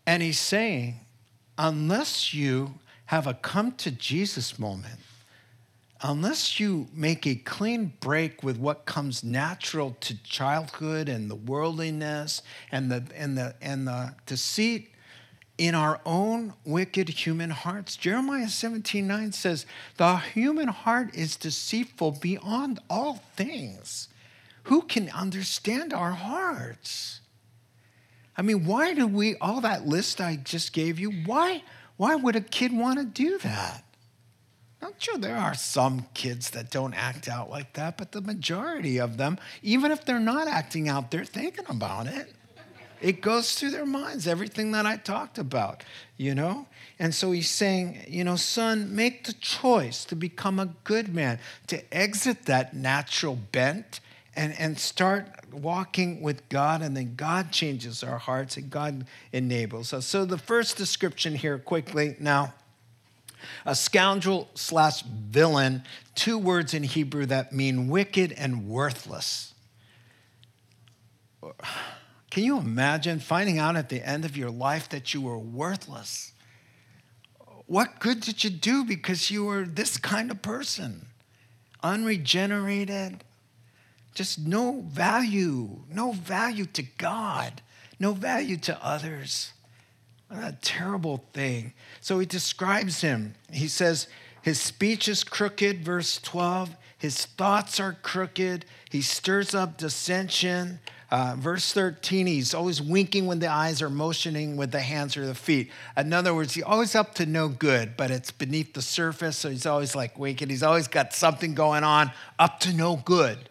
And 0.05 0.21
he's 0.21 0.39
saying, 0.39 0.99
unless 1.57 2.33
you 2.33 2.75
have 3.09 3.25
a 3.25 3.33
come 3.33 3.71
to 3.71 3.89
Jesus 3.89 4.59
moment, 4.59 4.99
unless 6.03 6.59
you 6.59 6.87
make 6.93 7.25
a 7.25 7.33
clean 7.33 7.91
break 7.99 8.43
with 8.43 8.55
what 8.55 8.85
comes 8.85 9.23
natural 9.23 9.97
to 9.99 10.15
childhood 10.21 11.09
and 11.09 11.27
the 11.27 11.35
worldliness 11.35 12.43
and 12.71 12.91
the, 12.91 13.03
and 13.15 13.35
the, 13.35 13.55
and 13.63 13.87
the 13.87 14.13
deceit 14.27 14.91
in 15.57 15.73
our 15.73 15.99
own 16.05 16.53
wicked 16.63 17.09
human 17.09 17.49
hearts. 17.49 17.97
Jeremiah 17.97 18.47
17 18.47 19.07
9 19.07 19.31
says, 19.31 19.65
The 19.97 20.17
human 20.17 20.67
heart 20.67 21.15
is 21.15 21.35
deceitful 21.35 22.19
beyond 22.21 22.79
all 22.91 23.23
things. 23.35 24.07
Who 24.65 24.83
can 24.83 25.09
understand 25.09 25.95
our 25.95 26.11
hearts? 26.11 27.21
I 28.37 28.43
mean, 28.43 28.65
why 28.65 28.93
do 28.93 29.07
we, 29.07 29.35
all 29.37 29.61
that 29.61 29.87
list 29.87 30.21
I 30.21 30.35
just 30.35 30.73
gave 30.73 30.99
you, 30.99 31.09
why, 31.25 31.63
why 31.99 32.15
would 32.15 32.37
a 32.37 32.39
kid 32.39 32.71
want 32.71 32.97
to 32.97 33.03
do 33.03 33.37
that? 33.39 33.83
I'm 34.81 34.93
sure 34.99 35.17
there 35.17 35.35
are 35.35 35.53
some 35.53 36.05
kids 36.13 36.51
that 36.51 36.71
don't 36.71 36.93
act 36.93 37.27
out 37.27 37.49
like 37.49 37.73
that, 37.73 37.97
but 37.97 38.13
the 38.13 38.21
majority 38.21 39.01
of 39.01 39.17
them, 39.17 39.37
even 39.61 39.91
if 39.91 40.05
they're 40.05 40.17
not 40.17 40.47
acting 40.47 40.87
out, 40.87 41.11
they're 41.11 41.25
thinking 41.25 41.65
about 41.67 42.07
it. 42.07 42.33
It 43.01 43.19
goes 43.19 43.53
through 43.53 43.71
their 43.71 43.85
minds, 43.85 44.27
everything 44.27 44.71
that 44.71 44.85
I 44.85 44.95
talked 44.95 45.37
about, 45.37 45.83
you 46.15 46.33
know? 46.33 46.67
And 46.99 47.13
so 47.13 47.33
he's 47.33 47.49
saying, 47.49 48.05
you 48.07 48.23
know, 48.23 48.37
son, 48.37 48.95
make 48.95 49.25
the 49.25 49.33
choice 49.33 50.05
to 50.05 50.15
become 50.15 50.57
a 50.57 50.67
good 50.85 51.13
man, 51.13 51.37
to 51.67 51.83
exit 51.93 52.45
that 52.45 52.73
natural 52.73 53.35
bent 53.35 53.99
and, 54.39 54.57
and 54.57 54.79
start 54.79 55.27
walking 55.51 56.21
with 56.21 56.47
God, 56.47 56.81
and 56.81 56.95
then 56.95 57.15
God 57.17 57.51
changes 57.51 58.03
our 58.03 58.17
hearts 58.17 58.55
and 58.55 58.69
God 58.69 59.05
enables 59.33 59.91
us. 59.91 60.05
So 60.05 60.23
the 60.23 60.37
first 60.37 60.77
description 60.77 61.35
here, 61.35 61.57
quickly 61.57 62.15
now, 62.21 62.53
a 63.65 63.75
scoundrel 63.75 64.49
slash 64.53 65.01
villain, 65.01 65.83
two 66.15 66.37
words 66.37 66.73
in 66.73 66.83
Hebrew 66.83 67.25
that 67.25 67.51
mean 67.51 67.89
wicked 67.89 68.31
and 68.31 68.69
worthless. 68.69 69.53
Can 72.31 72.43
you 72.45 72.59
imagine 72.59 73.19
finding 73.19 73.59
out 73.59 73.75
at 73.75 73.89
the 73.89 74.07
end 74.07 74.23
of 74.23 74.37
your 74.37 74.51
life 74.51 74.87
that 74.87 75.13
you 75.13 75.19
were 75.19 75.37
worthless? 75.37 76.31
What 77.65 77.99
good 77.99 78.21
did 78.21 78.45
you 78.45 78.49
do 78.49 78.85
because 78.85 79.29
you 79.29 79.43
were 79.43 79.65
this 79.65 79.97
kind 79.97 80.31
of 80.31 80.41
person? 80.41 81.07
Unregenerated, 81.83 83.25
just 84.19 84.37
no 84.37 84.81
value, 84.81 85.79
no 85.89 86.11
value 86.11 86.65
to 86.65 86.83
God, 86.83 87.61
no 88.01 88.11
value 88.11 88.57
to 88.57 88.85
others. 88.85 89.53
What 90.27 90.43
a 90.43 90.57
terrible 90.61 91.23
thing. 91.31 91.71
So 92.01 92.19
he 92.19 92.25
describes 92.25 92.99
him. 92.99 93.35
He 93.49 93.69
says, 93.69 94.09
his 94.41 94.59
speech 94.59 95.07
is 95.07 95.23
crooked, 95.23 95.85
verse 95.85 96.19
12. 96.19 96.75
His 96.97 97.27
thoughts 97.27 97.79
are 97.79 97.93
crooked. 97.93 98.65
He 98.89 99.01
stirs 99.01 99.55
up 99.55 99.77
dissension. 99.77 100.79
Uh, 101.09 101.37
verse 101.39 101.71
13, 101.71 102.27
he's 102.27 102.53
always 102.53 102.81
winking 102.81 103.25
when 103.25 103.39
the 103.39 103.47
eyes 103.47 103.81
are 103.81 103.89
motioning 103.89 104.57
with 104.57 104.71
the 104.71 104.81
hands 104.81 105.15
or 105.15 105.25
the 105.25 105.33
feet. 105.33 105.71
In 105.95 106.11
other 106.11 106.35
words, 106.35 106.55
he's 106.55 106.65
always 106.65 106.93
up 106.93 107.15
to 107.15 107.25
no 107.25 107.47
good, 107.47 107.95
but 107.95 108.11
it's 108.11 108.31
beneath 108.31 108.73
the 108.73 108.81
surface, 108.81 109.37
so 109.37 109.49
he's 109.49 109.65
always 109.65 109.95
like 109.95 110.19
winking. 110.19 110.49
He's 110.49 110.61
always 110.61 110.89
got 110.89 111.13
something 111.13 111.55
going 111.55 111.85
on 111.85 112.11
up 112.37 112.59
to 112.59 112.73
no 112.73 112.97
good 112.97 113.49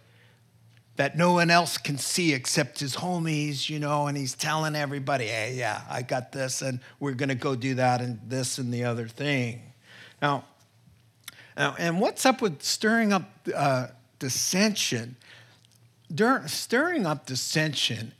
that 0.98 1.16
no 1.16 1.32
one 1.32 1.48
else 1.48 1.78
can 1.78 1.96
see 1.96 2.34
except 2.34 2.80
his 2.80 2.96
homies, 2.96 3.70
you 3.70 3.78
know, 3.78 4.08
and 4.08 4.16
he's 4.16 4.34
telling 4.34 4.74
everybody, 4.74 5.26
hey, 5.26 5.54
yeah, 5.56 5.82
I 5.88 6.02
got 6.02 6.32
this, 6.32 6.60
and 6.60 6.80
we're 6.98 7.12
going 7.12 7.28
to 7.28 7.36
go 7.36 7.54
do 7.54 7.76
that 7.76 8.00
and 8.00 8.18
this 8.26 8.58
and 8.58 8.74
the 8.74 8.82
other 8.82 9.06
thing. 9.06 9.62
Now, 10.20 10.44
now 11.56 11.76
and 11.78 12.00
what's 12.00 12.26
up 12.26 12.42
with 12.42 12.62
stirring 12.62 13.12
up 13.12 13.30
uh, 13.54 13.86
dissension? 14.18 15.16
stirring 16.46 17.06
up 17.06 17.26
dissension, 17.26 18.12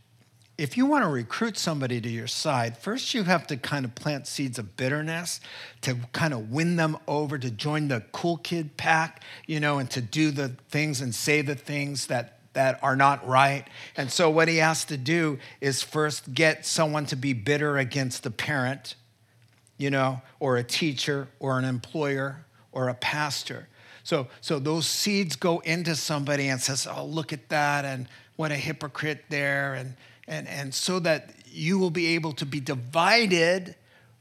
if 0.57 0.77
you 0.77 0.87
want 0.87 1.03
to 1.03 1.09
recruit 1.09 1.59
somebody 1.59 2.01
to 2.01 2.09
your 2.09 2.27
side, 2.29 2.79
first 2.79 3.13
you 3.13 3.25
have 3.25 3.47
to 3.49 3.57
kind 3.57 3.85
of 3.85 3.97
plant 3.97 4.29
seeds 4.29 4.59
of 4.59 4.77
bitterness 4.77 5.41
to 5.81 5.97
kind 6.13 6.33
of 6.33 6.51
win 6.51 6.77
them 6.77 6.97
over 7.09 7.39
to 7.39 7.51
join 7.51 7.89
the 7.89 8.05
cool 8.13 8.37
kid 8.37 8.77
pack, 8.77 9.25
you 9.47 9.59
know, 9.59 9.79
and 9.79 9.91
to 9.91 10.01
do 10.01 10.31
the 10.31 10.51
things 10.69 11.01
and 11.01 11.13
say 11.13 11.43
the 11.43 11.55
things 11.57 12.07
that 12.07 12.38
that 12.59 12.81
are 12.83 12.97
not 12.97 13.25
right. 13.25 13.65
And 13.97 14.11
so 14.11 14.29
what 14.29 14.49
he 14.49 14.57
has 14.57 14.85
to 14.87 14.97
do 14.97 15.39
is 15.61 15.81
first 15.81 16.35
get 16.35 16.67
someone 16.67 17.07
to 17.07 17.15
be 17.15 17.33
bitter 17.33 17.79
against 17.79 18.25
the 18.25 18.33
parent, 18.33 18.97
you 19.77 19.91
know, 19.91 20.23
or 20.41 20.57
a 20.57 20.65
teacher 20.65 21.29
or 21.39 21.61
an 21.61 21.65
employer 21.65 22.45
or 22.73 22.89
a 22.89 22.95
pastor. 22.95 23.69
So, 24.03 24.27
so 24.41 24.59
those 24.59 24.89
seeds 24.89 25.37
go 25.37 25.61
into 25.61 25.95
somebody 25.95 26.49
and 26.49 26.61
says, 26.61 26.89
oh, 26.91 27.05
look 27.05 27.33
at 27.33 27.49
that, 27.51 27.85
and 27.85 28.09
what 28.35 28.51
a 28.51 28.57
hypocrite 28.57 29.27
there. 29.29 29.75
And, 29.75 29.95
and, 30.27 30.49
and 30.49 30.75
so 30.75 30.99
that 30.99 31.31
you 31.47 31.79
will 31.79 31.91
be 31.91 32.17
able 32.17 32.33
to 32.33 32.45
be 32.45 32.59
divided 32.59 33.77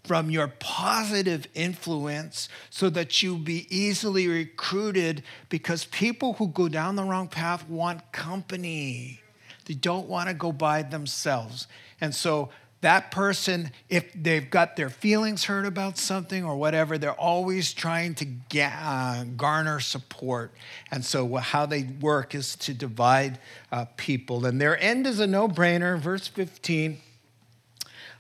from 0.08 0.32
your 0.32 0.48
positive 0.60 1.46
influence 1.54 2.48
so 2.70 2.90
that 2.90 3.22
you'll 3.22 3.38
be 3.38 3.68
easily 3.70 4.28
recruited 4.30 5.22
because 5.50 5.84
people 5.86 6.34
who 6.34 6.48
go 6.48 6.70
down 6.70 6.96
the 6.96 7.04
wrong 7.04 7.28
path 7.28 7.68
want 7.68 8.14
company. 8.14 9.20
They 9.66 9.74
don't 9.74 10.08
want 10.08 10.30
to 10.30 10.34
go 10.34 10.54
by 10.54 10.82
themselves. 10.82 11.68
And 12.00 12.16
so 12.16 12.50
that 12.82 13.12
person, 13.12 13.72
if 13.90 14.14
they've 14.14 14.50
got 14.50 14.78
their 14.78 14.90
feelings 14.90 15.44
hurt 15.44 15.66
about 15.66 15.98
something 15.98 16.46
or 16.46 16.56
whatever, 16.56 16.98
they're 16.98 17.12
always 17.12 17.74
trying 17.74 18.16
to 18.16 18.26
ga- 18.26 18.72
uh, 18.80 19.24
garner 19.36 19.82
support. 19.82 20.54
And 20.90 21.04
so, 21.04 21.36
how 21.36 21.66
they 21.66 21.84
work 21.84 22.34
is 22.36 22.56
to 22.58 22.74
divide 22.74 23.40
uh, 23.72 23.86
people. 23.98 24.46
And 24.46 24.62
their 24.62 24.80
end 24.80 25.08
is 25.08 25.20
a 25.20 25.28
no 25.28 25.48
brainer. 25.48 26.00
Verse 26.00 26.28
15 26.28 27.02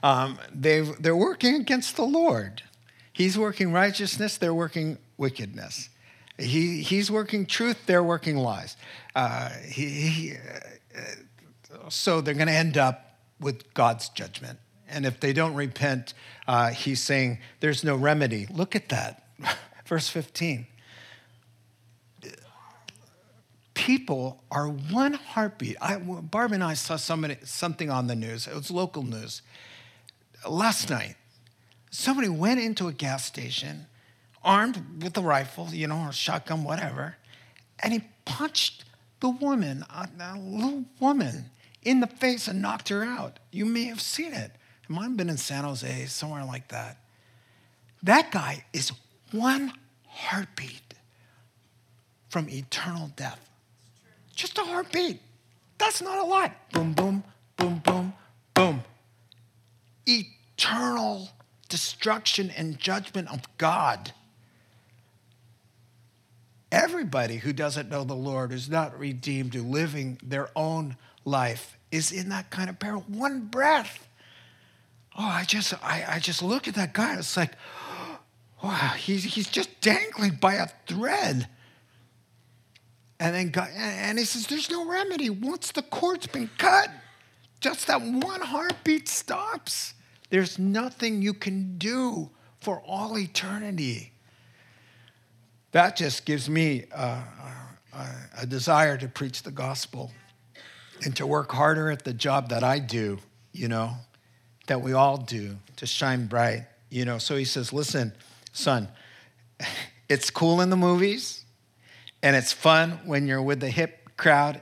um, 0.03 0.37
they 0.53 0.81
they're 0.81 1.15
working 1.15 1.55
against 1.55 1.95
the 1.95 2.05
Lord. 2.05 2.63
He's 3.17 3.37
working 3.37 3.71
righteousness, 3.71 4.37
they're 4.37 4.53
working 4.53 4.99
wickedness. 5.17 5.89
He, 6.37 6.83
he's 6.83 7.09
working 7.09 7.47
truth, 7.47 7.87
they're 7.87 8.03
working 8.03 8.37
lies. 8.37 8.77
Uh, 9.15 9.49
he, 9.49 9.87
he, 9.87 10.33
uh, 10.33 10.99
so 11.89 12.21
they're 12.21 12.35
going 12.35 12.47
to 12.47 12.53
end 12.53 12.77
up 12.77 13.17
with 13.39 13.73
God's 13.73 14.09
judgment. 14.09 14.59
And 14.87 15.05
if 15.05 15.19
they 15.19 15.33
don't 15.33 15.55
repent, 15.55 16.13
uh, 16.47 16.69
he's 16.69 17.01
saying 17.01 17.39
there's 17.59 17.83
no 17.83 17.95
remedy. 17.95 18.47
Look 18.51 18.75
at 18.75 18.89
that. 18.89 19.23
Verse 19.87 20.09
15. 20.09 20.67
People 23.73 24.43
are 24.51 24.67
one 24.67 25.13
heartbeat. 25.13 25.77
I, 25.81 25.97
Barb 25.97 26.51
and 26.51 26.63
I 26.63 26.73
saw 26.73 26.97
somebody, 26.97 27.37
something 27.43 27.89
on 27.89 28.07
the 28.07 28.15
news. 28.15 28.47
It 28.47 28.53
was 28.53 28.69
local 28.69 29.03
news. 29.03 29.41
Last 30.45 30.89
night, 30.89 31.15
somebody 31.89 32.29
went 32.29 32.59
into 32.59 32.87
a 32.87 32.93
gas 32.93 33.25
station 33.25 33.87
armed 34.43 35.03
with 35.03 35.17
a 35.17 35.21
rifle, 35.21 35.69
you 35.71 35.87
know, 35.87 36.05
or 36.07 36.11
shotgun, 36.11 36.63
whatever, 36.63 37.17
and 37.79 37.93
he 37.93 38.01
punched 38.25 38.85
the 39.19 39.29
woman, 39.29 39.83
a, 39.89 40.07
a 40.19 40.37
little 40.37 40.85
woman, 40.99 41.49
in 41.83 41.99
the 41.99 42.07
face 42.07 42.47
and 42.47 42.61
knocked 42.61 42.89
her 42.89 43.03
out. 43.03 43.39
You 43.51 43.65
may 43.65 43.85
have 43.85 44.01
seen 44.01 44.33
it. 44.33 44.51
It 44.83 44.89
might 44.89 45.03
have 45.03 45.17
been 45.17 45.29
in 45.29 45.37
San 45.37 45.63
Jose, 45.63 46.05
somewhere 46.05 46.45
like 46.45 46.69
that. 46.69 46.97
That 48.03 48.31
guy 48.31 48.65
is 48.73 48.91
one 49.31 49.73
heartbeat 50.07 50.93
from 52.29 52.49
eternal 52.49 53.11
death. 53.15 53.49
Just 54.35 54.57
a 54.57 54.61
heartbeat. 54.61 55.19
That's 55.77 56.01
not 56.01 56.19
a 56.19 56.23
lot. 56.23 56.51
Boom, 56.71 56.93
boom, 56.93 57.23
boom, 57.57 57.81
boom, 57.83 58.13
boom. 58.53 58.83
Eternal 60.07 61.29
destruction 61.69 62.51
and 62.55 62.79
judgment 62.79 63.31
of 63.31 63.41
God. 63.57 64.13
Everybody 66.71 67.37
who 67.37 67.53
doesn't 67.53 67.89
know 67.89 68.03
the 68.03 68.13
Lord 68.13 68.51
is 68.51 68.69
not 68.69 68.97
redeemed 68.99 69.53
to 69.53 69.63
living 69.63 70.19
their 70.23 70.49
own 70.55 70.97
life 71.23 71.77
is 71.91 72.11
in 72.11 72.29
that 72.29 72.49
kind 72.49 72.69
of 72.69 72.79
peril. 72.79 73.03
One 73.07 73.47
breath. 73.47 74.07
Oh, 75.17 75.23
I 75.23 75.45
just 75.45 75.73
I, 75.83 76.05
I 76.07 76.19
just 76.19 76.43
look 76.43 76.67
at 76.67 76.75
that 76.75 76.93
guy. 76.93 77.15
It's 77.17 77.37
like, 77.37 77.53
wow, 78.63 78.93
he's 78.97 79.23
he's 79.23 79.47
just 79.47 79.81
dangling 79.81 80.35
by 80.35 80.55
a 80.55 80.67
thread. 80.87 81.47
And 83.19 83.33
then 83.33 83.49
God, 83.49 83.69
and 83.73 84.19
he 84.19 84.25
says, 84.25 84.47
There's 84.47 84.69
no 84.69 84.85
remedy. 84.85 85.29
Once 85.29 85.71
the 85.71 85.81
cord's 85.81 86.27
been 86.27 86.49
cut, 86.57 86.89
just 87.59 87.87
that 87.87 88.01
one 88.01 88.41
heartbeat 88.41 89.07
stops. 89.07 89.93
There's 90.29 90.59
nothing 90.59 91.21
you 91.21 91.33
can 91.33 91.77
do 91.77 92.29
for 92.59 92.81
all 92.85 93.17
eternity. 93.17 94.11
That 95.71 95.95
just 95.95 96.25
gives 96.25 96.49
me 96.49 96.85
a, 96.91 97.23
a, 97.93 98.05
a 98.41 98.45
desire 98.45 98.97
to 98.97 99.07
preach 99.07 99.43
the 99.43 99.51
gospel 99.51 100.11
and 101.03 101.15
to 101.15 101.27
work 101.27 101.51
harder 101.51 101.91
at 101.91 102.03
the 102.03 102.13
job 102.13 102.49
that 102.49 102.63
I 102.63 102.79
do, 102.79 103.19
you 103.53 103.67
know, 103.67 103.93
that 104.67 104.81
we 104.81 104.93
all 104.93 105.17
do, 105.17 105.57
to 105.77 105.85
shine 105.85 106.27
bright, 106.27 106.65
you 106.89 107.05
know. 107.05 107.17
So 107.19 107.35
he 107.35 107.45
says, 107.45 107.71
Listen, 107.71 108.13
son, 108.51 108.89
it's 110.09 110.29
cool 110.29 110.61
in 110.61 110.69
the 110.69 110.77
movies 110.77 111.45
and 112.23 112.35
it's 112.35 112.51
fun 112.51 112.99
when 113.05 113.27
you're 113.27 113.41
with 113.41 113.59
the 113.59 113.69
hip 113.69 114.17
crowd 114.17 114.61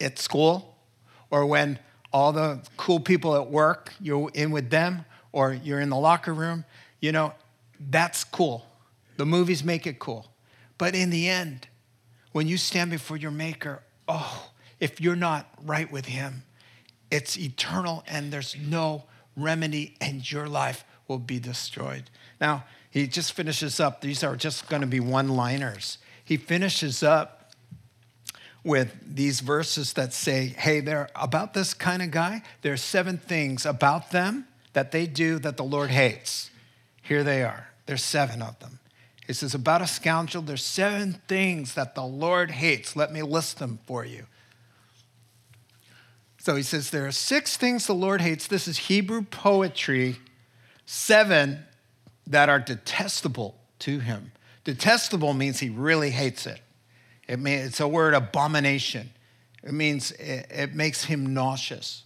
at 0.00 0.18
school 0.18 0.76
or 1.30 1.46
when 1.46 1.78
all 2.12 2.32
the 2.32 2.60
cool 2.76 3.00
people 3.00 3.34
at 3.36 3.48
work, 3.48 3.92
you're 4.00 4.30
in 4.34 4.50
with 4.50 4.70
them 4.70 5.04
or 5.32 5.52
you're 5.52 5.80
in 5.80 5.88
the 5.88 5.96
locker 5.96 6.34
room, 6.34 6.64
you 7.00 7.12
know, 7.12 7.32
that's 7.90 8.24
cool. 8.24 8.66
The 9.16 9.26
movies 9.26 9.64
make 9.64 9.86
it 9.86 9.98
cool. 9.98 10.26
But 10.78 10.94
in 10.94 11.10
the 11.10 11.28
end, 11.28 11.68
when 12.32 12.46
you 12.46 12.56
stand 12.56 12.90
before 12.90 13.16
your 13.16 13.30
Maker, 13.30 13.82
oh, 14.08 14.50
if 14.80 15.00
you're 15.00 15.16
not 15.16 15.48
right 15.64 15.90
with 15.90 16.06
Him, 16.06 16.42
it's 17.10 17.38
eternal 17.38 18.04
and 18.06 18.32
there's 18.32 18.56
no 18.56 19.04
remedy, 19.36 19.96
and 20.00 20.30
your 20.30 20.46
life 20.46 20.84
will 21.08 21.18
be 21.18 21.38
destroyed. 21.38 22.04
Now, 22.40 22.64
he 22.90 23.06
just 23.06 23.32
finishes 23.32 23.80
up. 23.80 24.02
These 24.02 24.22
are 24.22 24.36
just 24.36 24.68
going 24.68 24.82
to 24.82 24.86
be 24.86 25.00
one 25.00 25.28
liners. 25.28 25.98
He 26.24 26.36
finishes 26.36 27.02
up 27.02 27.41
with 28.64 28.94
these 29.16 29.40
verses 29.40 29.92
that 29.94 30.12
say, 30.12 30.46
hey, 30.46 30.80
they're 30.80 31.08
about 31.16 31.52
this 31.54 31.74
kind 31.74 32.02
of 32.02 32.10
guy. 32.10 32.42
There 32.62 32.72
are 32.72 32.76
seven 32.76 33.18
things 33.18 33.66
about 33.66 34.10
them 34.10 34.46
that 34.72 34.92
they 34.92 35.06
do 35.06 35.38
that 35.40 35.56
the 35.56 35.64
Lord 35.64 35.90
hates. 35.90 36.50
Here 37.02 37.24
they 37.24 37.42
are. 37.42 37.68
There's 37.86 38.04
seven 38.04 38.40
of 38.40 38.58
them. 38.60 38.78
He 39.26 39.32
says, 39.32 39.54
about 39.54 39.82
a 39.82 39.86
scoundrel, 39.86 40.42
there's 40.42 40.64
seven 40.64 41.20
things 41.28 41.74
that 41.74 41.94
the 41.94 42.04
Lord 42.04 42.50
hates. 42.50 42.96
Let 42.96 43.12
me 43.12 43.22
list 43.22 43.58
them 43.58 43.78
for 43.86 44.04
you. 44.04 44.26
So 46.38 46.56
he 46.56 46.62
says, 46.62 46.90
there 46.90 47.06
are 47.06 47.12
six 47.12 47.56
things 47.56 47.86
the 47.86 47.94
Lord 47.94 48.20
hates. 48.20 48.48
This 48.48 48.66
is 48.66 48.76
Hebrew 48.76 49.22
poetry, 49.22 50.16
seven 50.86 51.64
that 52.26 52.48
are 52.48 52.58
detestable 52.58 53.56
to 53.80 54.00
him. 54.00 54.32
Detestable 54.64 55.34
means 55.34 55.60
he 55.60 55.70
really 55.70 56.10
hates 56.10 56.46
it. 56.46 56.60
It 57.32 57.46
it's 57.46 57.80
a 57.80 57.88
word 57.88 58.14
abomination. 58.14 59.10
It 59.62 59.72
means 59.72 60.10
it, 60.12 60.46
it 60.50 60.74
makes 60.74 61.04
him 61.04 61.32
nauseous. 61.32 62.02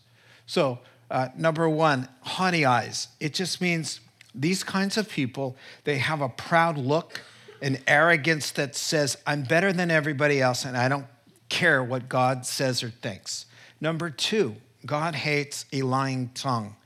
So, 0.47 0.79
uh, 1.11 1.29
number 1.37 1.69
one, 1.69 2.09
haughty 2.21 2.65
eyes. 2.65 3.09
It 3.19 3.35
just 3.35 3.61
means 3.61 4.01
these 4.35 4.63
kinds 4.63 4.97
of 4.97 5.09
people, 5.09 5.57
they 5.85 5.99
have 5.99 6.21
a 6.21 6.29
proud 6.29 6.79
look, 6.79 7.23
an 7.63 7.79
arrogance 7.87 8.51
that 8.53 8.77
says, 8.77 9.17
I'm 9.27 9.43
better 9.43 9.73
than 9.73 9.91
everybody 9.91 10.41
else 10.41 10.65
and 10.65 10.77
I 10.77 10.89
don't 10.89 11.07
care 11.49 11.83
what 11.83 12.09
God 12.09 12.45
says 12.45 12.83
or 12.83 12.91
thinks. 12.91 13.47
Number 13.81 14.11
two, 14.11 14.57
God 14.85 15.15
hates 15.15 15.65
a 15.73 15.83
lying 15.83 16.31
tongue. 16.35 16.77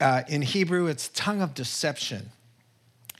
Uh, 0.00 0.22
in 0.28 0.42
Hebrew, 0.42 0.86
it's 0.86 1.08
tongue 1.08 1.42
of 1.42 1.54
deception. 1.54 2.30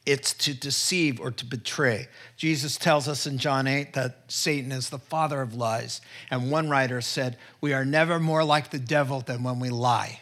It's 0.08 0.32
to 0.32 0.54
deceive 0.54 1.20
or 1.20 1.30
to 1.32 1.44
betray. 1.44 2.08
Jesus 2.38 2.78
tells 2.78 3.08
us 3.08 3.26
in 3.26 3.36
John 3.36 3.66
8 3.66 3.92
that 3.92 4.22
Satan 4.28 4.72
is 4.72 4.88
the 4.88 4.98
father 4.98 5.42
of 5.42 5.54
lies. 5.54 6.00
And 6.30 6.50
one 6.50 6.70
writer 6.70 7.02
said, 7.02 7.36
We 7.60 7.74
are 7.74 7.84
never 7.84 8.18
more 8.18 8.42
like 8.42 8.70
the 8.70 8.78
devil 8.78 9.20
than 9.20 9.42
when 9.42 9.60
we 9.60 9.68
lie. 9.68 10.20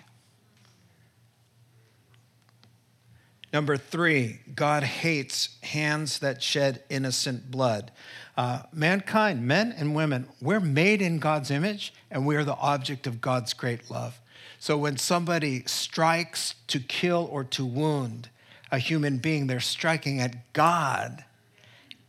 Number 3.53 3.77
three, 3.77 4.41
God 4.53 4.83
hates 4.83 5.57
hands 5.63 6.19
that 6.19 6.43
shed 6.43 6.83
innocent 6.91 7.53
blood. 7.53 7.93
Uh, 8.37 8.63
mankind, 8.73 9.47
men 9.47 9.71
and 9.71 9.95
women, 9.95 10.27
we're 10.43 10.59
made 10.59 11.01
in 11.01 11.21
God's 11.21 11.53
image 11.53 11.95
and 12.11 12.27
we 12.27 12.35
are 12.35 12.43
the 12.43 12.57
object 12.57 13.07
of 13.07 13.21
God's 13.21 13.55
great 13.55 13.89
love. 13.89 14.19
So 14.59 14.77
when 14.77 14.97
somebody 14.97 15.63
strikes 15.67 16.57
to 16.67 16.81
kill 16.81 17.29
or 17.31 17.45
to 17.45 17.65
wound 17.65 18.31
a 18.71 18.79
human 18.79 19.19
being, 19.19 19.47
they're 19.47 19.61
striking 19.61 20.21
at 20.21 20.53
God 20.53 21.25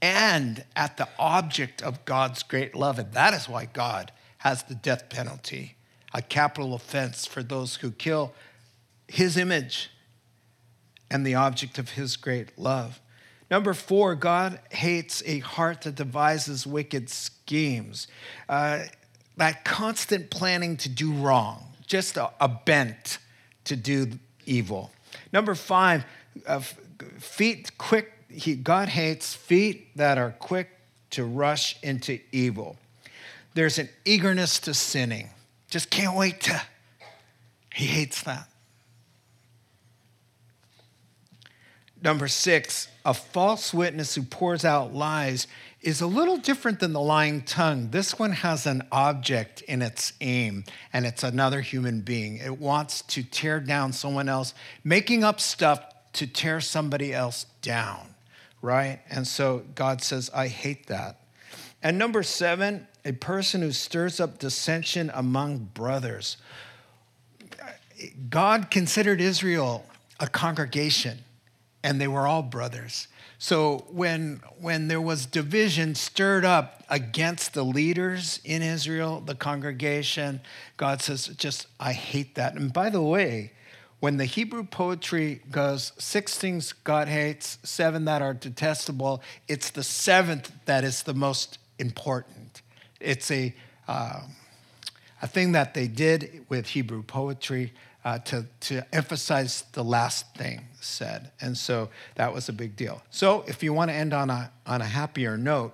and 0.01 0.63
at 0.75 0.97
the 0.97 1.07
object 1.17 1.81
of 1.81 2.05
God's 2.05 2.43
great 2.43 2.75
love. 2.75 2.99
And 2.99 3.13
that 3.13 3.33
is 3.33 3.49
why 3.49 3.65
God 3.65 4.11
has 4.39 4.63
the 4.63 4.75
death 4.75 5.09
penalty, 5.09 5.75
a 6.13 6.21
capital 6.21 6.73
offense 6.73 7.25
for 7.25 7.43
those 7.43 7.77
who 7.77 7.91
kill 7.91 8.33
his 9.07 9.37
image 9.37 9.89
and 11.09 11.25
the 11.25 11.35
object 11.35 11.77
of 11.77 11.91
his 11.91 12.15
great 12.17 12.57
love. 12.57 12.99
Number 13.49 13.73
four, 13.73 14.15
God 14.15 14.59
hates 14.71 15.23
a 15.25 15.39
heart 15.39 15.81
that 15.83 15.95
devises 15.95 16.67
wicked 16.67 17.09
schemes. 17.09 18.07
Uh, 18.49 18.83
that 19.37 19.63
constant 19.63 20.29
planning 20.29 20.75
to 20.77 20.89
do 20.89 21.13
wrong, 21.13 21.63
just 21.85 22.17
a, 22.17 22.31
a 22.41 22.49
bent 22.49 23.19
to 23.65 23.75
do 23.75 24.11
evil. 24.45 24.91
Number 25.31 25.55
five, 25.55 26.03
uh, 26.45 26.59
feet 27.19 27.77
quick, 27.77 28.11
he, 28.29 28.55
God 28.55 28.89
hates 28.89 29.33
feet 29.33 29.95
that 29.95 30.17
are 30.17 30.31
quick 30.31 30.69
to 31.11 31.23
rush 31.23 31.81
into 31.81 32.19
evil. 32.31 32.77
There's 33.53 33.79
an 33.79 33.89
eagerness 34.05 34.59
to 34.61 34.73
sinning. 34.73 35.29
Just 35.69 35.89
can't 35.89 36.15
wait 36.15 36.41
to. 36.41 36.61
He 37.73 37.85
hates 37.85 38.23
that. 38.23 38.47
Number 42.01 42.27
six, 42.27 42.87
a 43.03 43.13
false 43.13 43.73
witness 43.73 44.15
who 44.15 44.21
pours 44.21 44.63
out 44.63 44.93
lies 44.93 45.47
is 45.81 46.01
a 46.01 46.07
little 46.07 46.37
different 46.37 46.79
than 46.79 46.93
the 46.93 46.99
lying 46.99 47.41
tongue. 47.41 47.89
This 47.89 48.19
one 48.19 48.31
has 48.31 48.67
an 48.67 48.83
object 48.91 49.61
in 49.61 49.81
its 49.81 50.13
aim, 50.21 50.63
and 50.93 51.05
it's 51.05 51.23
another 51.23 51.61
human 51.61 52.01
being. 52.01 52.37
It 52.37 52.59
wants 52.59 53.01
to 53.03 53.23
tear 53.23 53.59
down 53.59 53.93
someone 53.93 54.29
else, 54.29 54.53
making 54.83 55.23
up 55.23 55.39
stuff 55.39 55.79
to 56.13 56.27
tear 56.27 56.61
somebody 56.61 57.13
else 57.13 57.45
down, 57.61 58.15
right? 58.61 58.99
And 59.09 59.27
so 59.27 59.63
God 59.75 60.01
says, 60.01 60.29
I 60.33 60.47
hate 60.47 60.87
that. 60.87 61.21
And 61.83 61.97
number 61.97 62.23
seven, 62.23 62.87
a 63.05 63.13
person 63.13 63.61
who 63.61 63.71
stirs 63.71 64.19
up 64.19 64.39
dissension 64.39 65.11
among 65.13 65.69
brothers. 65.73 66.37
God 68.29 68.69
considered 68.69 69.21
Israel 69.21 69.85
a 70.19 70.27
congregation, 70.27 71.19
and 71.83 72.01
they 72.01 72.07
were 72.07 72.27
all 72.27 72.43
brothers. 72.43 73.07
So 73.39 73.85
when, 73.89 74.41
when 74.59 74.87
there 74.87 75.01
was 75.01 75.27
division 75.27 75.93
stirred 75.93 76.43
up 76.43 76.83
against 76.89 77.53
the 77.53 77.63
leaders 77.63 78.39
in 78.43 78.63
Israel, 78.63 79.21
the 79.23 79.35
congregation, 79.35 80.41
God 80.75 81.01
says, 81.01 81.27
just, 81.27 81.67
I 81.79 81.93
hate 81.93 82.35
that. 82.35 82.55
And 82.55 82.73
by 82.73 82.89
the 82.89 83.01
way, 83.01 83.51
when 83.99 84.17
the 84.17 84.25
Hebrew 84.25 84.63
poetry 84.63 85.41
goes 85.49 85.91
six 85.97 86.37
things 86.37 86.73
God 86.73 87.07
hates, 87.07 87.57
seven 87.63 88.05
that 88.05 88.21
are 88.21 88.33
detestable, 88.33 89.23
it's 89.47 89.71
the 89.71 89.83
seventh 89.83 90.51
that 90.65 90.83
is 90.83 91.03
the 91.03 91.15
most 91.15 91.57
important. 91.79 92.61
It's 92.99 93.31
a, 93.31 93.55
uh, 93.87 94.21
a 95.21 95.27
thing 95.27 95.53
that 95.53 95.73
they 95.73 95.87
did 95.87 96.45
with 96.47 96.67
Hebrew 96.67 97.01
poetry 97.01 97.73
uh, 98.05 98.19
to, 98.19 98.45
to 98.61 98.95
emphasize 98.95 99.63
the 99.73 99.83
last 99.83 100.33
thing 100.35 100.61
said. 100.79 101.31
And 101.41 101.57
so 101.57 101.89
that 102.15 102.33
was 102.33 102.49
a 102.49 102.53
big 102.53 102.75
deal. 102.75 103.01
So 103.09 103.43
if 103.47 103.63
you 103.63 103.73
want 103.73 103.89
to 103.89 103.95
end 103.95 104.13
on 104.13 104.29
a, 104.29 104.51
on 104.65 104.81
a 104.81 104.85
happier 104.85 105.37
note, 105.37 105.73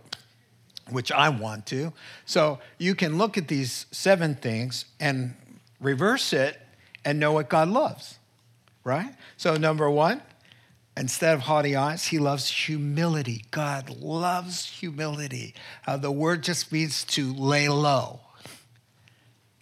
which 0.90 1.12
I 1.12 1.30
want 1.30 1.66
to, 1.68 1.94
so 2.26 2.60
you 2.78 2.96
can 2.96 3.18
look 3.18 3.38
at 3.38 3.50
these 3.50 3.86
seven 3.92 4.36
things 4.36 4.86
and 5.00 5.36
reverse 5.80 6.34
it 6.34 6.60
and 7.06 7.20
know 7.20 7.32
what 7.32 7.50
God 7.50 7.70
loves, 7.70 8.20
right? 8.84 9.14
So, 9.38 9.56
number 9.56 9.90
one, 9.90 10.22
instead 10.96 11.34
of 11.34 11.42
haughty 11.42 11.76
eyes, 11.76 12.08
he 12.08 12.20
loves 12.20 12.50
humility. 12.50 13.46
God 13.52 13.90
loves 13.90 14.66
humility. 14.66 15.54
Uh, 15.86 15.98
the 15.98 16.12
word 16.12 16.44
just 16.44 16.72
means 16.72 17.04
to 17.06 17.34
lay 17.34 17.68
low, 17.68 18.22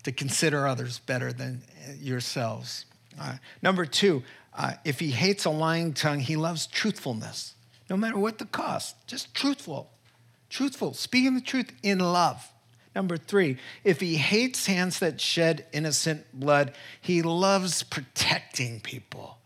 to 0.04 0.12
consider 0.12 0.68
others 0.68 1.00
better 1.00 1.32
than 1.32 1.64
yourselves. 2.00 2.86
Uh, 3.20 3.36
number 3.62 3.86
two, 3.86 4.24
uh, 4.54 4.74
if 4.84 5.00
he 5.00 5.12
hates 5.12 5.46
a 5.46 5.50
lying 5.50 5.94
tongue, 5.94 6.20
he 6.20 6.36
loves 6.36 6.68
truthfulness, 6.68 7.54
no 7.89 7.98
matter 7.98 8.18
what 8.18 8.38
the 8.38 8.46
cost, 8.46 8.96
just 9.08 9.34
truthful. 9.34 9.89
Truthful, 10.50 10.94
speaking 10.94 11.36
the 11.36 11.42
truth 11.42 11.72
in 11.82 12.00
love. 12.00 12.51
Number 12.96 13.18
three, 13.18 13.58
if 13.84 14.02
he 14.02 14.18
hates 14.18 14.66
hands 14.66 15.00
that 15.00 15.22
shed 15.22 15.66
innocent 15.72 16.26
blood, 16.38 16.74
he 17.00 17.22
loves 17.22 17.84
protecting 17.84 18.82
people. 18.82 19.38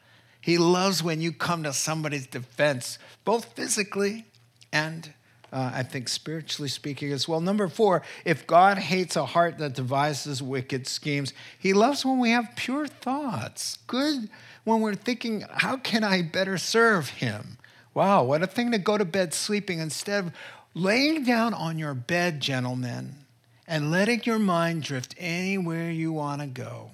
He 0.41 0.58
loves 0.58 1.04
when 1.04 1.22
you 1.22 1.32
come 1.32 1.64
to 1.64 1.74
somebody's 1.74 2.28
defense, 2.28 3.00
both 3.24 3.54
physically 3.54 4.26
and 4.72 5.14
uh, 5.54 5.72
I 5.74 5.84
think 5.84 6.10
spiritually 6.10 6.68
speaking 6.70 7.12
as 7.12 7.28
well. 7.28 7.39
Number 7.39 7.68
four, 7.68 8.02
if 8.26 8.46
God 8.46 8.78
hates 8.78 9.16
a 9.16 9.26
heart 9.26 9.58
that 9.60 9.74
devises 9.74 10.43
wicked 10.43 10.86
schemes, 10.86 11.34
he 11.58 11.74
loves 11.74 12.06
when 12.06 12.20
we 12.20 12.32
have 12.32 12.56
pure 12.56 12.88
thoughts. 12.88 13.78
Good 13.88 14.30
when 14.66 14.82
we're 14.82 14.96
thinking, 14.96 15.46
how 15.50 15.78
can 15.78 16.04
I 16.04 16.24
better 16.24 16.58
serve 16.58 17.10
him? 17.10 17.58
Wow, 17.93 18.24
what 18.26 18.43
a 18.43 18.48
thing 18.48 18.72
to 18.72 18.78
go 18.78 18.98
to 18.98 19.06
bed 19.06 19.34
sleeping 19.34 19.80
instead 19.80 20.26
of 20.26 20.34
laying 20.74 21.24
down 21.24 21.54
on 21.54 21.80
your 21.80 21.93
bed, 21.93 22.41
gentlemen, 22.41 23.24
and 23.68 23.91
letting 23.91 24.22
your 24.24 24.39
mind 24.39 24.84
drift 24.84 25.16
anywhere 25.18 25.89
you 25.89 26.11
want 26.11 26.41
to 26.41 26.47
go, 26.47 26.91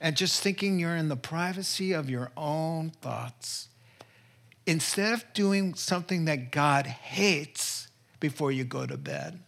and 0.00 0.16
just 0.16 0.42
thinking 0.42 0.78
you're 0.78 0.96
in 0.96 1.08
the 1.08 1.16
privacy 1.16 1.92
of 1.92 2.08
your 2.08 2.30
own 2.36 2.90
thoughts 3.02 3.68
instead 4.66 5.12
of 5.12 5.24
doing 5.34 5.74
something 5.74 6.26
that 6.26 6.50
God 6.50 6.86
hates 6.86 7.88
before 8.18 8.52
you 8.52 8.64
go 8.64 8.86
to 8.86 8.96
bed, 8.96 9.40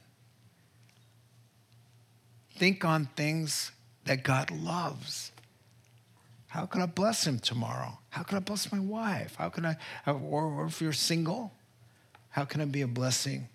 think 2.56 2.84
on 2.84 3.06
things 3.16 3.72
that 4.04 4.24
God 4.24 4.50
loves. 4.50 5.30
How 6.48 6.66
can 6.66 6.82
I 6.82 6.86
bless 6.86 7.26
him 7.26 7.38
tomorrow? 7.38 7.98
How 8.10 8.22
can 8.22 8.36
I 8.36 8.40
bless 8.40 8.70
my 8.70 8.80
wife? 8.80 9.36
How 9.36 9.48
can 9.48 9.64
I, 9.64 9.76
or, 10.06 10.66
if 10.66 10.82
you're 10.82 10.92
single, 10.92 11.52
how 12.30 12.44
can 12.44 12.60
I 12.60 12.66
be 12.66 12.82
a 12.82 12.86
blessing 12.86 13.48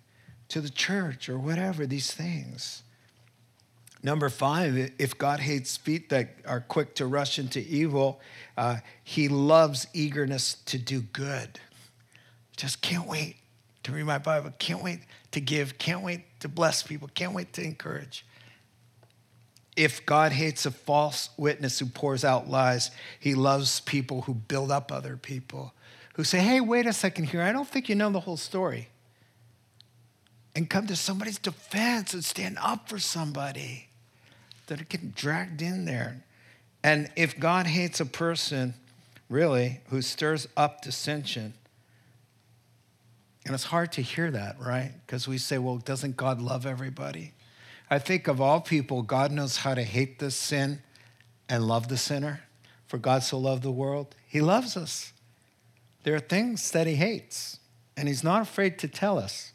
to 0.48 0.60
the 0.60 0.70
church 0.70 1.28
or 1.28 1.38
whatever, 1.38 1.86
these 1.86 2.12
things? 2.12 2.82
Number 4.02 4.28
five, 4.28 4.92
if 4.98 5.18
God 5.18 5.40
hates 5.40 5.76
feet 5.76 6.08
that 6.10 6.28
are 6.46 6.60
quick 6.60 6.94
to 6.96 7.06
rush 7.06 7.38
into 7.38 7.60
evil, 7.60 8.20
uh, 8.56 8.76
he 9.02 9.28
loves 9.28 9.88
eagerness 9.92 10.54
to 10.66 10.78
do 10.78 11.00
good. 11.00 11.58
Just 12.56 12.80
can't 12.80 13.08
wait 13.08 13.36
to 13.82 13.92
read 13.92 14.04
my 14.04 14.18
Bible, 14.18 14.52
can't 14.58 14.82
wait 14.82 15.00
to 15.32 15.40
give, 15.40 15.78
can't 15.78 16.02
wait 16.02 16.22
to 16.40 16.48
bless 16.48 16.82
people, 16.82 17.08
can't 17.14 17.34
wait 17.34 17.52
to 17.54 17.62
encourage. 17.62 18.24
If 19.76 20.04
God 20.06 20.32
hates 20.32 20.66
a 20.66 20.70
false 20.70 21.30
witness 21.36 21.78
who 21.78 21.86
pours 21.86 22.24
out 22.24 22.48
lies, 22.48 22.90
he 23.18 23.34
loves 23.34 23.80
people 23.80 24.22
who 24.22 24.34
build 24.34 24.70
up 24.70 24.92
other 24.92 25.16
people, 25.16 25.72
who 26.14 26.24
say, 26.24 26.38
hey, 26.38 26.60
wait 26.60 26.86
a 26.86 26.92
second 26.92 27.26
here, 27.26 27.42
I 27.42 27.52
don't 27.52 27.68
think 27.68 27.88
you 27.88 27.94
know 27.94 28.10
the 28.10 28.20
whole 28.20 28.36
story. 28.36 28.88
And 30.54 30.68
come 30.68 30.86
to 30.88 30.96
somebody's 30.96 31.38
defense 31.38 32.14
and 32.14 32.24
stand 32.24 32.58
up 32.60 32.88
for 32.88 32.98
somebody 32.98 33.87
that 34.68 34.80
are 34.80 34.84
getting 34.84 35.10
dragged 35.10 35.60
in 35.60 35.84
there. 35.84 36.24
And 36.82 37.10
if 37.16 37.38
God 37.38 37.66
hates 37.66 38.00
a 38.00 38.06
person, 38.06 38.74
really, 39.28 39.80
who 39.88 40.00
stirs 40.00 40.48
up 40.56 40.80
dissension, 40.82 41.54
and 43.44 43.54
it's 43.54 43.64
hard 43.64 43.92
to 43.92 44.02
hear 44.02 44.30
that, 44.30 44.56
right? 44.60 44.92
Because 45.06 45.26
we 45.26 45.38
say, 45.38 45.58
well, 45.58 45.78
doesn't 45.78 46.16
God 46.16 46.40
love 46.40 46.66
everybody? 46.66 47.32
I 47.90 47.98
think 47.98 48.28
of 48.28 48.40
all 48.40 48.60
people, 48.60 49.02
God 49.02 49.32
knows 49.32 49.58
how 49.58 49.74
to 49.74 49.82
hate 49.82 50.18
the 50.18 50.30
sin 50.30 50.82
and 51.48 51.66
love 51.66 51.88
the 51.88 51.96
sinner. 51.96 52.42
For 52.86 52.98
God 52.98 53.22
so 53.22 53.38
loved 53.38 53.62
the 53.62 53.70
world, 53.70 54.14
He 54.26 54.40
loves 54.40 54.76
us. 54.76 55.12
There 56.04 56.14
are 56.14 56.20
things 56.20 56.70
that 56.70 56.86
He 56.86 56.94
hates, 56.94 57.58
and 57.96 58.08
He's 58.08 58.24
not 58.24 58.42
afraid 58.42 58.78
to 58.80 58.88
tell 58.88 59.18
us. 59.18 59.52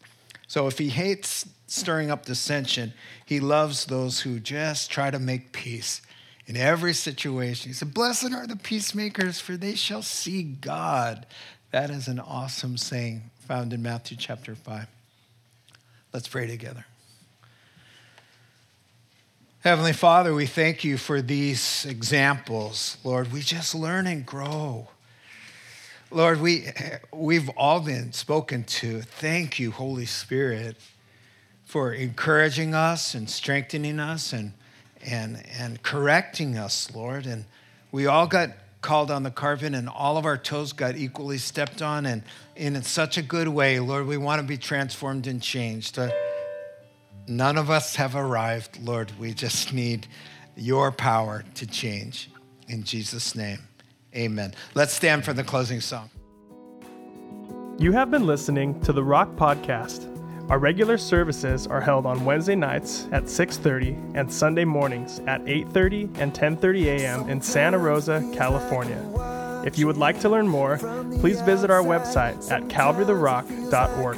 So 0.48 0.68
if 0.68 0.78
He 0.78 0.90
hates 0.90 1.46
stirring 1.74 2.12
up 2.12 2.26
dissension. 2.26 2.94
He 3.26 3.40
loves 3.40 3.86
those 3.86 4.22
who 4.22 4.40
just 4.40 4.92
try 4.92 5.10
to 5.10 5.20
make 5.20 5.52
peace 5.52 6.02
in 6.46 6.56
every 6.56 6.94
situation. 6.94 7.70
He 7.70 7.74
said, 7.74 7.94
Blessed 7.94 8.32
are 8.32 8.46
the 8.46 8.56
peacemakers, 8.56 9.40
for 9.40 9.58
they 9.58 9.76
shall 9.76 10.04
see 10.04 10.44
God. 10.44 11.26
That 11.72 11.90
is 11.90 12.08
an 12.08 12.20
awesome 12.20 12.78
saying 12.78 13.32
found 13.40 13.74
in 13.74 13.82
Matthew 13.82 14.18
chapter 14.18 14.56
5. 14.56 14.88
Let's 16.14 16.28
pray 16.28 16.48
together. 16.48 16.86
Heavenly 19.62 19.94
Father, 19.94 20.34
we 20.34 20.46
thank 20.46 20.84
you 20.84 20.98
for 20.98 21.22
these 21.22 21.86
examples. 21.90 22.98
Lord, 23.04 23.32
we 23.32 23.42
just 23.42 23.74
learn 23.74 24.06
and 24.06 24.26
grow. 24.26 24.90
Lord, 26.14 26.40
we, 26.40 26.68
we've 27.12 27.50
all 27.58 27.80
been 27.80 28.14
spoken 28.14 28.64
to. 28.66 29.02
Thank 29.02 29.60
you, 29.60 29.72
Holy 29.72 30.06
Spirit 30.06 30.78
for 31.74 31.92
encouraging 31.92 32.76
us 32.76 33.16
and 33.16 33.28
strengthening 33.28 34.00
us 34.00 34.32
and, 34.32 34.54
and, 35.04 35.42
and 35.58 35.82
correcting 35.82 36.56
us, 36.56 36.94
Lord. 36.94 37.26
And 37.26 37.46
we 37.92 38.06
all 38.06 38.28
got 38.28 38.50
called 38.82 39.10
on 39.10 39.24
the 39.24 39.32
carpet 39.32 39.74
and 39.74 39.90
all 39.90 40.16
of 40.16 40.24
our 40.24 40.38
toes 40.38 40.72
got 40.72 40.96
equally 40.96 41.40
stepped 41.40 41.82
on 41.82 42.06
and, 42.06 42.22
and 42.56 42.76
in 42.76 42.84
such 42.84 43.18
a 43.18 43.24
good 43.24 43.48
way. 43.48 43.80
Lord, 43.80 44.06
we 44.06 44.18
want 44.18 44.40
to 44.40 44.46
be 44.46 44.56
transformed 44.56 45.26
and 45.26 45.42
changed. 45.42 45.98
Uh, 45.98 46.12
none 47.28 47.58
of 47.58 47.72
us 47.72 47.96
have 47.96 48.16
arrived, 48.16 48.78
Lord. 48.80 49.12
We 49.18 49.34
just 49.34 49.74
need 49.74 50.06
your 50.56 50.92
power 50.92 51.44
to 51.56 51.66
change. 51.66 52.30
In 52.68 52.84
Jesus' 52.84 53.34
name, 53.34 53.62
amen. 54.16 54.54
Let's 54.74 54.94
stand 54.94 55.26
for 55.26 55.34
the 55.34 55.44
closing 55.44 55.82
song. 55.82 56.10
You 57.80 57.92
have 57.92 58.12
been 58.12 58.26
listening 58.28 58.80
to 58.82 58.94
the 58.94 59.04
Rock 59.04 59.36
Podcast. 59.36 60.10
Our 60.50 60.60
regular 60.60 60.98
services 60.98 61.68
are 61.68 61.82
held 61.82 62.06
on 62.06 62.26
Wednesday 62.26 62.56
nights 62.56 63.08
at 63.12 63.24
6:30 63.24 63.96
and 64.14 64.32
Sunday 64.32 64.66
mornings 64.66 65.20
at 65.26 65.42
8:30 65.48 66.10
and 66.20 66.34
10:30 66.34 66.86
a.m. 66.86 67.30
in 67.30 67.42
Santa 67.42 67.78
Rosa, 67.78 68.24
California. 68.34 69.02
If 69.66 69.80
you 69.80 69.88
would 69.88 69.98
like 69.98 70.20
to 70.20 70.30
learn 70.30 70.48
more, 70.48 70.78
please 71.20 71.42
visit 71.42 71.72
our 71.72 71.82
website 71.82 72.52
at 72.52 72.64
calvarytherock.org. 72.64 74.18